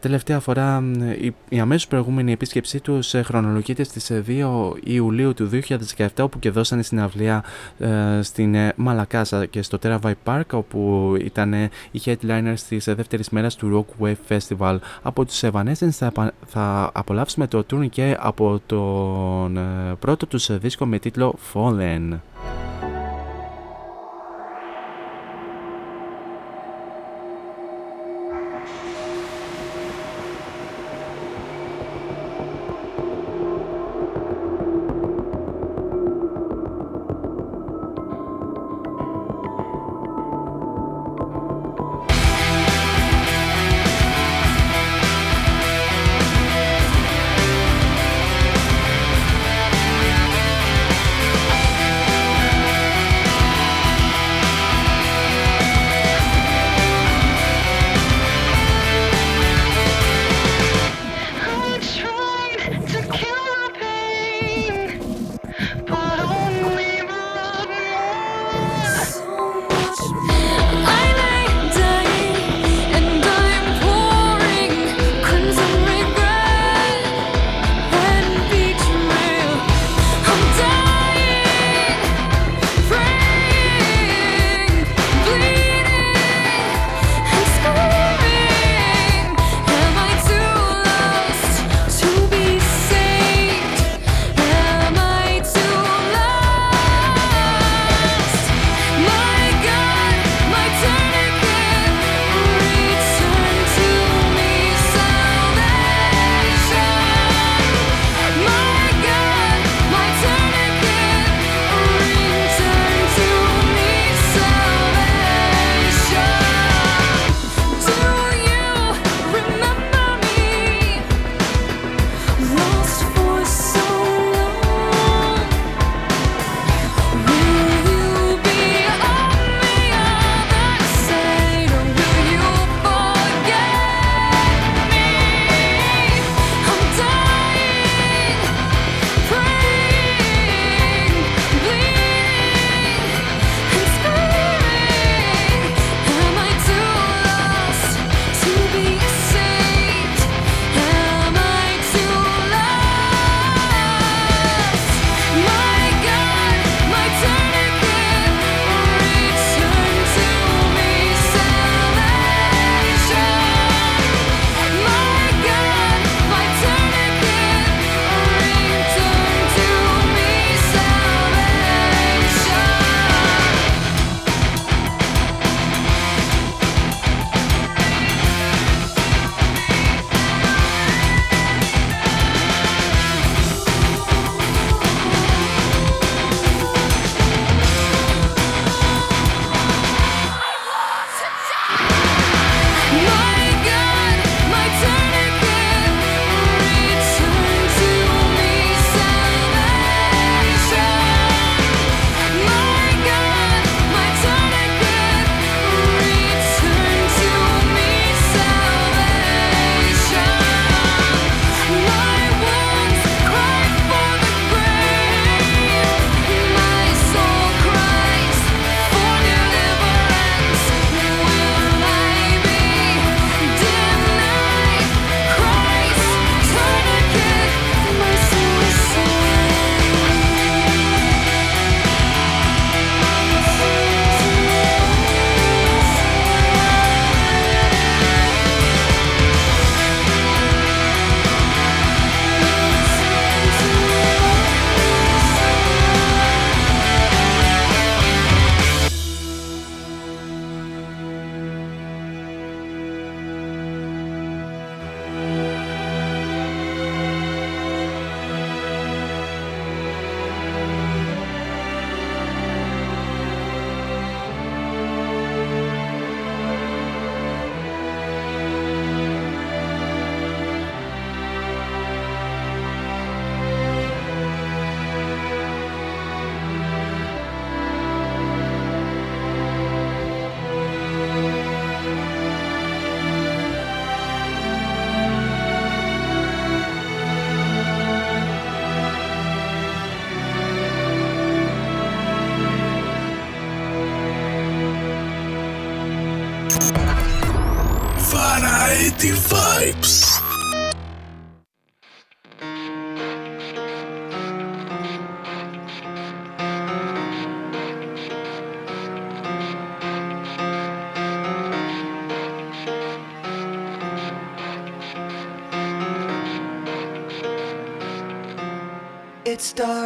Τελευταία 0.05 0.39
φορά 0.39 0.83
η, 1.21 1.33
η 1.49 1.59
αμέσως 1.59 1.87
προηγούμενη 1.87 2.31
επίσκεψή 2.31 2.79
τους 2.79 3.13
χρονολογείται 3.23 3.83
στις 3.83 4.11
2 4.27 4.71
Ιουλίου 4.83 5.33
του 5.33 5.49
2017 5.97 6.07
όπου 6.19 6.39
και 6.39 6.49
δώσανε 6.49 6.83
συναυλία 6.83 7.43
ε, 7.77 8.19
στην 8.21 8.55
ε, 8.55 8.73
Μαλακάσα 8.75 9.45
και 9.45 9.61
στο 9.61 9.77
Terabyte 9.83 10.13
Park 10.23 10.41
όπου 10.51 11.13
ήταν 11.19 11.53
οι 11.91 12.01
headliners 12.05 12.59
της 12.69 12.85
δεύτερης 12.85 13.29
μέρας 13.29 13.55
του 13.55 13.85
Rock 13.99 14.05
Wave 14.05 14.37
Festival. 14.37 14.77
Από 15.01 15.25
τους 15.25 15.43
Evanescence 15.43 15.89
θα, 15.89 16.33
θα 16.45 16.91
απολαύσουμε 16.93 17.47
το 17.47 17.63
και 17.89 18.17
από 18.19 18.61
τον 18.65 19.57
ε, 19.57 19.95
πρώτο 19.99 20.27
τους 20.27 20.57
δίσκο 20.57 20.85
με 20.85 20.99
τίτλο 20.99 21.35
Fallen. 21.53 22.19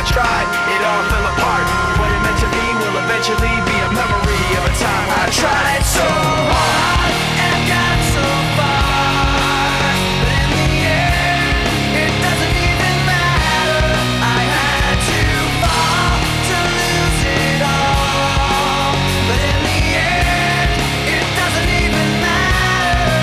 I 0.00 0.02
tried, 0.02 0.48
it 0.72 0.80
all 0.80 1.04
fell 1.12 1.26
apart. 1.28 1.68
What 2.00 2.08
it 2.08 2.20
meant 2.24 2.40
to 2.40 2.48
be 2.48 2.64
will 2.80 2.96
eventually 3.04 3.52
be 3.68 3.76
a 3.84 3.92
memory 3.92 4.48
of 4.56 4.64
a 4.64 4.72
time 4.80 5.08
I 5.12 5.28
tried 5.28 5.84
so 5.84 6.00
hard 6.00 7.12
and 7.36 7.68
got 7.68 8.00
so 8.08 8.24
far. 8.56 9.92
But 10.24 10.32
in 10.40 10.56
the 10.56 10.72
end, 10.88 11.52
it 12.00 12.16
doesn't 12.16 12.56
even 12.64 12.96
matter. 13.04 13.92
I 14.24 14.40
had 14.56 14.96
to 15.04 15.20
fall 15.60 16.16
to 16.48 16.56
lose 16.80 17.20
it 17.36 17.60
all. 17.60 18.96
But 19.28 19.36
in 19.52 19.60
the 19.68 19.84
end, 20.00 20.80
it 21.12 21.28
doesn't 21.36 21.70
even 21.76 22.08
matter. 22.24 23.20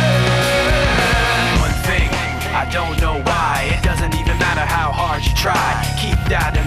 One 1.57 1.73
thing, 1.89 2.13
I 2.53 2.69
don't 2.69 3.01
know 3.01 3.17
why. 3.25 3.73
It 3.73 3.81
doesn't 3.81 4.13
even 4.13 4.37
matter 4.37 4.61
how 4.61 4.93
hard 4.93 5.25
you 5.25 5.33
try. 5.33 5.57
Keep 5.97 6.21
that 6.29 6.53
in 6.53 6.66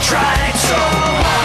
tried 0.00 0.52
so 0.56 0.74
hard 0.76 1.39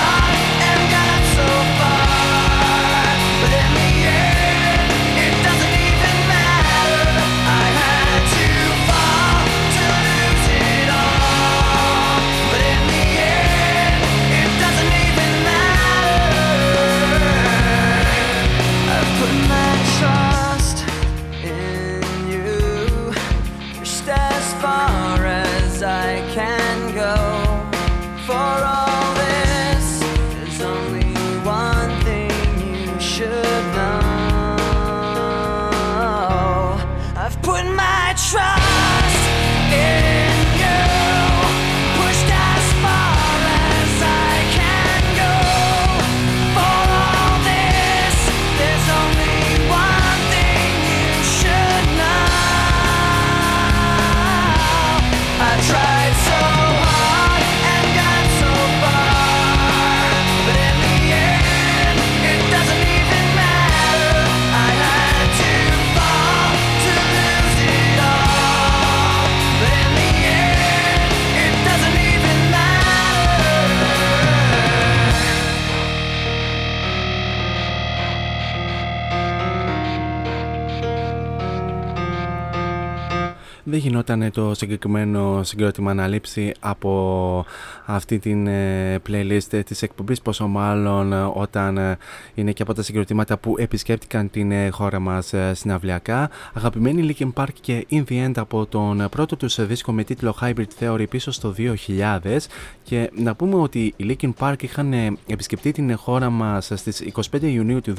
Δεν 83.76 83.84
γινόταν 83.84 84.32
το 84.32 84.54
συγκεκριμένο 84.54 85.44
συγκρότημα 85.44 85.94
να 85.94 86.08
λείψει 86.08 86.54
από 86.60 87.46
αυτή 87.86 88.20
την 88.20 88.48
ε, 88.48 89.02
playlist 89.10 89.62
της 89.66 89.82
εκπομπής 89.82 90.22
πόσο 90.22 90.48
μάλλον 90.48 91.14
ε, 91.14 91.32
όταν 91.34 91.78
ε, 91.78 91.98
είναι 92.36 92.52
και 92.52 92.62
από 92.62 92.74
τα 92.74 92.82
συγκροτήματα 92.82 93.38
που 93.38 93.56
επισκέπτηκαν 93.58 94.30
την 94.30 94.52
ε, 94.52 94.70
χώρα 94.70 95.00
μας 95.00 95.34
ε, 95.34 95.54
συναυλιακά. 95.54 96.30
Αγαπημένοι 96.54 97.16
Linkin 97.20 97.34
Park 97.34 97.54
και 97.62 97.86
In 97.92 98.04
The 98.10 98.26
End 98.26 98.32
από 98.36 98.66
τον 98.66 99.08
πρώτο 99.12 99.36
τους 99.36 99.66
δίσκο 99.66 99.92
με 99.92 100.04
τίτλο 100.04 100.36
Hybrid 100.42 100.66
Theory 100.80 101.06
πίσω 101.10 101.32
στο 101.32 101.54
2000 101.58 102.38
και 102.84 103.12
να 103.16 103.36
πούμε 103.36 103.56
ότι 103.56 103.94
οι 103.98 104.18
Linkin 104.22 104.32
Park 104.40 104.64
είχαν 104.64 104.94
ε, 104.94 105.12
επισκεφτεί 105.28 105.72
την 105.72 105.98
χώρα 105.98 106.30
μας 106.30 106.72
στις 106.74 107.04
25 107.32 107.42
Ιουνίου 107.42 107.82
του 107.82 107.94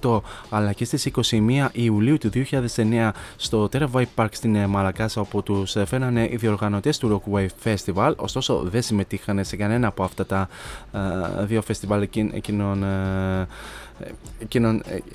2008 0.00 0.20
αλλά 0.48 0.72
και 0.72 0.84
στις 0.84 1.10
21 1.30 1.68
Ιουλίου 1.72 2.18
του 2.18 2.30
2009 2.76 3.10
στο 3.36 3.68
Terra 3.72 3.86
Park 4.14 4.28
στην 4.30 4.54
ε, 4.54 4.66
Μαλακάσα 4.66 5.20
όπου 5.20 5.42
τους 5.42 5.76
ε, 5.76 5.84
φέρανε 5.84 6.28
οι 6.30 6.36
διοργανωτές 6.36 6.98
του 6.98 7.22
Rockwave 7.24 7.74
Festival 7.74 8.12
ωστόσο 8.16 8.62
δεν 8.62 8.82
συμμετείχαν 8.82 9.01
σε 9.42 9.56
κανένα 9.56 9.86
από 9.86 10.04
αυτά 10.04 10.26
τα 10.26 10.48
ε, 10.92 11.44
δύο 11.44 11.62
φεστιβάλ 11.62 12.02
εκείν- 12.02 12.34
εκείνων 12.34 12.82
ε, 12.82 12.82
εκείνων, 12.82 12.82
ε, 12.82 13.46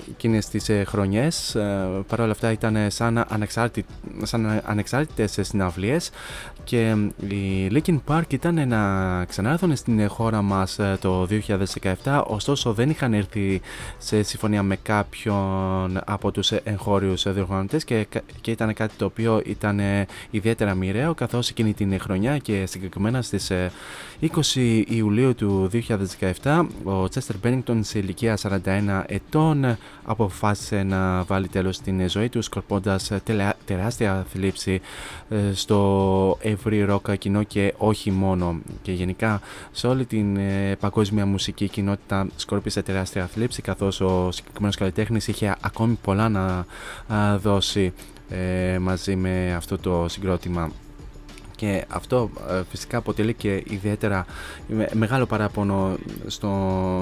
εκείνες 0.09 0.47
τις 0.47 0.69
ε, 0.69 0.83
χρονιές 0.83 1.55
ε, 1.55 1.87
Παρ' 2.07 2.19
όλα 2.19 2.31
αυτά 2.31 2.51
ήταν 2.51 2.75
ε, 2.75 2.89
σαν, 2.89 3.25
ανεξάρτητη, 3.27 3.87
σαν 4.23 4.61
ανεξάρτητες 4.65 5.37
ε, 5.37 5.43
συναυλίες 5.43 6.09
και 6.67 6.95
ε, 7.21 7.25
οι 7.35 7.69
Linkin 7.71 7.99
Park 8.07 8.33
ήταν 8.33 8.67
να 8.67 9.25
ξανάρθουν 9.25 9.75
στην 9.75 9.99
ε, 9.99 10.05
χώρα 10.05 10.41
μας 10.41 10.79
ε, 10.79 10.97
το 11.01 11.27
2017 12.03 12.23
ωστόσο 12.27 12.73
δεν 12.73 12.89
είχαν 12.89 13.13
έρθει 13.13 13.61
σε 13.97 14.23
συμφωνία 14.23 14.63
με 14.63 14.75
κάποιον 14.75 15.99
από 16.05 16.31
τους 16.31 16.51
ε, 16.51 16.61
εγχώριους 16.63 17.25
ε, 17.25 17.31
διοργανωτές 17.31 17.83
και, 17.83 18.05
κα- 18.09 18.21
και 18.41 18.51
ήταν 18.51 18.73
κάτι 18.73 18.93
το 18.97 19.05
οποίο 19.05 19.41
ήταν 19.45 19.79
ε, 19.79 20.05
ιδιαίτερα 20.29 20.73
μοιραίο 20.73 21.13
καθώς 21.13 21.49
εκείνη 21.49 21.73
την 21.73 21.91
ε, 21.91 21.97
χρονιά 21.97 22.37
και 22.37 22.65
συγκεκριμένα 22.65 23.21
στις 23.21 23.49
ε, 23.49 23.71
20 24.55 24.83
Ιουλίου 24.87 25.35
του 25.35 25.69
2017 26.43 26.65
ο 26.83 27.03
Chester 27.03 27.35
Bennington 27.43 27.79
σε 27.81 27.99
ηλικία 27.99 28.37
41 28.41 28.76
ετών 29.07 29.63
ε, 29.63 29.77
αποφάσισε 30.03 30.83
να 30.83 31.23
βάλει 31.23 31.47
τέλος 31.47 31.75
στην 31.75 31.99
ε, 31.99 32.09
ζωή 32.09 32.29
τους 32.29 32.45
σκορπώντας 32.45 33.11
ε, 33.11 33.21
τελεα- 33.23 33.57
τεράστια 33.65 34.25
θλίψη 34.29 34.81
ε, 35.29 35.53
στο 35.53 36.37
ευρύ 36.41 36.83
ροκ 36.83 37.15
κοινό 37.15 37.43
και 37.43 37.73
όχι 37.77 38.11
μόνο. 38.11 38.59
Και 38.81 38.91
γενικά 38.91 39.41
σε 39.71 39.87
όλη 39.87 40.05
την 40.05 40.37
ε, 40.37 40.75
παγκόσμια 40.79 41.25
μουσική 41.25 41.67
κοινότητα 41.69 42.27
σκόρπισε 42.35 42.81
τεράστια 42.81 43.27
θλίψη 43.27 43.61
καθώς 43.61 44.01
ο 44.01 44.31
συγκεκριμένος 44.31 44.75
καλλιτέχνης 44.75 45.27
είχε 45.27 45.55
ακόμη 45.61 45.97
πολλά 46.03 46.29
να 46.29 46.65
α, 47.13 47.37
δώσει 47.37 47.93
ε, 48.29 48.77
μαζί 48.79 49.15
με 49.15 49.53
αυτό 49.55 49.77
το 49.77 50.05
συγκρότημα 50.07 50.71
και 51.57 51.85
αυτό 51.87 52.29
ε, 52.49 52.61
φυσικά 52.69 52.97
αποτελεί 52.97 53.33
και 53.33 53.63
ιδιαίτερα 53.67 54.25
μεγάλο 54.93 55.25
παράπονο 55.25 55.97
στο, 56.27 56.49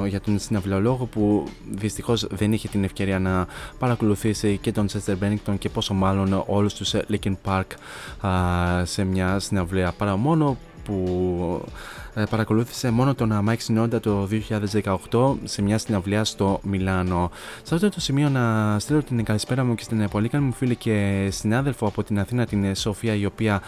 για 0.07 0.21
τον 0.21 0.39
συναυλιολόγο 0.39 1.05
που 1.05 1.47
δυστυχώς 1.71 2.27
δεν 2.31 2.53
είχε 2.53 2.67
την 2.67 2.83
ευκαιρία 2.83 3.19
να 3.19 3.47
παρακολουθήσει 3.79 4.57
και 4.57 4.71
τον 4.71 4.87
Chester 4.87 5.15
Bennington 5.23 5.55
και 5.57 5.69
πόσο 5.69 5.93
μάλλον 5.93 6.43
όλους 6.47 6.73
τους 6.73 6.95
Linkin 7.09 7.35
Park 7.45 7.63
σε 8.83 9.03
μια 9.03 9.39
συναυλία 9.39 9.93
παρά 9.97 10.15
μόνο 10.15 10.57
που 10.85 11.61
ε, 11.65 11.69
παρακολούθησε 12.29 12.91
μόνο 12.91 13.15
τον 13.15 13.45
Mike 13.49 13.67
Sinoda 13.67 14.01
το 14.01 14.27
2018 15.11 15.35
σε 15.43 15.61
μια 15.61 15.77
συναυλία 15.77 16.23
στο 16.23 16.59
Μιλάνο. 16.63 17.31
Σε 17.63 17.75
αυτό 17.75 17.89
το 17.89 18.01
σημείο 18.01 18.29
να 18.29 18.75
στείλω 18.79 19.03
την 19.03 19.23
καλησπέρα 19.23 19.63
μου 19.63 19.75
και 19.75 19.83
στην 19.83 20.09
πολύ 20.09 20.29
καλή 20.29 20.43
μου 20.43 20.53
φίλη 20.53 20.75
και 20.75 21.27
συνάδελφο 21.31 21.87
από 21.87 22.03
την 22.03 22.19
Αθήνα 22.19 22.45
την 22.45 22.75
Σοφία 22.75 23.15
η 23.15 23.25
οποία 23.25 23.61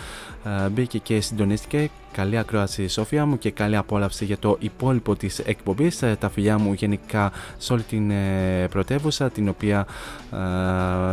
ε, 0.66 0.70
μπήκε 0.70 0.98
και 0.98 1.22
συντονίστηκε 1.22 1.90
Καλή 2.18 2.38
ακρόαση 2.38 2.88
Σόφια 2.88 3.26
μου 3.26 3.38
και 3.38 3.52
καλή 3.52 3.76
απόλαυση 3.76 4.26
για 4.26 4.38
το 4.38 4.58
υπόλοιπο 4.60 5.16
της 5.16 5.40
εκπομπής. 5.40 6.02
Ε, 6.02 6.18
τα 6.20 6.30
φιλιά 6.30 6.58
μου 6.58 6.74
γενικά 6.74 7.32
σε 7.58 7.74
όλη 7.74 7.82
την 7.82 8.12
ε, 8.12 8.68
πρωτεύουσα 8.70 9.30
την 9.30 9.48
οποία 9.48 9.88
ε, 10.32 10.38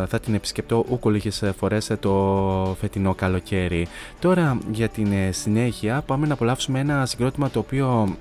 θα 0.06 0.20
την 0.24 0.34
επισκεπτώ 0.34 0.84
ούκο 0.88 1.10
λίγες 1.10 1.42
φορές 1.58 1.90
το 2.00 2.76
φετινό 2.80 3.14
καλοκαίρι. 3.14 3.86
Τώρα 4.18 4.58
για 4.70 4.88
την 4.88 5.12
συνέχεια 5.30 6.02
πάμε 6.06 6.26
να 6.26 6.32
απολαύσουμε 6.32 6.80
ένα 6.80 7.06
συγκρότημα 7.06 7.23
το 7.50 7.58
οποίο 7.58 8.16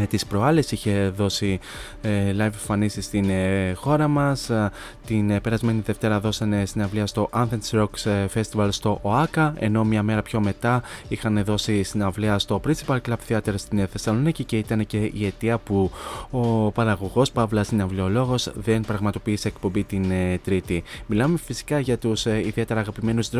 ε, 0.00 0.06
τις 0.06 0.26
προάλλες 0.26 0.72
είχε 0.72 1.12
δώσει 1.16 1.60
ε, 2.02 2.32
live 2.32 2.38
εμφανίσεις 2.38 3.04
στην 3.04 3.30
ε, 3.30 3.72
χώρα 3.72 4.08
μας 4.08 4.50
ε, 4.50 4.70
την 5.06 5.40
περασμένη 5.40 5.82
Δευτέρα 5.84 6.20
δώσανε 6.20 6.64
συναυλία 6.66 7.06
στο 7.06 7.28
Athens 7.32 7.70
Rocks 7.70 8.26
Festival 8.34 8.68
στο 8.70 8.98
ΟΑΚΑ 9.02 9.54
ενώ 9.58 9.84
μια 9.84 10.02
μέρα 10.02 10.22
πιο 10.22 10.40
μετά 10.40 10.82
είχαν 11.08 11.44
δώσει 11.44 11.82
συναυλία 11.82 12.38
στο 12.38 12.60
Principal 12.66 12.98
Club 13.08 13.16
Theater 13.28 13.54
στην 13.54 13.86
Θεσσαλονίκη 13.86 14.44
και 14.44 14.58
ήταν 14.58 14.86
και 14.86 14.98
η 14.98 15.26
αιτία 15.26 15.58
που 15.58 15.90
ο 16.30 16.70
παραγωγός 16.70 17.32
Παύλας 17.32 17.66
συναυλιολόγος 17.66 18.50
δεν 18.54 18.80
πραγματοποίησε 18.80 19.48
εκπομπή 19.48 19.84
την 19.84 20.12
Τρίτη. 20.44 20.82
Μιλάμε 21.06 21.38
φυσικά 21.38 21.78
για 21.78 21.98
τους 21.98 22.24
ιδιαίτερα 22.24 22.80
αγαπημένους 22.80 23.30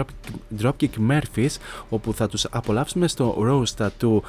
Dropkick 0.62 1.11
Murphys 1.11 1.57
όπου 1.89 2.15
θα 2.15 2.29
τους 2.29 2.45
απολαύσουμε 2.51 3.09
στο 3.09 3.37
Rose 3.41 3.87
Tattoo 3.87 4.20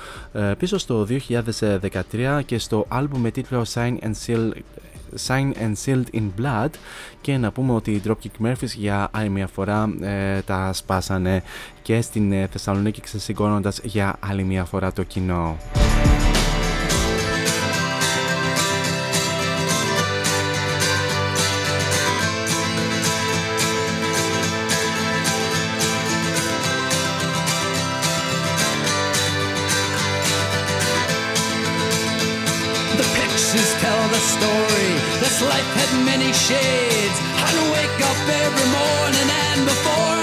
πίσω 0.57 0.77
στο 0.77 1.07
2013 1.29 2.12
και 2.45 2.57
στο 2.57 2.85
άλμπου 2.87 3.17
με 3.17 3.31
τίτλο 3.31 3.65
Sign 3.73 3.97
and, 3.99 4.13
Seal, 4.25 4.51
Sign 5.27 5.51
and 5.53 5.73
Sealed 5.85 6.05
in 6.13 6.29
Blood 6.41 6.69
και 7.21 7.37
να 7.37 7.51
πούμε 7.51 7.73
ότι 7.73 7.91
οι 7.91 8.01
Dropkick 8.07 8.45
Murphys 8.45 8.73
για 8.75 9.07
άλλη 9.11 9.29
μια 9.29 9.47
φορά 9.47 9.95
ε, 10.01 10.41
τα 10.41 10.73
σπάσανε 10.73 11.43
και 11.81 12.01
στην 12.01 12.31
ε, 12.31 12.47
Θεσσαλονίκη 12.51 13.01
ξεσηκώνοντας 13.01 13.79
για 13.83 14.15
άλλη 14.19 14.43
μια 14.43 14.65
φορά 14.65 14.93
το 14.93 15.03
κοινό. 15.03 15.57
Many 36.05 36.31
shades. 36.33 37.17
I'd 37.45 37.57
wake 37.75 37.99
up 38.09 38.19
every 38.43 38.67
morning 38.77 39.29
and 39.45 39.61
before 39.65 40.22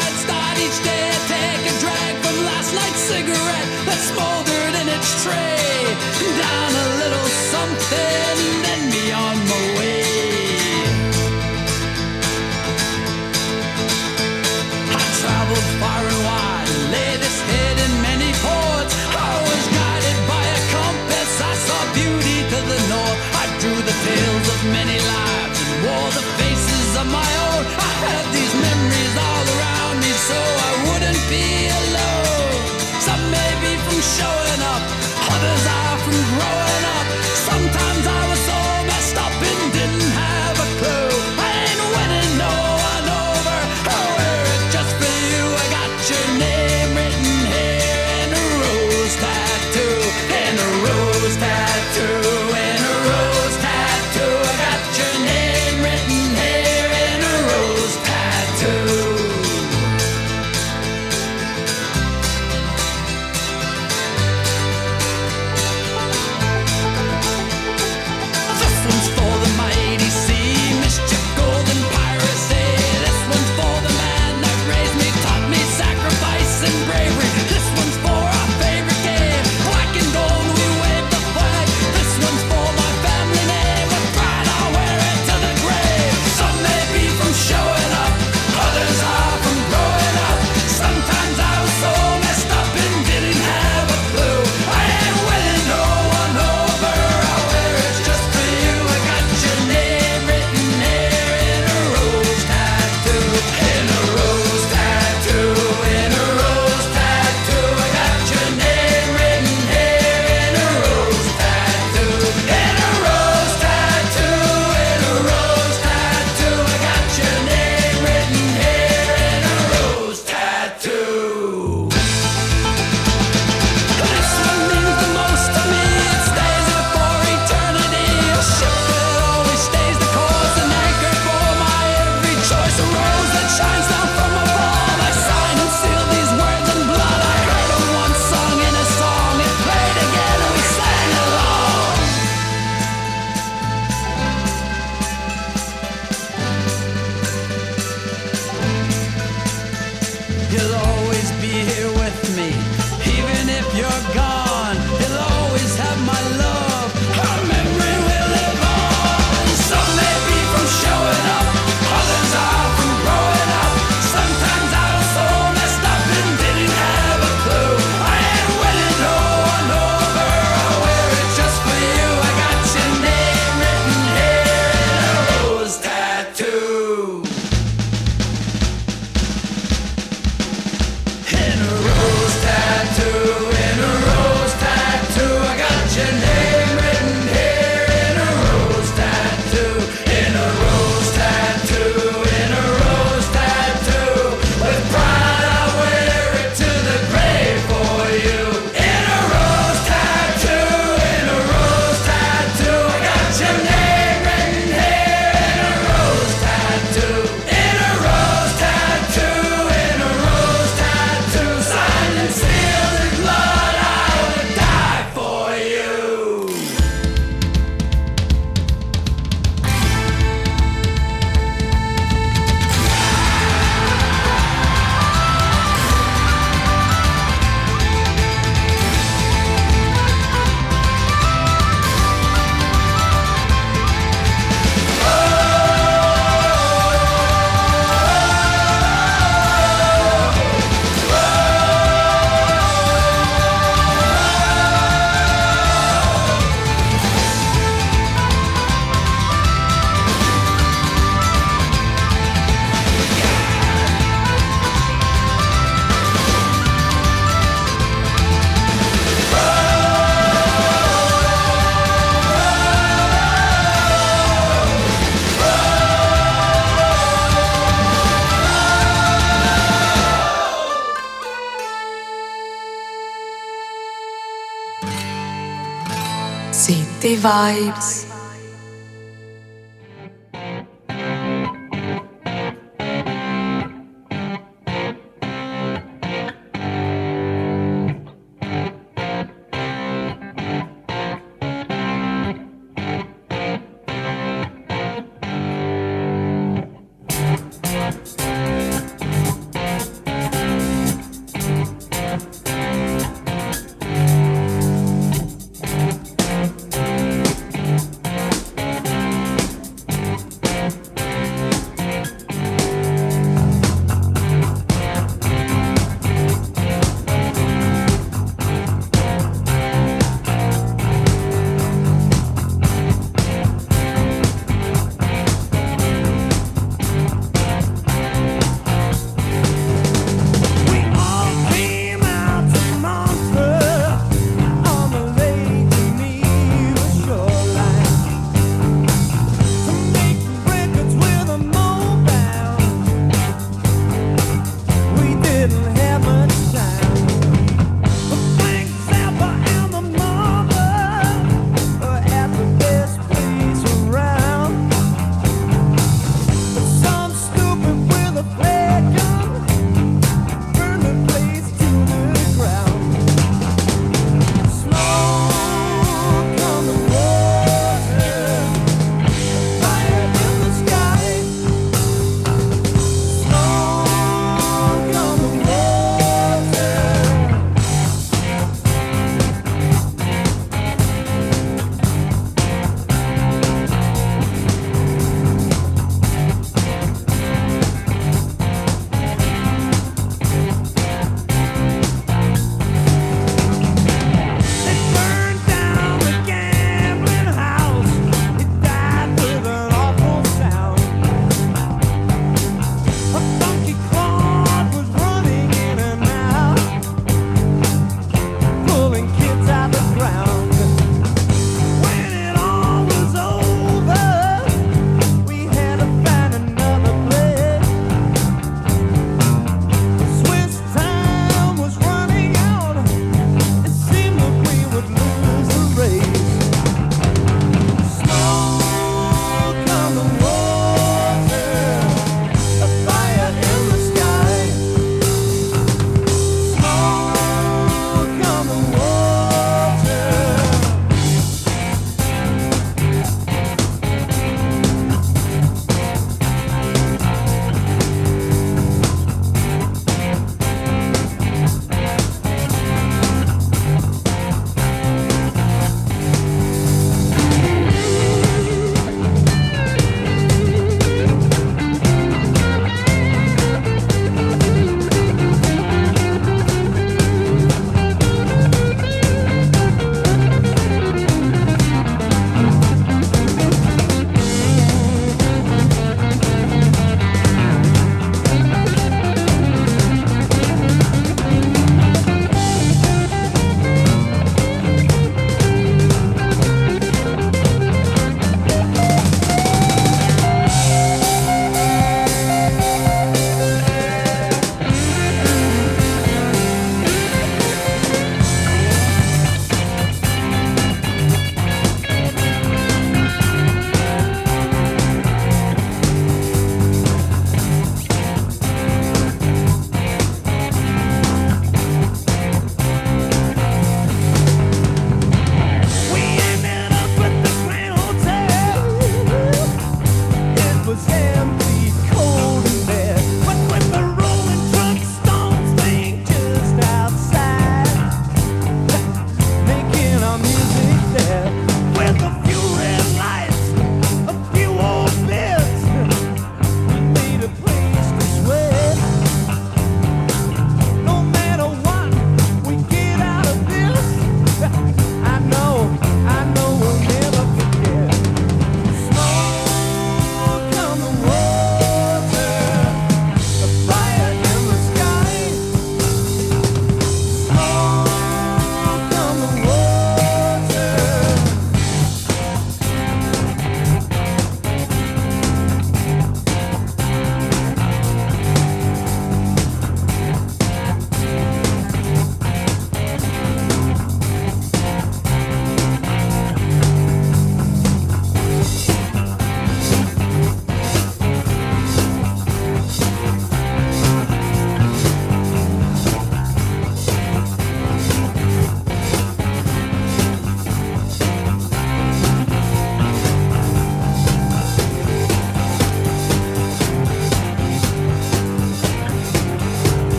Vibes. 277.21 278.00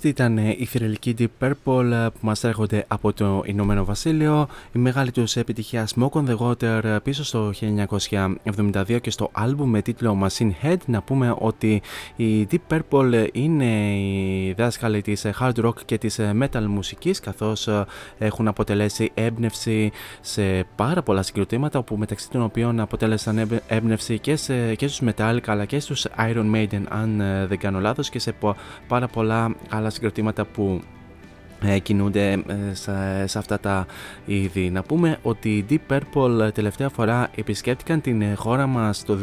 Αυτή 0.00 0.12
ήταν 0.12 0.36
η 0.36 0.64
θηρελική 0.64 1.14
Deep 1.18 1.26
Purple 1.40 2.08
που 2.12 2.18
μας 2.20 2.44
έρχονται 2.44 2.84
από 2.88 3.12
το 3.12 3.42
Ηνωμένο 3.46 3.84
Βασίλειο. 3.84 4.48
Η 4.72 4.78
μεγάλη 4.78 5.10
τους 5.10 5.36
επιτυχία 5.36 5.88
Smoke 5.94 6.10
on 6.10 6.24
the 6.28 6.36
Water 6.36 6.98
πίσω 7.02 7.24
στο 7.24 7.52
1972 7.60 8.98
και 9.00 9.10
στο 9.10 9.30
άλμπουμ 9.32 9.70
με 9.70 9.82
τίτλο 9.82 10.18
Machine 10.22 10.50
Head. 10.62 10.76
Να 10.86 11.02
πούμε 11.02 11.34
ότι 11.38 11.82
η 12.16 12.46
Deep 12.50 12.78
Purple 12.90 13.28
είναι 13.32 13.94
η 13.98 14.54
δάσκαλη 14.56 15.02
της 15.02 15.26
hard 15.40 15.64
rock 15.64 15.82
και 15.84 15.98
της 15.98 16.20
metal 16.40 16.64
μουσικής 16.68 17.20
καθώς 17.20 17.68
έχουν 18.18 18.48
αποτελέσει 18.48 19.10
έμπνευση 19.14 19.92
σε 20.20 20.64
πάρα 20.76 21.02
πολλά 21.02 21.22
συγκροτήματα 21.22 21.78
όπου 21.78 21.96
μεταξύ 21.96 22.30
των 22.30 22.42
οποίων 22.42 22.80
αποτέλεσαν 22.80 23.60
έμπνευση 23.66 24.18
και, 24.18 24.36
σε, 24.36 24.74
και 24.74 24.88
στους 24.88 25.08
Metallica 25.08 25.46
αλλά 25.46 25.64
και 25.64 25.80
στους 25.80 26.06
Iron 26.18 26.54
Maiden 26.54 26.82
αν 26.88 27.22
δεν 27.48 27.58
κάνω 27.58 27.80
λάθος 27.80 28.10
και 28.10 28.18
σε 28.18 28.34
πάρα 28.88 29.08
πολλά 29.08 29.54
άλλα 29.68 29.89
συγκροτήματα 29.90 30.44
που 30.44 30.80
ε, 31.64 31.78
κινούνται 31.78 32.32
ε, 32.32 32.74
σε, 33.24 33.38
αυτά 33.38 33.60
τα 33.60 33.86
είδη. 34.24 34.70
Να 34.70 34.82
πούμε 34.82 35.18
ότι 35.22 35.56
οι 35.56 35.66
Deep 35.70 35.98
Purple 36.14 36.54
τελευταία 36.54 36.88
φορά 36.88 37.30
επισκέπτηκαν 37.34 38.00
την 38.00 38.36
χώρα 38.36 38.66
μας 38.66 39.04
το 39.04 39.18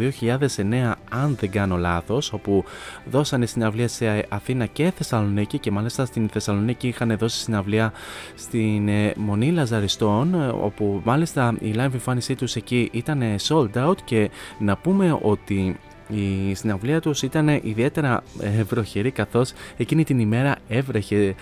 2009 0.56 0.94
αν 1.10 1.36
δεν 1.40 1.52
κάνω 1.52 1.78
λάθος 1.78 2.34
όπου 2.34 2.64
δώσανε 3.06 3.46
συναυλία 3.46 3.88
σε 3.88 4.26
Αθήνα 4.30 4.66
και 4.66 4.92
Θεσσαλονίκη 4.96 5.58
και 5.58 5.72
μάλιστα 5.72 6.06
στην 6.06 6.30
Θεσσαλονίκη 6.30 6.88
είχαν 6.88 7.18
δώσει 7.18 7.40
συναυλία 7.40 7.94
στην 8.36 8.88
ε, 8.88 9.14
Μονή 9.18 9.52
Λαζαριστών 9.52 10.52
όπου 10.62 11.02
μάλιστα 11.04 11.56
η 11.60 11.74
live 11.76 11.94
εμφάνισή 11.94 12.36
τους 12.36 12.56
εκεί 12.56 12.90
ήταν 12.94 13.22
sold 13.48 13.88
out 13.88 13.98
και 14.04 14.30
να 14.60 14.78
πούμε 14.78 15.18
ότι 15.22 15.78
η 16.10 16.54
συναυλία 16.54 17.02
τους 17.02 17.22
ήταν 17.22 17.48
ιδιαίτερα 17.48 18.24
ε, 18.40 18.64
βροχερή 18.64 19.12
καθώς 19.12 19.54
εκείνη 19.78 20.04
την 20.04 20.20
ημέρα 20.20 20.56
έβρεχε 20.68 21.36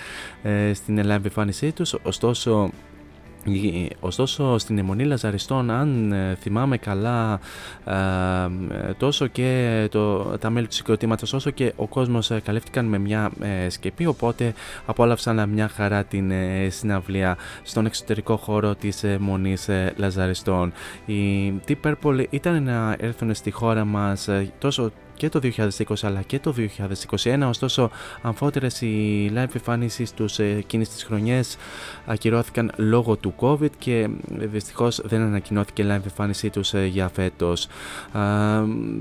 ε, 0.43 0.73
στην 0.73 0.97
Ελλάδα 0.97 1.21
εμφάνισή 1.25 1.71
τους. 1.71 1.95
Ωστόσο 2.03 2.69
Ωστόσο 3.99 4.57
στην 4.57 4.77
αιμονή 4.77 5.03
Λαζαριστών 5.03 5.69
αν 5.69 6.11
ε, 6.11 6.37
θυμάμαι 6.41 6.77
καλά 6.77 7.39
τόσο 8.97 9.27
και 9.27 9.87
το, 9.91 10.17
τα 10.23 10.49
μέλη 10.49 10.67
του 10.67 10.73
συγκροτήματος 10.73 11.33
όσο 11.33 11.49
και 11.49 11.73
ο 11.75 11.87
κόσμος 11.87 12.31
καλύφθηκαν 12.43 12.85
με 12.85 12.97
μια 12.97 13.31
σκεπή 13.67 14.05
οπότε 14.05 14.53
απόλαυσαν 14.85 15.49
μια 15.49 15.67
χαρά 15.67 16.03
την 16.03 16.31
συναυλία 16.67 17.37
στον 17.63 17.85
εξωτερικό 17.85 18.37
χώρο 18.37 18.75
της 18.75 19.03
Μονής 19.19 19.69
Λαζαριστών. 19.95 20.73
Οι 21.05 21.53
Deep 21.67 21.75
Purple 21.83 22.25
ήταν 22.29 22.63
να 22.63 22.95
έρθουν 22.99 23.33
στη 23.33 23.51
χώρα 23.51 23.85
μας 23.85 24.29
τόσο 24.59 24.91
και 25.15 25.29
το 25.29 25.39
2020 25.57 25.69
αλλά 26.01 26.21
και 26.21 26.39
το 26.39 26.53
2021 27.23 27.45
ωστόσο 27.47 27.89
αμφότερες 28.21 28.81
οι 28.81 29.31
live 29.33 29.55
εμφάνισεις 29.55 30.13
τους 30.13 30.39
εκείνες 30.39 30.89
τις 30.89 31.03
χρονιές 31.03 31.57
ακυρώθηκαν 32.05 32.71
λόγω 32.75 33.15
του 33.15 33.33
COVID 33.39 33.69
και 33.77 34.09
δυστυχώς 34.27 35.01
δεν 35.03 35.21
ανακοινώθηκε 35.21 35.83
live 35.83 36.03
εμφάνισή 36.03 36.49
τους 36.49 36.73
ε, 36.73 36.85
για 36.85 37.09
φέτος. 37.13 37.67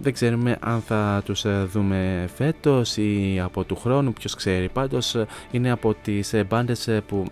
Δεν 0.00 0.12
ξέρουμε 0.12 0.56
αν 0.60 0.80
θα 0.80 1.22
τους 1.24 1.44
ε, 1.44 1.68
δούμε 1.72 2.28
φέτος 2.34 2.96
ή 2.96 3.40
από 3.44 3.64
του 3.64 3.76
χρόνου 3.76 4.12
ποιος 4.12 4.34
ξέρει. 4.34 4.68
Πάντως 4.68 5.14
ε, 5.14 5.26
είναι 5.50 5.70
από 5.70 5.94
τις 6.02 6.34
μπάντες 6.48 6.88
που 7.06 7.24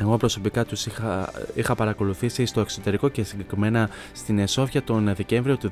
εγώ 0.00 0.16
προσωπικά 0.16 0.64
τους 0.64 0.86
είχα, 0.86 1.32
είχα 1.54 1.74
παρακολουθήσει 1.74 2.46
στο 2.46 2.60
εξωτερικό 2.60 3.08
και 3.08 3.22
συγκεκριμένα 3.22 3.90
στην 4.12 4.38
Εσόφια 4.38 4.82
τον 4.82 5.14
Δεκέμβριο 5.14 5.56
του 5.56 5.70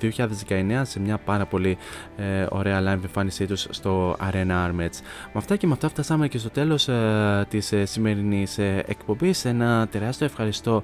2019 0.48 0.80
σε 0.82 1.00
μια 1.00 1.18
πάρα 1.18 1.46
πολύ 1.46 1.78
ε, 2.16 2.46
ωραία 2.50 2.80
live 2.80 3.02
εμφάνισή 3.02 3.46
τους 3.46 3.66
στο 3.70 4.16
Arena 4.20 4.68
Armets. 4.68 4.98
Με 5.32 5.34
αυτά 5.34 5.56
και 5.56 5.66
με 5.66 5.72
αυτά 5.72 5.88
φτάσαμε 5.88 6.28
και 6.28 6.38
στο 6.38 6.50
τέλος 6.50 6.88
ε, 6.88 7.46
της 7.48 7.72
ε, 7.72 7.84
σημερινής 7.84 8.58
ε, 8.58 8.84
εκπομπής. 8.86 9.44
Ένα 9.44 9.88
τεράστιο 9.90 10.26
ευχαριστώ 10.26 10.82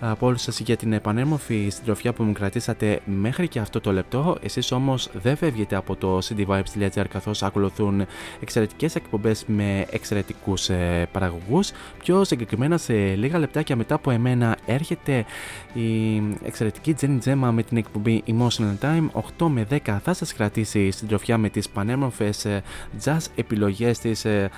από 0.00 0.26
όλους 0.26 0.42
σας 0.42 0.60
για 0.60 0.76
την 0.76 0.92
επανέμορφη 0.92 1.68
συντροφιά 1.68 2.12
που 2.12 2.22
μου 2.22 2.32
κρατήσατε 2.32 3.00
μέχρι 3.04 3.48
και 3.48 3.58
αυτό 3.58 3.80
το 3.80 3.92
λεπτό. 3.92 4.36
Εσείς 4.42 4.72
όμως 4.72 5.08
δεν 5.12 5.36
φεύγετε 5.36 5.76
από 5.76 5.96
το 5.96 6.18
cdvibes.gr 6.18 7.04
καθώς 7.08 7.42
ακολουθούν 7.42 8.06
εξαιρετικές 8.40 8.94
εκπομπές 8.94 9.44
με 9.46 9.86
εξαιρετικούς 9.90 10.68
ε, 10.68 11.08
παραγωγούς. 11.12 11.70
Πιο 11.98 12.24
συγκεκριμένα 12.24 12.77
σε 12.78 12.94
λίγα 12.94 13.38
λεπτάκια 13.38 13.76
μετά 13.76 13.94
από 13.94 14.10
εμένα 14.10 14.56
έρχεται 14.66 15.24
η 15.72 16.22
εξαιρετική 16.44 16.94
Jenny 17.00 17.18
Gemma 17.24 17.50
με 17.52 17.62
την 17.62 17.76
εκπομπή 17.76 18.22
Emotional 18.26 18.74
Time. 18.80 19.06
8 19.38 19.46
με 19.48 19.66
10 19.70 19.98
θα 20.02 20.14
σας 20.14 20.34
κρατήσει 20.34 20.90
συντροφιά 20.90 21.38
με 21.38 21.48
τις 21.48 21.68
πανέμορφες 21.68 22.44
ε, 22.44 22.62
jazz 23.04 23.18
επιλογές 23.34 23.98
της 23.98 24.24
ε, 24.24 24.50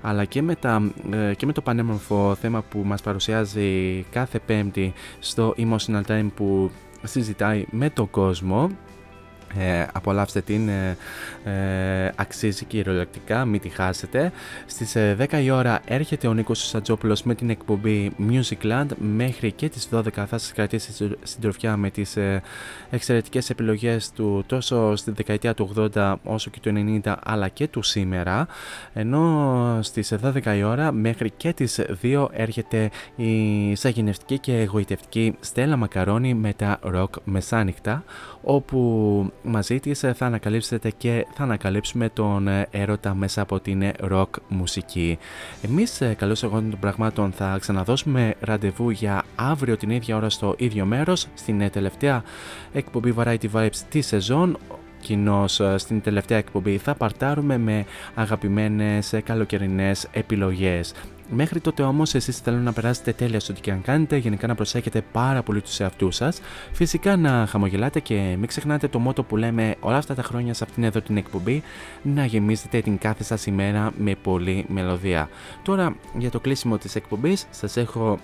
αλλά 0.00 0.24
και 0.24 0.42
με, 0.42 0.54
τα, 0.54 0.92
ε, 1.10 1.34
και 1.34 1.46
με 1.46 1.52
το 1.52 1.60
πανέμορφο 1.60 2.34
θέμα 2.40 2.62
που 2.62 2.82
μας 2.84 3.02
παρουσιάζει 3.02 4.04
κάθε 4.10 4.38
πέμπτη 4.38 4.92
στο 5.18 5.54
Emotional 5.58 6.02
Time 6.06 6.28
που 6.34 6.70
συζητάει 7.02 7.64
με 7.70 7.90
τον 7.90 8.10
κόσμο 8.10 8.70
ε, 9.58 9.86
απολαύστε 9.92 10.40
την, 10.40 10.68
ε, 10.68 10.96
ε, 11.44 12.12
αξίζει 12.16 12.64
κυριολεκτικά, 12.64 13.44
μην 13.44 13.60
τη 13.60 13.68
χάσετε. 13.68 14.32
Στις 14.66 14.96
10 14.96 15.36
ε, 15.36 15.40
η 15.40 15.50
ώρα 15.50 15.80
έρχεται 15.84 16.26
ο 16.26 16.34
Νίκος 16.34 16.66
Σατζόπουλος 16.66 17.22
με 17.22 17.34
την 17.34 17.50
εκπομπή 17.50 18.12
Musicland 18.30 18.86
μέχρι 18.98 19.52
και 19.52 19.68
τις 19.68 19.88
12 19.92 20.08
θα 20.12 20.38
σας 20.38 20.52
κρατήσει 20.52 21.16
συντροφιά 21.22 21.76
με 21.76 21.90
τις 21.90 22.16
ε, 22.16 22.42
εξαιρετικές 22.90 23.50
επιλογές 23.50 24.10
του 24.10 24.44
τόσο 24.46 24.96
στη 24.96 25.10
δεκαετία 25.10 25.54
του 25.54 25.90
80 25.94 26.14
όσο 26.24 26.50
και 26.50 26.58
του 26.60 27.00
90 27.04 27.14
αλλά 27.24 27.48
και 27.48 27.68
του 27.68 27.82
σήμερα. 27.82 28.46
Ενώ 28.92 29.78
στις 29.82 30.12
12 30.24 30.56
η 30.56 30.62
ώρα 30.62 30.92
μέχρι 30.92 31.30
και 31.30 31.52
τις 31.52 31.80
2 32.02 32.26
έρχεται 32.32 32.90
η 33.16 33.74
σαγηνευτική 33.74 34.38
και 34.38 34.60
εγωιτευτική 34.60 35.36
Στέλλα 35.40 35.76
Μακαρόνη 35.76 36.34
με 36.34 36.52
τα 36.52 36.78
rock 36.94 37.10
μεσάνυχτα 37.24 38.04
όπου 38.44 39.32
μαζί 39.42 39.80
της 39.80 40.00
θα 40.00 40.26
ανακαλύψετε 40.26 40.90
και 40.90 41.26
θα 41.34 41.42
ανακαλύψουμε 41.42 42.08
τον 42.08 42.48
έρωτα 42.70 43.14
μέσα 43.14 43.40
από 43.42 43.60
την 43.60 43.92
rock 44.10 44.28
μουσική. 44.48 45.18
Εμείς 45.62 46.02
καλώς 46.16 46.42
εγώ 46.42 46.54
των 46.54 46.76
πραγμάτων 46.80 47.32
θα 47.32 47.56
ξαναδώσουμε 47.60 48.34
ραντεβού 48.40 48.90
για 48.90 49.24
αύριο 49.36 49.76
την 49.76 49.90
ίδια 49.90 50.16
ώρα 50.16 50.28
στο 50.28 50.54
ίδιο 50.58 50.84
μέρος 50.84 51.26
στην 51.34 51.70
τελευταία 51.70 52.22
εκπομπή 52.72 53.14
Variety 53.18 53.46
Vibes 53.52 53.76
της 53.88 54.06
σεζόν 54.06 54.58
κοινώς 55.00 55.60
στην 55.76 56.00
τελευταία 56.00 56.38
εκπομπή 56.38 56.78
θα 56.78 56.94
παρτάρουμε 56.94 57.58
με 57.58 57.84
αγαπημένες 58.14 59.14
καλοκαιρινές 59.24 60.08
επιλογές. 60.12 60.94
Μέχρι 61.34 61.60
τότε 61.60 61.82
όμως, 61.82 62.14
εσείς 62.14 62.38
θέλω 62.38 62.58
να 62.58 62.72
περάσετε 62.72 63.12
τέλεια 63.12 63.40
στο 63.40 63.52
τι 63.52 63.60
και 63.60 63.70
αν 63.70 63.82
κάνετε, 63.82 64.16
γενικά 64.16 64.46
να 64.46 64.54
προσέχετε 64.54 65.02
πάρα 65.12 65.42
πολύ 65.42 65.60
τους 65.60 65.80
εαυτούς 65.80 66.16
σας. 66.16 66.40
Φυσικά 66.72 67.16
να 67.16 67.46
χαμογελάτε 67.48 68.00
και 68.00 68.14
μην 68.14 68.46
ξεχνάτε 68.46 68.88
το 68.88 68.98
μότο 68.98 69.22
που 69.22 69.36
λέμε 69.36 69.74
όλα 69.80 69.96
αυτά 69.96 70.14
τα 70.14 70.22
χρόνια 70.22 70.54
σε 70.54 70.64
αυτήν 70.64 70.84
εδώ 70.84 71.00
την 71.00 71.16
εκπομπή, 71.16 71.62
να 72.02 72.24
γεμίζετε 72.24 72.80
την 72.80 72.98
κάθε 72.98 73.22
σας 73.22 73.46
ημέρα 73.46 73.92
με 73.98 74.14
πολλή 74.22 74.64
μελωδία. 74.68 75.28
Τώρα 75.62 75.96
για 76.18 76.30
το 76.30 76.40
κλείσιμο 76.40 76.78
της 76.78 76.94
εκπομπής, 76.94 77.46
σας 77.50 77.76
έχω 77.76 78.18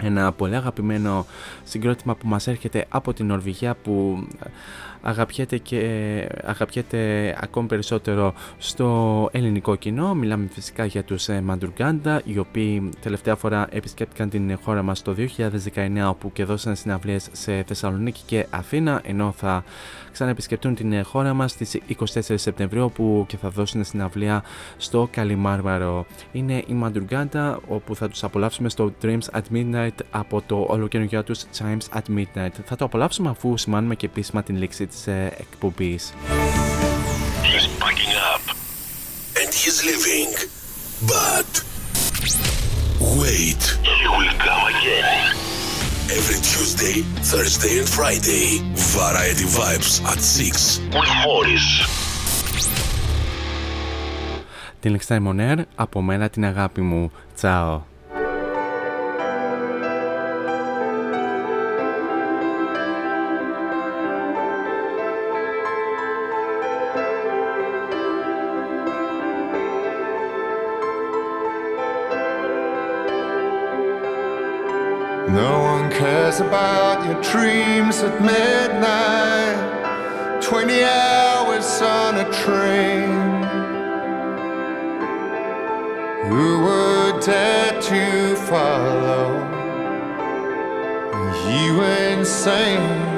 ένα 0.00 0.32
πολύ 0.32 0.56
αγαπημένο 0.56 1.26
συγκρότημα 1.64 2.14
που 2.14 2.28
μας 2.28 2.46
έρχεται 2.46 2.86
από 2.88 3.12
την 3.12 3.26
Νορβηγία 3.26 3.74
που 3.82 4.26
αγαπιέται 5.02 5.58
και 5.58 5.80
αγαπιέται 6.44 7.34
ακόμη 7.40 7.66
περισσότερο 7.66 8.34
στο 8.58 9.28
ελληνικό 9.32 9.76
κοινό. 9.76 10.14
Μιλάμε 10.14 10.48
φυσικά 10.52 10.84
για 10.84 11.04
τους 11.04 11.28
ε, 11.28 11.40
Μαντουργκάντα, 11.40 12.22
οι 12.24 12.38
οποίοι 12.38 12.90
τελευταία 13.02 13.34
φορά 13.34 13.68
επισκέπτηκαν 13.70 14.28
την 14.28 14.58
χώρα 14.62 14.82
μας 14.82 15.02
το 15.02 15.14
2019 15.74 16.08
όπου 16.08 16.32
και 16.32 16.44
δώσαν 16.44 16.76
συναυλίες 16.76 17.28
σε 17.32 17.62
Θεσσαλονίκη 17.62 18.20
και 18.26 18.46
Αθήνα, 18.50 19.00
ενώ 19.04 19.34
θα 19.36 19.64
ξαναεπισκεπτούν 20.12 20.74
την 20.74 21.04
χώρα 21.04 21.34
μας 21.34 21.50
στις 21.50 21.78
24 22.14 22.20
Σεπτεμβρίου 22.34 22.84
όπου 22.84 23.24
και 23.28 23.36
θα 23.36 23.48
δώσουν 23.48 23.84
συναυλία 23.84 24.44
στο 24.76 25.08
Καλιμάρμαρο. 25.10 26.06
Είναι 26.32 26.62
η 26.66 26.72
Μαντουργκάντα 26.72 27.60
όπου 27.68 27.96
θα 27.96 28.08
τους 28.08 28.22
απολαύσουμε 28.24 28.68
στο 28.68 28.92
Dreams 29.02 29.18
at 29.32 29.42
Midnight 29.52 30.04
από 30.10 30.42
το 30.46 30.66
ολοκαινούργιο 30.68 31.24
τους 31.24 31.44
Chimes 31.58 31.98
at 31.98 32.16
Midnight. 32.16 32.52
Θα 32.64 32.76
το 32.76 32.84
απολαύσουμε 32.84 33.28
αφού 33.28 33.56
σημάνουμε 33.56 33.94
και 33.94 34.06
επίσημα 34.06 34.42
την 34.42 34.56
λήξη 34.56 34.86
της 34.86 35.06
ε, 35.06 35.32
εκπομπής. 35.38 36.12
He's 37.42 37.66
packing 37.82 38.14
up 38.32 38.44
and 39.40 39.50
he's 39.60 39.78
leaving, 39.88 40.32
but 41.14 41.50
wait, 43.20 43.62
he 43.98 44.06
will 44.16 44.34
come 44.46 44.64
again 44.74 45.57
every 46.10 46.40
Tuesday, 46.40 47.02
Thursday 47.20 47.78
and 47.80 47.88
Friday. 47.88 48.60
Variety 48.96 49.44
Vibes 49.44 50.02
at 50.04 50.20
6 50.20 50.80
with 50.92 51.10
Morris. 51.24 51.66
Την 54.80 54.98
Next 55.00 55.10
on 55.10 55.40
Air, 55.40 55.62
από 55.74 56.02
μένα 56.02 56.28
την 56.28 56.44
αγάπη 56.44 56.80
μου. 56.80 57.10
Τσάω. 57.34 57.82
No 75.42 75.50
one 75.60 75.77
cares 75.90 76.40
about 76.40 77.04
your 77.06 77.20
dreams 77.22 78.02
at 78.02 78.20
midnight. 78.20 79.56
20 80.42 80.84
hours 80.84 81.82
on 81.82 82.16
a 82.16 82.32
train. 82.32 83.28
Who 86.28 86.62
would 86.64 87.22
dare 87.22 87.80
to 87.80 88.36
follow 88.36 89.58
you 91.48 91.82
insane? 91.82 93.08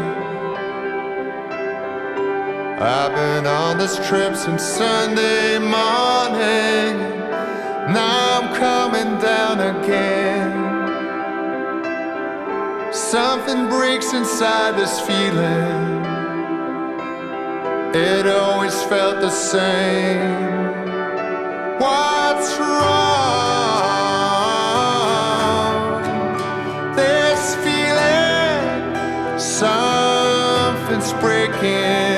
I've 2.82 3.14
been 3.14 3.47
on 3.47 3.78
this 3.78 3.97
trip 4.09 4.34
since 4.34 4.62
Sunday 4.62 5.59
morning. 5.59 6.98
Now 7.92 8.40
I'm 8.40 8.55
coming 8.55 9.18
down 9.20 9.60
again. 9.60 10.30
Something 13.10 13.66
breaks 13.68 14.12
inside 14.12 14.76
this 14.78 15.00
feeling. 15.00 16.04
It 17.92 18.28
always 18.28 18.80
felt 18.84 19.20
the 19.20 19.30
same. 19.30 20.30
What's 21.80 22.56
wrong? 22.56 22.70
This 26.94 27.56
feeling, 27.64 29.40
something's 29.40 31.12
breaking, 31.14 32.09